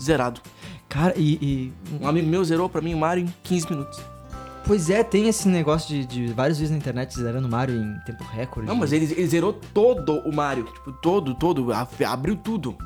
zerado. 0.00 0.40
Cara, 0.88 1.12
e, 1.18 1.34
e- 1.34 1.72
Um 2.00 2.08
amigo 2.08 2.26
meu 2.26 2.42
zerou 2.44 2.66
pra 2.68 2.80
mim 2.80 2.94
o 2.94 2.98
Mario 2.98 3.24
em 3.24 3.34
15 3.42 3.70
minutos. 3.70 4.00
Pois 4.70 4.88
é, 4.88 5.02
tem 5.02 5.26
esse 5.26 5.48
negócio 5.48 5.88
de, 5.88 6.06
de 6.06 6.32
vários 6.32 6.58
vídeos 6.58 6.70
na 6.70 6.76
internet 6.76 7.12
zerando 7.18 7.48
o 7.48 7.50
Mario 7.50 7.74
em 7.74 7.98
tempo 8.06 8.22
recorde. 8.22 8.68
Não, 8.68 8.76
mas 8.76 8.92
ele, 8.92 9.04
ele 9.06 9.26
zerou 9.26 9.52
todo 9.52 10.20
o 10.20 10.32
Mario. 10.32 10.62
Tipo, 10.62 10.92
todo, 10.92 11.34
todo. 11.34 11.66
Abriu 12.06 12.36
tudo. 12.36 12.78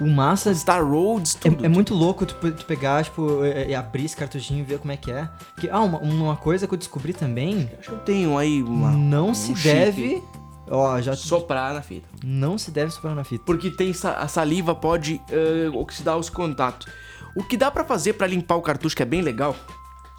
O 0.00 0.08
massa. 0.08 0.52
Star 0.52 0.84
Roads, 0.84 1.36
tudo. 1.36 1.62
É, 1.62 1.66
é 1.66 1.68
muito 1.68 1.94
louco 1.94 2.26
tu, 2.26 2.34
tu 2.34 2.64
pegar, 2.64 3.04
tipo, 3.04 3.44
e, 3.44 3.68
e 3.68 3.74
abrir 3.76 4.06
esse 4.06 4.16
cartuchinho 4.16 4.58
e 4.58 4.62
ver 4.64 4.80
como 4.80 4.90
é 4.90 4.96
que 4.96 5.08
é. 5.12 5.28
Porque, 5.54 5.68
ah, 5.70 5.78
uma, 5.82 5.98
uma 6.00 6.36
coisa 6.36 6.66
que 6.66 6.74
eu 6.74 6.78
descobri 6.78 7.12
também. 7.12 7.70
Acho 7.78 7.90
que 7.90 7.94
eu 7.94 8.00
tenho 8.00 8.36
aí 8.36 8.60
uma. 8.60 8.90
não 8.90 9.28
um 9.28 9.34
se 9.34 9.54
chip. 9.54 9.62
deve. 9.68 10.24
Ó, 10.68 11.00
já. 11.00 11.14
Soprar 11.14 11.72
na 11.72 11.80
fita. 11.80 12.08
Não 12.24 12.58
se 12.58 12.72
deve 12.72 12.90
soprar 12.90 13.14
na 13.14 13.22
fita. 13.22 13.44
Porque 13.46 13.70
tem 13.70 13.92
sa- 13.92 14.14
a 14.16 14.26
saliva 14.26 14.74
pode 14.74 15.20
eh, 15.30 15.70
oxidar 15.74 16.16
os 16.18 16.28
contatos. 16.28 16.88
O 17.36 17.44
que 17.44 17.56
dá 17.56 17.70
pra 17.70 17.84
fazer 17.84 18.14
pra 18.14 18.26
limpar 18.26 18.56
o 18.56 18.62
cartucho, 18.62 18.96
que 18.96 19.02
é 19.04 19.06
bem 19.06 19.22
legal. 19.22 19.54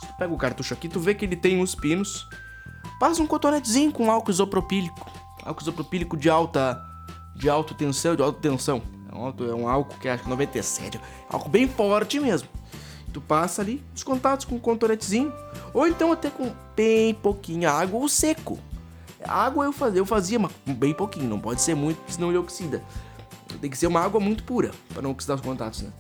Tu 0.02 0.14
pega 0.18 0.34
o 0.34 0.38
cartucho 0.38 0.74
aqui, 0.74 0.89
tu 0.89 0.99
vê 0.99 1.14
que 1.14 1.26
ele 1.26 1.36
tem 1.36 1.60
uns 1.60 1.76
pinos. 1.76 2.28
Passa 2.99 3.22
um 3.22 3.28
cotonetezinho 3.28 3.91
com 3.91 4.12
álcool 4.12 4.32
isopropílico. 4.32 5.10
Álcool 5.43 5.62
isopropílico 5.62 6.18
de 6.18 6.30
alta 6.30 6.84
de 7.36 7.49
alta 7.49 7.74
tensão, 7.74 8.16
de 8.16 8.22
alta 8.22 8.39
tensão. 8.39 8.82
É 9.12 9.16
um, 9.16 9.49
é 9.49 9.56
um 9.56 9.68
álcool 9.68 9.97
que 9.99 10.08
acho 10.08 10.24
que 10.24 10.30
97. 10.30 10.97
É 10.97 11.02
álcool 11.30 11.49
bem 11.49 11.68
forte 11.68 12.20
mesmo. 12.20 12.47
Tu 13.12 13.20
passa 13.20 13.62
ali 13.62 13.84
os 13.95 14.04
contatos 14.04 14.45
com 14.45 14.56
um 14.56 14.60
contoretezinho. 14.60 15.34
Ou 15.74 15.88
então 15.88 16.12
até 16.12 16.30
com 16.30 16.52
bem 16.76 17.14
pouquinha 17.14 17.72
água 17.72 17.99
ou 17.99 18.08
seco. 18.08 18.60
Água 19.24 19.66
eu 19.66 19.74
fazia, 19.74 19.99
eu 19.99 20.06
fazia, 20.06 20.39
mas 20.39 20.52
bem 20.66 20.93
pouquinho. 20.93 21.28
Não 21.28 21.39
pode 21.39 21.62
ser 21.62 21.76
muito, 21.76 21.97
porque 21.97 22.14
senão 22.14 22.30
ele 22.30 22.38
oxida. 22.38 22.84
Tem 23.60 23.70
que 23.70 23.78
ser 23.78 23.88
uma 23.88 23.99
água 23.99 24.20
muito 24.20 24.43
pura, 24.43 24.72
para 24.89 25.02
não 25.02 25.12
oxidar 25.12 25.36
os 25.36 25.41
contatos, 25.41 25.82
né? 25.82 25.91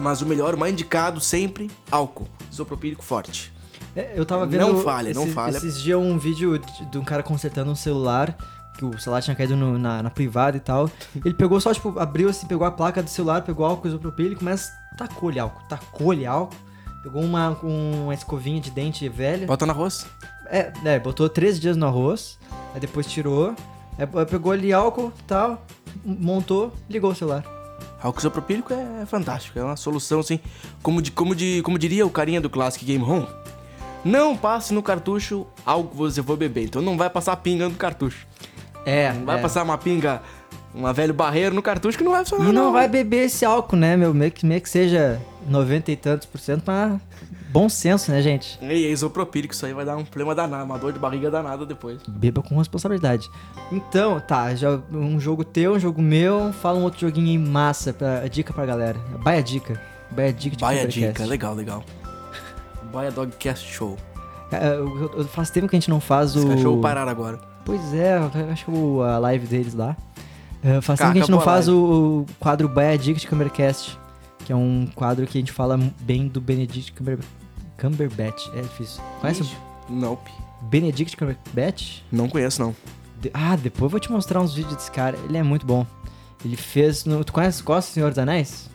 Mas 0.00 0.20
o 0.22 0.26
melhor, 0.26 0.54
o 0.54 0.58
mais 0.58 0.72
indicado 0.72 1.20
sempre, 1.20 1.70
álcool. 1.90 2.26
Isopropílico 2.50 3.02
forte. 3.04 3.52
É, 3.96 4.12
eu 4.16 4.26
tava 4.26 4.44
vendo. 4.44 4.60
Não 4.66 4.82
falha, 4.82 5.14
não 5.14 5.22
esses, 5.22 5.34
falha. 5.34 5.56
Esses 5.56 5.80
dias 5.80 5.98
um 5.98 6.18
vídeo 6.18 6.58
de, 6.90 6.98
um 6.98 7.04
cara 7.04 7.22
consertando 7.22 7.70
um 7.70 7.76
celular, 7.76 8.36
que 8.76 8.84
o 8.84 8.98
celular 8.98 9.22
tinha 9.22 9.36
caído 9.36 9.56
no- 9.56 9.78
na, 9.78 10.02
na 10.02 10.10
privada 10.10 10.56
e 10.56 10.60
tal. 10.60 10.90
Ele 11.24 11.34
pegou 11.34 11.60
só, 11.60 11.72
tipo, 11.72 11.96
abriu 11.98 12.28
assim, 12.28 12.46
pegou 12.46 12.66
a 12.66 12.72
placa 12.72 13.02
do 13.02 13.08
celular, 13.08 13.42
pegou 13.42 13.64
álcool 13.64 13.86
isopropílico, 13.86 14.44
mas 14.44 14.68
tacou-lhe 14.98 15.38
álcool, 15.38 15.62
tacou-lhe 15.68 16.26
álcool. 16.26 16.56
Pegou 17.04 17.22
uma, 17.22 17.50
uma 17.62 18.14
escovinha 18.14 18.60
de 18.60 18.70
dente 18.70 19.08
velha. 19.08 19.46
Bota 19.46 19.64
no 19.66 19.72
arroz. 19.72 20.06
É, 20.46 20.72
é, 20.84 20.98
botou 20.98 21.28
três 21.28 21.60
dias 21.60 21.76
no 21.76 21.86
arroz, 21.86 22.38
aí 22.74 22.80
depois 22.80 23.06
tirou, 23.06 23.54
aí 23.98 24.06
pegou 24.26 24.52
ali 24.52 24.72
álcool 24.72 25.12
e 25.18 25.22
tal, 25.22 25.64
montou, 26.04 26.72
ligou 26.88 27.10
o 27.10 27.14
celular. 27.14 27.44
Álcool 28.04 28.20
isopropílico 28.20 28.74
é 28.74 29.06
fantástico, 29.06 29.58
é 29.58 29.64
uma 29.64 29.76
solução 29.76 30.20
assim, 30.20 30.38
como, 30.82 31.00
de, 31.00 31.10
como, 31.10 31.34
de, 31.34 31.62
como 31.62 31.78
diria 31.78 32.04
o 32.04 32.10
carinha 32.10 32.38
do 32.38 32.50
Classic 32.50 32.84
Game 32.84 33.02
Home. 33.02 33.26
Não 34.04 34.36
passe 34.36 34.74
no 34.74 34.82
cartucho 34.82 35.46
algo 35.64 35.88
que 35.88 35.96
você 35.96 36.22
for 36.22 36.36
beber, 36.36 36.64
então 36.64 36.82
não 36.82 36.98
vai 36.98 37.08
passar 37.08 37.34
pinga 37.36 37.66
no 37.66 37.74
cartucho. 37.74 38.26
É, 38.84 39.10
Não 39.14 39.24
vai 39.24 39.38
é. 39.38 39.40
passar 39.40 39.62
uma 39.62 39.78
pinga, 39.78 40.20
uma 40.74 40.92
velho 40.92 41.14
barreiro 41.14 41.54
no 41.54 41.62
cartucho 41.62 41.96
que 41.96 42.04
não 42.04 42.12
vai 42.12 42.24
funcionar 42.24 42.50
E 42.50 42.52
não 42.52 42.72
vai 42.72 42.88
beber 42.88 43.26
esse 43.26 43.44
álcool, 43.44 43.76
né, 43.76 43.96
meu? 43.96 44.12
Meio 44.12 44.32
que, 44.32 44.44
meio 44.44 44.60
que 44.60 44.68
seja 44.68 45.20
90 45.48 45.92
e 45.92 45.96
tantos 45.96 46.26
por 46.26 46.38
cento, 46.40 46.64
mas 46.66 47.00
bom 47.50 47.68
senso, 47.68 48.10
né, 48.10 48.20
gente? 48.20 48.58
E 48.60 48.66
é 48.86 48.90
isopropílico, 48.90 49.54
isso 49.54 49.64
aí 49.64 49.72
vai 49.72 49.84
dar 49.84 49.96
um 49.96 50.04
problema 50.04 50.34
danado, 50.34 50.64
uma 50.64 50.78
dor 50.78 50.92
de 50.92 50.98
barriga 50.98 51.30
danada 51.30 51.64
depois. 51.64 52.00
Beba 52.08 52.42
com 52.42 52.58
responsabilidade. 52.58 53.30
Então, 53.70 54.18
tá, 54.20 54.54
já 54.54 54.80
um 54.92 55.20
jogo 55.20 55.44
teu, 55.44 55.74
um 55.74 55.78
jogo 55.78 56.02
meu, 56.02 56.52
fala 56.54 56.78
um 56.78 56.82
outro 56.82 57.00
joguinho 57.00 57.28
aí 57.28 57.38
massa, 57.38 57.92
pra, 57.92 58.26
dica 58.26 58.52
pra 58.52 58.66
galera. 58.66 58.98
Baia 59.22 59.42
dica. 59.42 59.80
Baia 60.10 60.32
dica 60.32 60.56
de 60.56 60.60
Baia 60.60 60.86
dica, 60.88 61.24
legal, 61.24 61.54
legal. 61.54 61.84
Baia 62.92 63.10
Dogcast 63.10 63.66
Show. 63.72 63.96
É, 64.52 64.68
eu- 64.76 64.86
eu- 65.00 65.12
eu- 65.18 65.24
Faz 65.24 65.50
tempo 65.50 65.66
que 65.68 65.74
a 65.74 65.78
gente 65.80 65.90
não 65.90 66.00
faz 66.00 66.36
Os 66.36 66.44
o... 66.44 66.48
cachorros 66.48 66.80
pararam 66.82 67.10
agora. 67.10 67.38
Pois 67.64 67.94
é, 67.94 68.18
acho 68.52 68.64
que 68.66 68.70
a 69.02 69.18
live 69.18 69.46
deles 69.46 69.74
lá. 69.74 69.96
É, 70.64 70.80
faz 70.80 70.98
tempo 70.98 71.12
que 71.12 71.18
a 71.18 71.20
gente 71.20 71.30
não 71.30 71.42
faz 71.42 71.68
o, 71.68 71.76
o 72.22 72.26
quadro 72.40 72.72
Dica 72.98 73.20
de 73.20 73.26
Cumbercast, 73.26 73.98
que 74.46 74.52
é 74.52 74.56
um 74.56 74.88
quadro 74.94 75.26
que 75.26 75.36
a 75.36 75.40
gente 75.40 75.52
fala 75.52 75.78
bem 76.00 76.26
do 76.26 76.40
Benedict 76.40 76.92
Cumber... 76.92 77.18
Cumberbatch. 77.78 78.48
É 78.54 78.62
difícil. 78.62 79.02
Conhece 79.20 79.42
Ixi, 79.42 79.56
Nope. 79.90 80.30
Benedict 80.62 81.16
Cumberbatch? 81.18 81.98
Não 82.10 82.28
conheço, 82.30 82.62
não. 82.62 82.74
De- 83.20 83.30
Ah, 83.34 83.56
depois 83.56 83.82
eu 83.82 83.88
vou 83.90 84.00
te 84.00 84.10
mostrar 84.10 84.40
uns 84.40 84.54
vídeos 84.54 84.74
desse 84.76 84.90
cara. 84.90 85.18
Ele 85.28 85.36
é 85.36 85.42
muito 85.42 85.66
bom. 85.66 85.86
Ele 86.42 86.56
fez. 86.56 87.04
No... 87.04 87.22
Tu 87.24 87.32
conhece, 87.32 87.62
gosta 87.62 87.90
do 87.90 87.94
Senhor 87.94 88.08
dos 88.10 88.18
Anéis? 88.18 88.70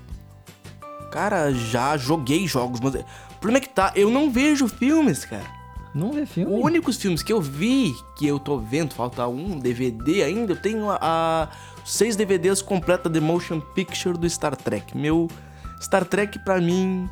Cara, 1.11 1.51
já 1.51 1.97
joguei 1.97 2.45
jogos, 2.47 2.79
mas... 2.79 2.93
O 2.93 3.39
problema 3.39 3.57
é 3.63 3.67
que 3.67 3.73
tá, 3.73 3.91
eu 3.95 4.11
não 4.11 4.29
vejo 4.29 4.67
filmes, 4.67 5.25
cara. 5.25 5.58
Não 5.93 6.11
vê 6.11 6.25
filme? 6.25 6.53
Os 6.53 6.63
únicos 6.63 6.97
filmes 6.97 7.23
que 7.23 7.33
eu 7.33 7.41
vi, 7.41 7.93
que 8.17 8.27
eu 8.27 8.39
tô 8.39 8.59
vendo, 8.59 8.93
falta 8.93 9.27
um 9.27 9.57
DVD 9.59 10.23
ainda, 10.23 10.53
eu 10.53 10.61
tenho 10.61 10.89
a, 10.89 10.97
a- 11.01 11.47
seis 11.83 12.15
DVDs 12.15 12.61
completa 12.61 13.09
de 13.09 13.19
motion 13.19 13.59
picture 13.59 14.17
do 14.17 14.29
Star 14.29 14.55
Trek. 14.55 14.95
Meu 14.97 15.27
Star 15.81 16.05
Trek 16.05 16.37
pra 16.39 16.59
mim 16.61 17.09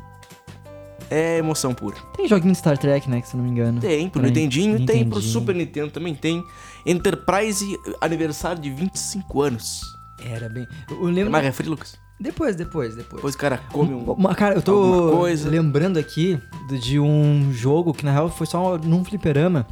é 1.10 1.38
emoção 1.38 1.74
pura. 1.74 1.96
Tem 2.16 2.28
joguinho 2.28 2.52
de 2.52 2.58
Star 2.58 2.76
Trek, 2.78 3.08
né? 3.10 3.20
Que 3.20 3.28
se 3.28 3.36
não 3.36 3.42
me 3.44 3.50
engano. 3.50 3.80
Tem 3.80 4.08
pro 4.08 4.22
Nintendinho, 4.22 4.84
tem 4.86 5.08
pro. 5.08 5.20
Super 5.22 5.54
Nintendo 5.54 5.90
também 5.90 6.14
tem. 6.14 6.44
Enterprise 6.86 7.66
aniversário 8.00 8.60
de 8.62 8.70
25 8.70 9.42
anos. 9.42 9.80
Era 10.20 10.48
bem. 10.48 10.66
Eu 10.90 11.04
lembro. 11.04 11.30
mais 11.32 11.44
refri, 11.44 11.68
Lucas? 11.68 11.96
Depois, 12.20 12.56
depois, 12.56 12.96
depois. 12.96 13.16
Depois 13.16 13.34
o 13.34 13.38
cara 13.38 13.58
come 13.72 13.94
um... 13.94 14.12
Uma- 14.12 14.34
Cara, 14.34 14.56
eu 14.56 14.62
tô 14.62 15.22
lembrando 15.46 15.98
aqui 15.98 16.40
de- 16.80 16.98
um 16.98 17.52
jogo 17.52 17.92
que 17.94 18.04
na 18.04 18.10
real 18.12 18.28
foi 18.28 18.46
só 18.46 18.76
num 18.78 19.04
fliperama. 19.04 19.66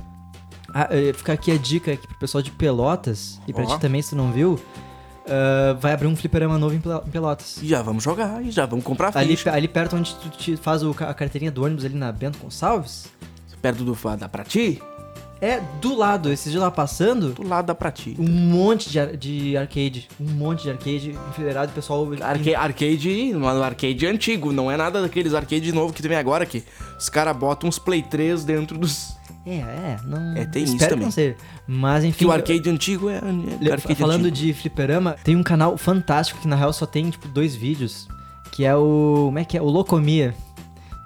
Ah, 0.72 0.88
eh, 0.90 1.12
fica 1.12 1.32
aqui 1.32 1.50
a 1.50 1.56
dica 1.58 1.92
aqui 1.92 2.06
pro 2.06 2.18
pessoal 2.18 2.42
de 2.42 2.50
Pelotas 2.52 3.40
e 3.48 3.52
pra 3.52 3.64
Ó. 3.64 3.66
ti 3.66 3.80
também, 3.80 4.00
se 4.02 4.10
tu 4.10 4.16
não 4.16 4.30
viu. 4.30 4.58
ah, 5.28 5.76
vai 5.80 5.92
abrir 5.92 6.06
um 6.06 6.14
fliperama 6.14 6.56
novo 6.58 6.74
em 6.74 6.80
Pel- 6.80 7.02
em 7.06 7.10
Pelotas. 7.10 7.56
E 7.62 7.66
já 7.66 7.82
vamos 7.82 8.04
jogar, 8.04 8.40
e 8.44 8.50
já 8.52 8.64
vamos 8.64 8.84
comprar 8.84 9.10
ficha. 9.12 9.52
ali 9.52 9.66
perto 9.66 9.96
onde 9.96 10.14
tu 10.14 10.56
faz 10.58 10.82
a 10.84 11.14
carteirinha 11.14 11.50
do 11.50 11.64
ônibus 11.64 11.84
ali 11.84 11.94
na 11.96 12.12
Bento 12.12 12.38
Gonçalves. 12.38 13.06
Perto 13.60 13.82
do 13.82 13.96
da 14.16 14.28
Prati, 14.28 14.80
É 15.40 15.60
do 15.82 15.94
lado, 15.94 16.32
esses 16.32 16.50
dias 16.50 16.62
lá 16.62 16.70
passando, 16.70 17.32
do 17.34 17.46
lado 17.46 17.66
da 17.66 17.74
Prati. 17.74 18.16
um 18.18 18.26
monte 18.26 18.88
de, 18.88 18.98
ar- 18.98 19.16
de 19.16 19.54
arcade. 19.56 20.08
Um 20.18 20.30
monte 20.32 20.62
de 20.62 20.70
arcade 20.70 21.14
enfileirado, 21.30 21.72
pessoal. 21.72 22.08
Arca 22.22 22.58
arcade, 22.58 23.32
no 23.34 23.46
arcade 23.46 24.06
antigo, 24.06 24.50
não 24.50 24.70
é 24.70 24.78
nada 24.78 25.02
daqueles 25.02 25.34
arcade 25.34 25.70
novo 25.72 25.92
que 25.92 26.00
tu 26.00 26.08
vem 26.08 26.16
agora 26.16 26.46
que 26.46 26.64
os 26.98 27.10
caras 27.10 27.36
botam 27.36 27.68
uns 27.68 27.78
Play 27.78 28.02
3 28.02 28.44
dentro 28.44 28.78
dos. 28.78 29.14
É, 29.44 29.56
é, 29.58 29.96
não. 30.04 30.36
É, 30.36 30.46
tem 30.46 30.64
isso 30.64 30.78
também. 30.78 31.04
Não 31.04 31.10
seja. 31.10 31.36
Mas 31.68 32.02
enfim. 32.02 32.18
Que 32.18 32.24
o 32.26 32.32
arcade 32.32 32.68
antigo 32.70 33.10
é, 33.10 33.20
é 33.60 33.72
arcade 33.72 33.94
Falando 34.00 34.26
antigo. 34.26 34.36
de 34.46 34.54
fliperama, 34.54 35.16
tem 35.22 35.36
um 35.36 35.42
canal 35.42 35.76
fantástico 35.76 36.40
que 36.40 36.48
na 36.48 36.56
real 36.56 36.72
só 36.72 36.86
tem, 36.86 37.10
tipo, 37.10 37.28
dois 37.28 37.54
vídeos. 37.54 38.08
Que 38.52 38.64
é 38.64 38.74
o. 38.74 39.24
Como 39.26 39.38
é 39.38 39.44
que 39.44 39.58
é? 39.58 39.60
O 39.60 39.66
Locomia. 39.66 40.34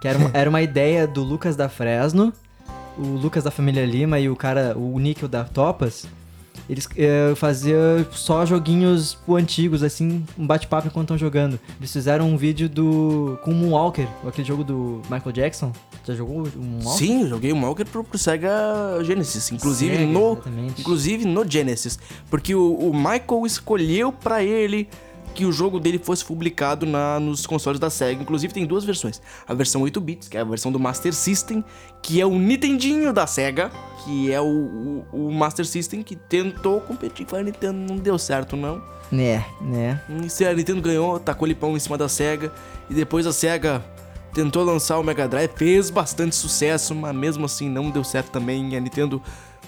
Que 0.00 0.06
era 0.06 0.16
uma, 0.18 0.30
era 0.32 0.48
uma 0.48 0.62
ideia 0.62 1.04
do 1.06 1.22
Lucas 1.24 1.56
da 1.56 1.68
Fresno, 1.68 2.32
o 3.00 3.16
Lucas 3.16 3.44
da 3.44 3.50
família 3.50 3.84
Lima 3.84 4.20
e 4.20 4.28
o 4.28 4.36
cara, 4.36 4.76
o 4.76 4.98
Níquel 4.98 5.28
da 5.28 5.44
Topas. 5.44 6.06
Eles 6.68 6.88
eh, 6.96 7.32
faziam 7.34 8.06
só 8.12 8.46
joguinhos 8.46 9.18
antigos, 9.28 9.82
assim, 9.82 10.24
um 10.38 10.46
bate-papo 10.46 10.86
enquanto 10.86 11.06
estão 11.06 11.18
jogando. 11.18 11.58
Eles 11.80 11.92
fizeram 11.92 12.28
um 12.28 12.36
vídeo 12.36 12.68
do. 12.68 13.38
com 13.42 13.50
o 13.50 13.54
Moonwalker, 13.54 14.06
aquele 14.24 14.46
jogo 14.46 14.62
do 14.62 15.02
Michael 15.10 15.32
Jackson. 15.32 15.72
Já 16.04 16.14
jogou 16.14 16.44
o 16.44 16.58
Moonwalker? 16.58 17.06
Sim, 17.06 17.22
eu 17.22 17.28
joguei 17.28 17.52
o 17.52 17.60
Walker 17.60 17.84
pro, 17.84 18.04
pro 18.04 18.16
Sega 18.16 18.52
Genesis, 19.02 19.50
inclusive 19.50 19.96
Sega, 19.96 20.06
no 20.12 20.32
exatamente. 20.32 20.80
inclusive 20.80 21.24
no 21.24 21.50
Genesis, 21.50 21.98
porque 22.30 22.54
o, 22.54 22.72
o 22.74 22.94
Michael 22.94 23.46
escolheu 23.46 24.12
pra 24.12 24.44
ele 24.44 24.88
que 25.34 25.44
o 25.44 25.52
jogo 25.52 25.78
dele 25.78 25.98
fosse 25.98 26.24
publicado 26.24 26.86
na, 26.86 27.20
nos 27.20 27.46
consoles 27.46 27.78
da 27.78 27.90
Sega. 27.90 28.22
Inclusive 28.22 28.52
tem 28.52 28.66
duas 28.66 28.84
versões. 28.84 29.20
A 29.46 29.54
versão 29.54 29.82
8 29.82 30.00
bits, 30.00 30.28
que 30.28 30.36
é 30.36 30.40
a 30.40 30.44
versão 30.44 30.70
do 30.72 30.78
Master 30.78 31.12
System, 31.12 31.64
que 32.02 32.20
é 32.20 32.26
o 32.26 32.38
Nintendinho 32.38 33.12
da 33.12 33.26
Sega, 33.26 33.70
que 34.04 34.32
é 34.32 34.40
o, 34.40 35.04
o, 35.12 35.28
o 35.28 35.32
Master 35.32 35.66
System 35.66 36.02
que 36.02 36.16
tentou 36.16 36.80
competir 36.80 37.26
com 37.26 37.36
a 37.36 37.42
Nintendo, 37.42 37.78
não 37.78 37.96
deu 37.96 38.18
certo 38.18 38.56
não. 38.56 38.82
Né, 39.10 39.44
né. 39.60 40.00
E 40.38 40.44
a 40.44 40.54
Nintendo 40.54 40.80
ganhou, 40.80 41.18
tacou 41.18 41.46
lipão 41.46 41.76
em 41.76 41.80
cima 41.80 41.98
da 41.98 42.08
SEGA. 42.08 42.52
E 42.88 42.94
depois 42.94 43.26
a 43.26 43.32
SEGA 43.32 43.84
tentou 44.32 44.64
lançar 44.64 44.98
o 44.98 45.02
Mega 45.02 45.26
Drive, 45.26 45.50
fez 45.56 45.90
bastante 45.90 46.36
sucesso, 46.36 46.94
mas 46.94 47.14
mesmo 47.14 47.44
assim 47.44 47.68
não 47.68 47.90
deu 47.90 48.04
certo 48.04 48.30
também. 48.30 48.72
E 48.72 48.76
a 48.76 48.80
Nintendo 48.80 49.20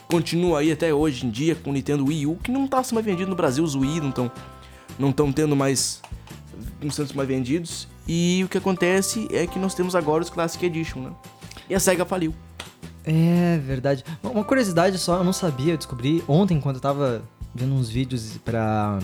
continua 0.09 0.61
aí 0.61 0.71
até 0.71 0.93
hoje 0.93 1.27
em 1.27 1.31
dia 1.31 1.55
com 1.55 1.71
o 1.71 1.73
Nintendo 1.73 2.07
Wii 2.07 2.27
U, 2.27 2.37
que 2.37 2.53
não 2.53 2.69
tá 2.69 2.83
sendo 2.83 2.95
mais 2.95 3.07
vendido 3.07 3.31
no 3.31 3.37
Brasil, 3.37 3.65
os 3.65 3.75
Wii 3.75 4.01
não 4.01 4.11
estão 4.11 4.31
não 4.99 5.13
tão 5.13 5.33
tendo 5.33 5.55
mais. 5.57 6.01
não 6.83 6.91
sendo 6.91 7.15
mais 7.15 7.29
vendidos. 7.29 7.89
E 8.07 8.43
o 8.45 8.49
que 8.49 8.59
acontece 8.59 9.29
é 9.33 9.47
que 9.47 9.59
nós 9.59 9.75
temos 9.75 9.95
agora 9.95 10.23
os 10.23 10.31
Classic 10.31 10.65
Edition, 10.67 11.01
né? 11.01 11.11
E 11.71 11.75
a 11.75 11.81
SEGA 11.81 12.05
faliu. 12.05 12.35
É 13.05 13.59
verdade. 13.65 14.05
Uma- 14.23 14.45
curiosidade 14.45 14.99
só, 14.99 15.19
eu 15.19 15.25
não 15.25 15.33
sabia, 15.33 15.73
eu 15.75 15.77
descobri 15.77 16.23
ontem 16.29 16.61
quando 16.61 16.77
eu 16.77 16.83
tava 16.83 17.23
vendo 17.55 17.75
uns 17.75 17.89
vídeos 17.89 18.39
pra, 18.45 18.99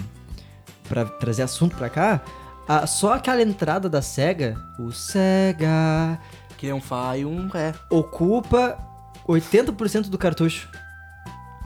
pra 0.88 1.04
trazer 1.04 1.42
assunto 1.42 1.76
pra 1.76 1.88
cá. 1.88 2.20
ah, 2.66 2.86
só 2.86 3.14
aquela 3.14 3.40
entrada 3.42 3.88
da 3.88 4.02
SEGA, 4.02 4.56
o 4.78 4.90
SEGA, 4.92 6.18
Que 6.56 6.68
é 6.68 6.74
um 6.74 6.80
e 7.16 7.24
um 7.24 7.48
Ré. 7.48 7.72
ocupa 7.90 8.78
80% 9.26 10.08
do 10.08 10.18
cartucho. 10.18 10.68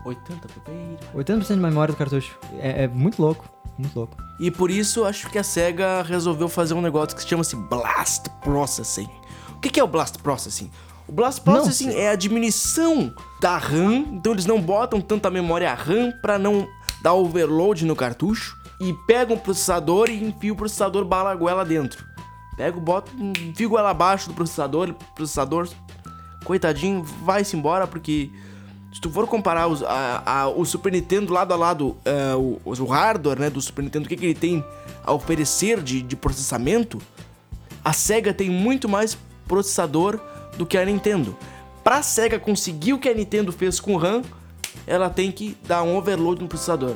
80 0.04 0.48
popeira. 0.48 0.98
80% 1.14 1.46
de 1.46 1.56
memória 1.56 1.92
do 1.94 1.98
cartucho. 1.98 2.36
É, 2.58 2.84
é 2.84 2.88
muito 2.88 3.20
louco, 3.20 3.44
muito 3.78 3.94
louco. 3.94 4.16
E 4.40 4.50
por 4.50 4.70
isso 4.70 5.04
acho 5.04 5.30
que 5.30 5.38
a 5.38 5.44
SEGA 5.44 6.02
resolveu 6.02 6.48
fazer 6.48 6.74
um 6.74 6.80
negócio 6.80 7.14
que 7.14 7.22
se 7.22 7.28
chama-se 7.28 7.54
Blast 7.56 8.28
Processing. 8.42 9.08
O 9.56 9.60
que 9.60 9.78
é 9.78 9.84
o 9.84 9.86
Blast 9.86 10.18
Processing? 10.18 10.70
O 11.06 11.12
Blast 11.12 11.42
Não 11.44 11.54
Processing 11.54 11.90
sei. 11.90 12.00
é 12.00 12.10
a 12.10 12.16
diminuição 12.16 13.14
da 13.40 13.56
RAM, 13.58 14.06
então 14.12 14.32
eles 14.32 14.46
não 14.46 14.60
botam 14.60 15.00
tanta 15.00 15.30
memória 15.30 15.72
RAM 15.74 16.12
para 16.20 16.38
não 16.38 16.66
dar 17.02 17.14
overload 17.14 17.84
no 17.84 17.94
cartucho 17.96 18.56
e 18.80 18.92
pegam 19.06 19.36
o 19.36 19.40
processador 19.40 20.08
e 20.10 20.24
enfia 20.24 20.52
o 20.52 20.56
processador 20.56 21.04
bala 21.04 21.30
a 21.30 21.34
goela 21.34 21.64
dentro. 21.64 22.04
Pega, 22.56 22.78
bota, 22.78 23.10
enfia 23.16 23.66
a 23.66 23.68
goela 23.68 23.90
abaixo 23.90 24.28
do 24.28 24.34
processador, 24.34 24.90
o 24.90 25.14
processador, 25.14 25.68
coitadinho, 26.44 27.02
vai-se 27.02 27.56
embora 27.56 27.86
porque 27.86 28.30
Se 28.92 29.00
tu 29.00 29.10
for 29.10 29.26
comparar 29.26 29.68
os, 29.68 29.82
a- 29.82 30.22
a- 30.24 30.48
o 30.48 30.64
Super 30.64 30.92
Nintendo 30.92 31.32
lado 31.32 31.52
a 31.52 31.56
lado, 31.56 31.96
é, 32.04 32.34
o, 32.34 32.60
o 32.64 32.84
hardware 32.84 33.38
né, 33.40 33.50
do 33.50 33.60
Super 33.60 33.82
Nintendo, 33.82 34.04
o 34.06 34.08
que, 34.08 34.16
que 34.16 34.24
ele 34.26 34.34
tem 34.34 34.64
a 35.04 35.12
oferecer 35.12 35.80
de, 35.82 36.02
de 36.02 36.14
processamento, 36.14 36.98
a 37.84 37.92
SEGA 37.92 38.32
tem 38.34 38.50
muito 38.50 38.88
mais 38.88 39.16
processador 39.48 40.20
do 40.56 40.66
que 40.66 40.76
a 40.76 40.84
Nintendo. 40.84 41.36
Pra 41.82 42.02
SEGA 42.02 42.38
conseguir 42.38 42.92
o 42.92 42.98
que 42.98 43.08
a 43.08 43.14
Nintendo 43.14 43.50
fez 43.50 43.80
com 43.80 43.94
o 43.94 43.96
RAM, 43.98 44.22
ela 44.86 45.08
tem 45.10 45.32
que 45.32 45.56
dar 45.66 45.82
um 45.82 45.96
overload 45.96 46.40
no 46.42 46.48
processador. 46.48 46.94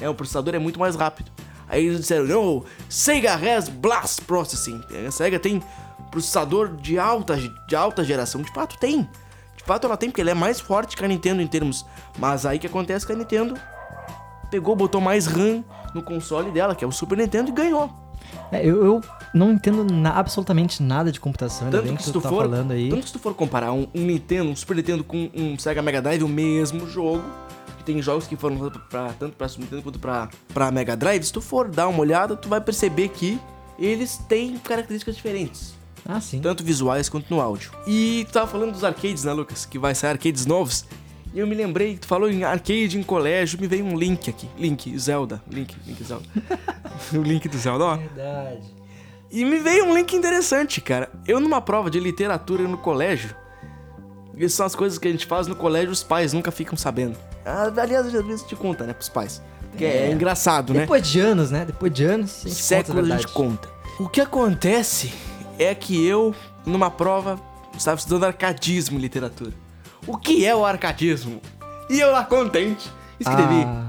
É, 0.00 0.08
o 0.08 0.14
processador 0.14 0.54
é 0.54 0.58
muito 0.58 0.78
mais 0.80 0.96
rápido. 0.96 1.30
Aí 1.68 1.86
eles 1.86 2.00
disseram, 2.00 2.26
não, 2.26 2.64
Sega 2.88 3.34
has 3.34 3.68
Blast 3.68 4.22
Processing. 4.22 4.80
A 5.06 5.10
Sega 5.12 5.38
tem 5.38 5.62
processador 6.10 6.74
de 6.76 6.98
alta, 6.98 7.36
de 7.68 7.76
alta 7.76 8.02
geração. 8.02 8.42
De 8.42 8.52
fato 8.52 8.76
tem. 8.78 9.08
De 9.60 9.66
fato 9.66 9.86
ela 9.86 9.96
tem, 9.96 10.08
porque 10.10 10.22
ela 10.22 10.30
é 10.30 10.34
mais 10.34 10.58
forte 10.58 10.96
que 10.96 11.04
a 11.04 11.08
Nintendo 11.08 11.42
em 11.42 11.46
termos. 11.46 11.84
Mas 12.18 12.46
aí 12.46 12.58
que 12.58 12.66
acontece 12.66 13.06
que 13.06 13.12
a 13.12 13.16
Nintendo 13.16 13.54
pegou, 14.50 14.74
botou 14.74 15.00
mais 15.00 15.26
RAM 15.26 15.62
no 15.94 16.02
console 16.02 16.50
dela, 16.50 16.74
que 16.74 16.82
é 16.84 16.88
o 16.88 16.90
Super 16.92 17.18
Nintendo, 17.18 17.50
e 17.50 17.52
ganhou. 17.52 17.90
É, 18.50 18.64
eu, 18.64 18.84
eu 18.84 19.00
não 19.34 19.52
entendo 19.52 19.84
na- 19.84 20.12
absolutamente 20.18 20.82
nada 20.82 21.12
de 21.12 21.20
computação, 21.20 21.70
Tanto 21.70 21.88
que, 21.88 21.96
que, 21.96 22.02
se 22.02 22.12
tu 22.12 22.20
tá 22.20 22.28
for, 22.28 22.42
falando 22.48 22.72
aí. 22.72 22.88
tanto 22.88 23.00
que 23.02 23.06
se 23.08 23.12
tu 23.12 23.18
for 23.18 23.34
comparar 23.34 23.72
um, 23.72 23.86
um 23.94 24.00
Nintendo, 24.02 24.50
um 24.50 24.56
Super 24.56 24.76
Nintendo 24.76 25.04
com 25.04 25.30
um 25.34 25.58
Sega 25.58 25.82
Mega 25.82 26.00
Drive, 26.00 26.22
o 26.24 26.28
mesmo 26.28 26.88
jogo, 26.88 27.22
que 27.78 27.84
tem 27.84 28.00
jogos 28.00 28.26
que 28.26 28.36
foram 28.36 28.56
lançados 28.58 28.82
pra, 28.88 29.12
tanto 29.18 29.36
pra 29.36 29.46
Super 29.48 29.64
Nintendo 29.64 29.82
quanto 29.82 29.98
pra, 29.98 30.28
pra 30.54 30.70
Mega 30.70 30.96
Drive, 30.96 31.22
se 31.24 31.32
tu 31.32 31.40
for 31.40 31.68
dar 31.68 31.88
uma 31.88 32.00
olhada, 32.00 32.34
tu 32.36 32.48
vai 32.48 32.60
perceber 32.60 33.08
que 33.08 33.38
eles 33.78 34.16
têm 34.28 34.56
características 34.58 35.16
diferentes, 35.16 35.74
Ah, 36.06 36.20
sim. 36.20 36.40
tanto 36.40 36.64
visuais 36.64 37.08
quanto 37.08 37.32
no 37.32 37.40
áudio. 37.40 37.70
E 37.86 38.24
tu 38.28 38.32
tava 38.32 38.46
falando 38.46 38.72
dos 38.72 38.84
arcades, 38.84 39.24
né, 39.24 39.32
Lucas? 39.32 39.64
Que 39.66 39.78
vai 39.78 39.94
sair 39.94 40.10
arcades 40.10 40.46
novos. 40.46 40.84
E 41.32 41.38
eu 41.38 41.46
me 41.46 41.54
lembrei, 41.54 41.96
tu 41.96 42.06
falou 42.06 42.28
em 42.28 42.42
arcade 42.42 42.98
em 42.98 43.02
colégio, 43.02 43.60
me 43.60 43.66
veio 43.68 43.84
um 43.84 43.96
link 43.96 44.28
aqui. 44.28 44.48
Link, 44.58 44.98
Zelda. 44.98 45.40
Link, 45.48 45.76
link 45.86 46.02
Zelda. 46.02 46.24
o 47.14 47.22
link 47.22 47.48
do 47.48 47.56
Zelda, 47.56 47.84
ó. 47.84 47.96
Verdade. 47.96 48.62
E 49.30 49.44
me 49.44 49.58
veio 49.60 49.84
um 49.84 49.94
link 49.94 50.12
interessante, 50.16 50.80
cara. 50.80 51.08
Eu 51.28 51.38
numa 51.38 51.60
prova 51.60 51.88
de 51.88 52.00
literatura 52.00 52.64
no 52.64 52.76
colégio, 52.76 53.32
isso 54.36 54.56
são 54.56 54.66
as 54.66 54.74
coisas 54.74 54.98
que 54.98 55.06
a 55.06 55.10
gente 55.12 55.24
faz 55.26 55.46
no 55.46 55.54
colégio, 55.54 55.90
os 55.92 56.02
pais 56.02 56.32
nunca 56.32 56.50
ficam 56.50 56.76
sabendo. 56.76 57.16
Ah, 57.46 57.70
Aliás, 57.80 58.12
às 58.12 58.26
vezes 58.26 58.42
te 58.44 58.56
conta, 58.56 58.84
né, 58.84 58.92
pros 58.92 59.08
pais. 59.08 59.40
Porque 59.70 59.84
é, 59.84 60.08
É. 60.08 60.10
engraçado, 60.12 60.74
né? 60.74 60.80
Depois 60.80 61.06
de 61.08 61.20
anos, 61.20 61.50
né? 61.52 61.64
Depois 61.64 61.92
de 61.92 62.04
anos, 62.04 62.40
a 62.44 62.48
gente 62.48 62.60
Séculos 62.60 63.02
conta 63.02 63.12
a 63.12 63.16
a 63.16 63.20
gente 63.20 63.32
conta. 63.32 63.68
O 64.00 64.08
que 64.08 64.20
acontece 64.20 65.12
é 65.62 65.74
que 65.74 66.04
eu, 66.06 66.34
numa 66.64 66.90
prova, 66.90 67.38
estava 67.76 67.98
estudando 67.98 68.24
arcadismo 68.24 68.98
em 68.98 69.00
literatura. 69.00 69.52
O 70.06 70.16
que 70.16 70.44
é 70.46 70.54
o 70.56 70.64
arcadismo? 70.64 71.40
E 71.88 72.00
eu 72.00 72.10
lá 72.10 72.24
contente, 72.24 72.90
escrevi. 73.18 73.64
Ah, 73.66 73.84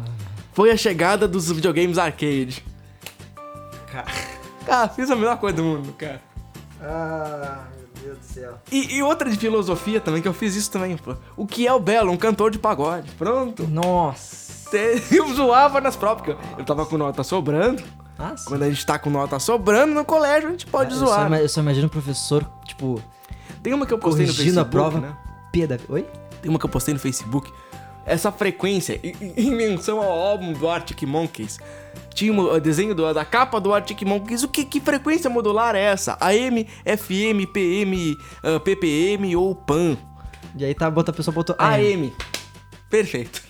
Foi 0.54 0.72
a 0.72 0.78
chegada 0.78 1.28
dos 1.28 1.50
videogames 1.52 1.98
arcade. 1.98 2.64
Cara, 4.66 4.88
fiz 4.90 5.10
a 5.10 5.16
melhor 5.16 5.38
coisa 5.38 5.58
do 5.58 5.64
mundo, 5.64 5.94
cara. 5.94 6.22
ah, 6.82 7.64
meu 7.76 7.88
Deus 8.04 8.18
do 8.20 8.24
céu. 8.26 8.58
E, 8.72 8.96
e 8.96 9.04
outra 9.04 9.30
de 9.30 9.38
filosofia 9.38 10.00
também, 10.00 10.22
que 10.22 10.28
eu 10.28 10.34
fiz 10.34 10.56
isso 10.56 10.72
também, 10.72 10.98
pô. 10.98 11.16
O 11.36 11.46
que 11.48 11.68
é 11.68 11.74
o 11.74 11.80
Belo? 11.80 12.12
Um 12.12 12.18
cantor 12.18 12.52
de 12.52 12.60
pagode. 12.60 13.10
Pronto. 13.18 13.68
Nossa. 13.68 14.52
Eu 15.12 15.28
zoava 15.34 15.82
nas 15.82 15.98
provas, 15.98 16.24
porque 16.24 16.46
eu 16.58 16.64
tava 16.64 16.86
com 16.86 16.98
nota 16.98 17.24
sobrando. 17.26 17.84
Ah, 18.18 18.36
sim. 18.38 18.46
Quando 18.46 18.64
a 18.64 18.70
gente 18.70 18.86
tá 18.86 19.00
com 19.00 19.10
nota 19.10 19.40
sobrando 19.40 19.94
no 19.94 20.06
colégio, 20.06 20.48
a 20.50 20.52
gente 20.52 20.68
pode 20.68 20.94
eu, 20.94 21.00
só, 21.00 21.06
zoar. 21.08 21.28
ima- 21.28 21.40
eu 21.40 21.50
só 21.50 21.62
imagino 21.62 21.88
o 21.88 21.90
professor, 21.90 22.48
tipo, 22.66 23.02
Tem 23.64 23.74
uma 23.74 23.86
que 23.86 23.94
eu 23.94 23.98
postei 24.00 24.26
no 24.28 24.34
Facebook, 24.34 24.60
a 24.60 24.66
prova. 24.66 25.00
né? 25.00 25.16
P 25.52 25.66
da... 25.68 25.78
Oi? 25.90 26.06
Tem 26.42 26.50
uma 26.50 26.58
que 26.60 26.66
eu 26.66 26.70
postei 26.70 26.94
no 26.94 27.00
Facebook. 27.00 27.52
Essa 28.06 28.32
frequência, 28.32 29.00
em, 29.38 29.52
menção 29.52 30.00
ao 30.02 30.12
álbum 30.12 30.54
do 30.54 30.68
Arctic 30.68 31.04
Monkeys, 31.04 31.60
tinha 32.14 32.34
o 32.34 32.60
desenho 32.60 32.96
do- 32.96 33.14
da 33.14 33.24
capa 33.24 33.60
do 33.62 33.72
Arctic 33.74 34.02
Monkeys. 34.04 34.42
O 34.44 34.48
que, 34.48 34.66
que 34.66 34.80
frequência 34.82 35.30
modular 35.30 35.76
é 35.76 35.82
essa? 35.82 36.18
AM, 36.20 36.68
FM, 36.84 37.46
PM, 37.54 38.18
ah, 38.44 38.60
PPM 38.60 39.36
ou 39.36 39.54
PAN? 39.56 39.98
E 40.56 40.66
aí 40.66 40.74
tá, 40.74 40.90
bota, 40.90 41.12
a 41.12 41.14
pessoa 41.14 41.34
botou... 41.34 41.56
AM. 41.60 42.12
Perfeito. 42.90 43.42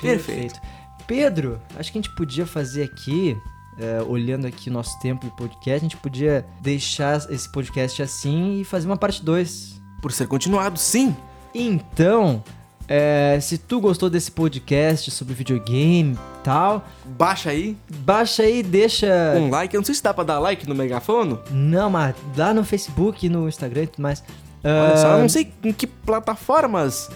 Perfeito. 0.00 0.60
Pedro, 1.06 1.60
acho 1.78 1.90
que 1.92 1.98
a 1.98 2.02
gente 2.02 2.14
podia 2.14 2.46
fazer 2.46 2.82
aqui, 2.84 3.36
é, 3.78 4.02
olhando 4.02 4.46
aqui 4.46 4.70
o 4.70 4.72
nosso 4.72 4.98
tempo 5.00 5.26
de 5.26 5.36
podcast, 5.36 5.72
a 5.72 5.78
gente 5.78 5.96
podia 5.96 6.44
deixar 6.60 7.16
esse 7.30 7.50
podcast 7.50 8.02
assim 8.02 8.60
e 8.60 8.64
fazer 8.64 8.86
uma 8.86 8.96
parte 8.96 9.22
2. 9.24 9.80
Por 10.00 10.12
ser 10.12 10.26
continuado, 10.26 10.78
sim. 10.78 11.16
Então, 11.54 12.42
é, 12.86 13.38
se 13.40 13.56
tu 13.56 13.80
gostou 13.80 14.10
desse 14.10 14.30
podcast 14.30 15.10
sobre 15.10 15.34
videogame 15.34 16.14
e 16.14 16.42
tal, 16.44 16.84
Baixa 17.06 17.50
aí, 17.50 17.76
baixa 17.98 18.42
aí, 18.42 18.62
deixa... 18.62 19.06
um 19.36 19.48
like. 19.50 19.74
Eu 19.74 19.80
não 19.80 19.84
sei 19.84 19.94
se 19.94 20.02
dá 20.02 20.12
pra 20.12 20.24
dar 20.24 20.38
like 20.38 20.68
no 20.68 20.74
megafono. 20.74 21.40
Não, 21.50 21.88
mas 21.88 22.14
lá 22.36 22.52
no 22.52 22.64
Facebook, 22.64 23.28
no 23.28 23.48
Instagram 23.48 23.84
e 23.84 23.86
tudo 23.86 24.02
mais. 24.02 24.22
Olha 24.62 24.96
só, 24.96 25.08
Ah, 25.08 25.16
eu 25.16 25.18
não 25.20 25.28
sei 25.28 25.52
em 25.62 25.72
que 25.72 25.86
plataformas 25.86 27.10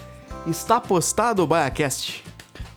está 0.47 0.79
postado 0.79 1.43
o 1.43 1.47
BaiaCast. 1.47 2.23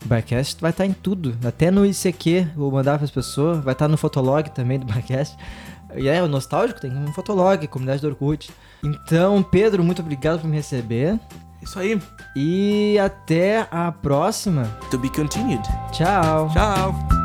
Barcast 0.09 0.61
vai 0.61 0.71
estar 0.71 0.87
em 0.87 0.93
tudo, 0.93 1.37
até 1.45 1.71
no 1.71 1.85
ICQ, 1.87 2.49
vou 2.57 2.71
mandar 2.71 2.97
para 2.97 3.05
as 3.05 3.11
pessoas, 3.11 3.63
vai 3.63 3.73
estar 3.73 3.89
no 3.89 3.97
Fotolog 3.97 4.51
também 4.51 4.79
do 4.79 4.87
Barcast. 4.87 5.37
E 5.97 6.09
é, 6.09 6.23
o 6.23 6.29
Nostálgico 6.29 6.81
tem 6.81 6.91
um 6.91 7.13
Fotolog, 7.13 7.67
comunidade 7.67 8.01
do 8.01 8.09
Orkut. 8.09 8.51
Então, 8.83 9.43
Pedro, 9.43 9.85
muito 9.85 10.01
obrigado 10.01 10.41
por 10.41 10.49
me 10.49 10.57
receber. 10.57 11.19
Isso 11.63 11.79
aí. 11.79 12.01
E 12.35 12.99
até 12.99 13.69
a 13.71 13.93
próxima. 13.93 14.65
To 14.91 14.99
be 14.99 15.09
continued. 15.11 15.63
Tchau. 15.93 16.51
Tchau. 16.53 17.22